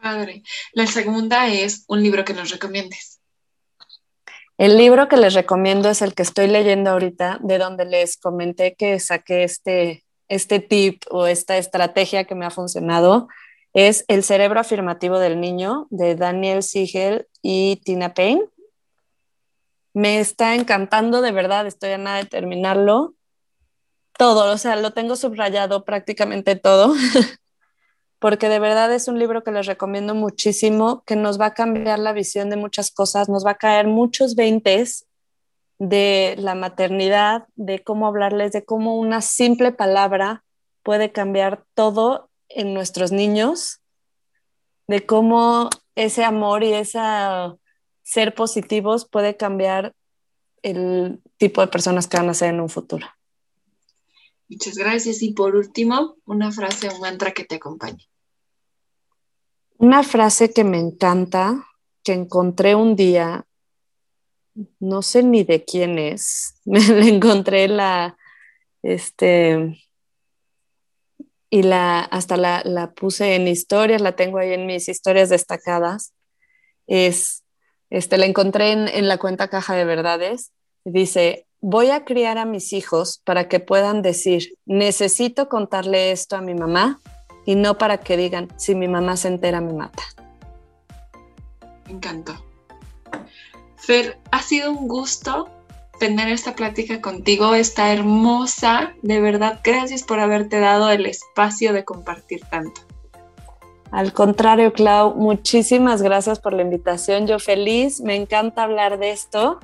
Padre. 0.00 0.42
La 0.72 0.86
segunda 0.86 1.48
es 1.48 1.84
un 1.88 2.02
libro 2.02 2.24
que 2.24 2.34
nos 2.34 2.50
recomiendes. 2.50 3.20
El 4.58 4.76
libro 4.76 5.08
que 5.08 5.16
les 5.16 5.34
recomiendo 5.34 5.88
es 5.88 6.02
el 6.02 6.14
que 6.14 6.22
estoy 6.22 6.46
leyendo 6.46 6.90
ahorita, 6.90 7.38
de 7.42 7.58
donde 7.58 7.84
les 7.84 8.16
comenté 8.16 8.74
que 8.74 9.00
saqué 9.00 9.44
este, 9.44 10.04
este 10.28 10.60
tip 10.60 11.02
o 11.10 11.26
esta 11.26 11.56
estrategia 11.56 12.24
que 12.24 12.34
me 12.34 12.46
ha 12.46 12.50
funcionado. 12.50 13.28
Es 13.72 14.04
El 14.08 14.22
cerebro 14.22 14.60
afirmativo 14.60 15.18
del 15.18 15.40
niño 15.40 15.86
de 15.90 16.14
Daniel 16.14 16.62
Siegel 16.62 17.26
y 17.40 17.80
Tina 17.84 18.14
Payne. 18.14 18.44
Me 19.94 20.20
está 20.20 20.54
encantando, 20.54 21.20
de 21.20 21.32
verdad, 21.32 21.66
estoy 21.66 21.90
a 21.90 21.98
nada 21.98 22.18
de 22.18 22.26
terminarlo. 22.26 23.14
Todo, 24.16 24.52
o 24.52 24.58
sea, 24.58 24.76
lo 24.76 24.92
tengo 24.92 25.16
subrayado 25.16 25.84
prácticamente 25.84 26.56
todo. 26.56 26.94
porque 28.22 28.48
de 28.48 28.60
verdad 28.60 28.94
es 28.94 29.08
un 29.08 29.18
libro 29.18 29.42
que 29.42 29.50
les 29.50 29.66
recomiendo 29.66 30.14
muchísimo, 30.14 31.02
que 31.04 31.16
nos 31.16 31.40
va 31.40 31.46
a 31.46 31.54
cambiar 31.54 31.98
la 31.98 32.12
visión 32.12 32.50
de 32.50 32.56
muchas 32.56 32.92
cosas, 32.92 33.28
nos 33.28 33.44
va 33.44 33.50
a 33.50 33.56
caer 33.56 33.88
muchos 33.88 34.36
veintes 34.36 35.08
de 35.80 36.36
la 36.38 36.54
maternidad, 36.54 37.48
de 37.56 37.82
cómo 37.82 38.06
hablarles, 38.06 38.52
de 38.52 38.64
cómo 38.64 38.96
una 38.96 39.22
simple 39.22 39.72
palabra 39.72 40.44
puede 40.84 41.10
cambiar 41.10 41.64
todo 41.74 42.30
en 42.48 42.74
nuestros 42.74 43.10
niños, 43.10 43.80
de 44.86 45.04
cómo 45.04 45.68
ese 45.96 46.22
amor 46.22 46.62
y 46.62 46.74
ese 46.74 47.00
ser 48.12 48.34
positivos 48.34 49.08
puede 49.08 49.38
cambiar 49.38 49.94
el 50.62 51.22
tipo 51.38 51.62
de 51.62 51.68
personas 51.68 52.06
que 52.06 52.18
van 52.18 52.28
a 52.28 52.34
ser 52.34 52.50
en 52.50 52.60
un 52.60 52.68
futuro. 52.68 53.06
Muchas 54.48 54.74
gracias. 54.74 55.22
Y 55.22 55.32
por 55.32 55.56
último, 55.56 56.16
una 56.26 56.52
frase 56.52 56.90
o 56.90 56.94
un 56.94 57.00
mantra 57.00 57.32
que 57.32 57.44
te 57.44 57.54
acompañe. 57.54 58.06
Una 59.78 60.02
frase 60.02 60.52
que 60.52 60.62
me 60.62 60.78
encanta, 60.78 61.66
que 62.04 62.12
encontré 62.12 62.74
un 62.74 62.96
día, 62.96 63.46
no 64.78 65.00
sé 65.00 65.22
ni 65.22 65.42
de 65.42 65.64
quién 65.64 65.98
es, 65.98 66.60
me 66.66 66.86
la 66.86 67.06
encontré 67.06 67.66
la, 67.66 68.18
este, 68.82 69.82
y 71.48 71.62
la, 71.62 72.00
hasta 72.00 72.36
la, 72.36 72.92
puse 72.94 73.36
en 73.36 73.48
historias, 73.48 74.02
la 74.02 74.16
tengo 74.16 74.36
ahí 74.36 74.52
en 74.52 74.66
mis 74.66 74.88
historias 74.90 75.30
destacadas, 75.30 76.12
es, 76.86 77.41
este, 77.92 78.16
la 78.16 78.24
encontré 78.24 78.72
en, 78.72 78.88
en 78.88 79.06
la 79.06 79.18
cuenta 79.18 79.48
Caja 79.48 79.74
de 79.74 79.84
Verdades, 79.84 80.50
dice, 80.82 81.46
voy 81.60 81.90
a 81.90 82.06
criar 82.06 82.38
a 82.38 82.46
mis 82.46 82.72
hijos 82.72 83.20
para 83.22 83.48
que 83.48 83.60
puedan 83.60 84.00
decir, 84.00 84.54
necesito 84.64 85.50
contarle 85.50 86.10
esto 86.10 86.36
a 86.36 86.40
mi 86.40 86.54
mamá 86.54 87.00
y 87.44 87.54
no 87.54 87.76
para 87.76 87.98
que 87.98 88.16
digan, 88.16 88.48
si 88.56 88.74
mi 88.74 88.88
mamá 88.88 89.18
se 89.18 89.28
entera 89.28 89.60
me 89.60 89.74
mata. 89.74 90.02
Me 91.84 91.92
encantó. 91.92 92.32
Fer, 93.76 94.18
ha 94.30 94.40
sido 94.40 94.70
un 94.70 94.88
gusto 94.88 95.50
tener 96.00 96.28
esta 96.28 96.56
plática 96.56 97.02
contigo, 97.02 97.54
está 97.54 97.92
hermosa, 97.92 98.94
de 99.02 99.20
verdad, 99.20 99.60
gracias 99.62 100.02
por 100.02 100.18
haberte 100.18 100.60
dado 100.60 100.90
el 100.90 101.04
espacio 101.04 101.74
de 101.74 101.84
compartir 101.84 102.40
tanto. 102.50 102.80
Al 103.92 104.14
contrario, 104.14 104.72
Clau, 104.72 105.14
muchísimas 105.14 106.00
gracias 106.00 106.40
por 106.40 106.54
la 106.54 106.62
invitación. 106.62 107.26
Yo 107.26 107.38
feliz, 107.38 108.00
me 108.00 108.16
encanta 108.16 108.62
hablar 108.62 108.98
de 108.98 109.10
esto, 109.10 109.60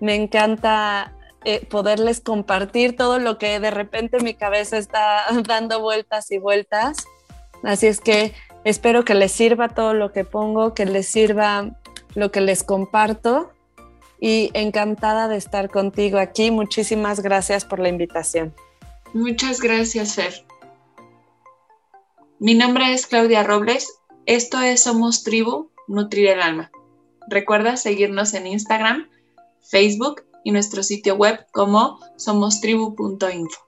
me 0.00 0.14
encanta 0.14 1.12
eh, 1.44 1.66
poderles 1.66 2.20
compartir 2.20 2.96
todo 2.96 3.18
lo 3.18 3.36
que 3.36 3.60
de 3.60 3.70
repente 3.70 4.18
mi 4.20 4.32
cabeza 4.32 4.78
está 4.78 5.26
dando 5.46 5.80
vueltas 5.80 6.30
y 6.30 6.38
vueltas. 6.38 6.96
Así 7.62 7.86
es 7.86 8.00
que 8.00 8.32
espero 8.64 9.04
que 9.04 9.14
les 9.14 9.32
sirva 9.32 9.68
todo 9.68 9.92
lo 9.92 10.10
que 10.10 10.24
pongo, 10.24 10.72
que 10.72 10.86
les 10.86 11.06
sirva 11.06 11.70
lo 12.14 12.32
que 12.32 12.40
les 12.40 12.64
comparto 12.64 13.52
y 14.18 14.52
encantada 14.54 15.28
de 15.28 15.36
estar 15.36 15.68
contigo 15.68 16.18
aquí. 16.18 16.50
Muchísimas 16.50 17.20
gracias 17.20 17.66
por 17.66 17.78
la 17.78 17.90
invitación. 17.90 18.54
Muchas 19.12 19.60
gracias, 19.60 20.14
Fer. 20.14 20.46
Mi 22.44 22.54
nombre 22.54 22.92
es 22.92 23.06
Claudia 23.06 23.42
Robles. 23.42 24.00
Esto 24.26 24.60
es 24.60 24.82
Somos 24.82 25.24
Tribu, 25.24 25.70
Nutrir 25.88 26.28
el 26.28 26.42
Alma. 26.42 26.70
Recuerda 27.26 27.78
seguirnos 27.78 28.34
en 28.34 28.46
Instagram, 28.46 29.08
Facebook 29.62 30.26
y 30.44 30.50
nuestro 30.50 30.82
sitio 30.82 31.14
web 31.14 31.46
como 31.54 32.00
somostribu.info. 32.18 33.63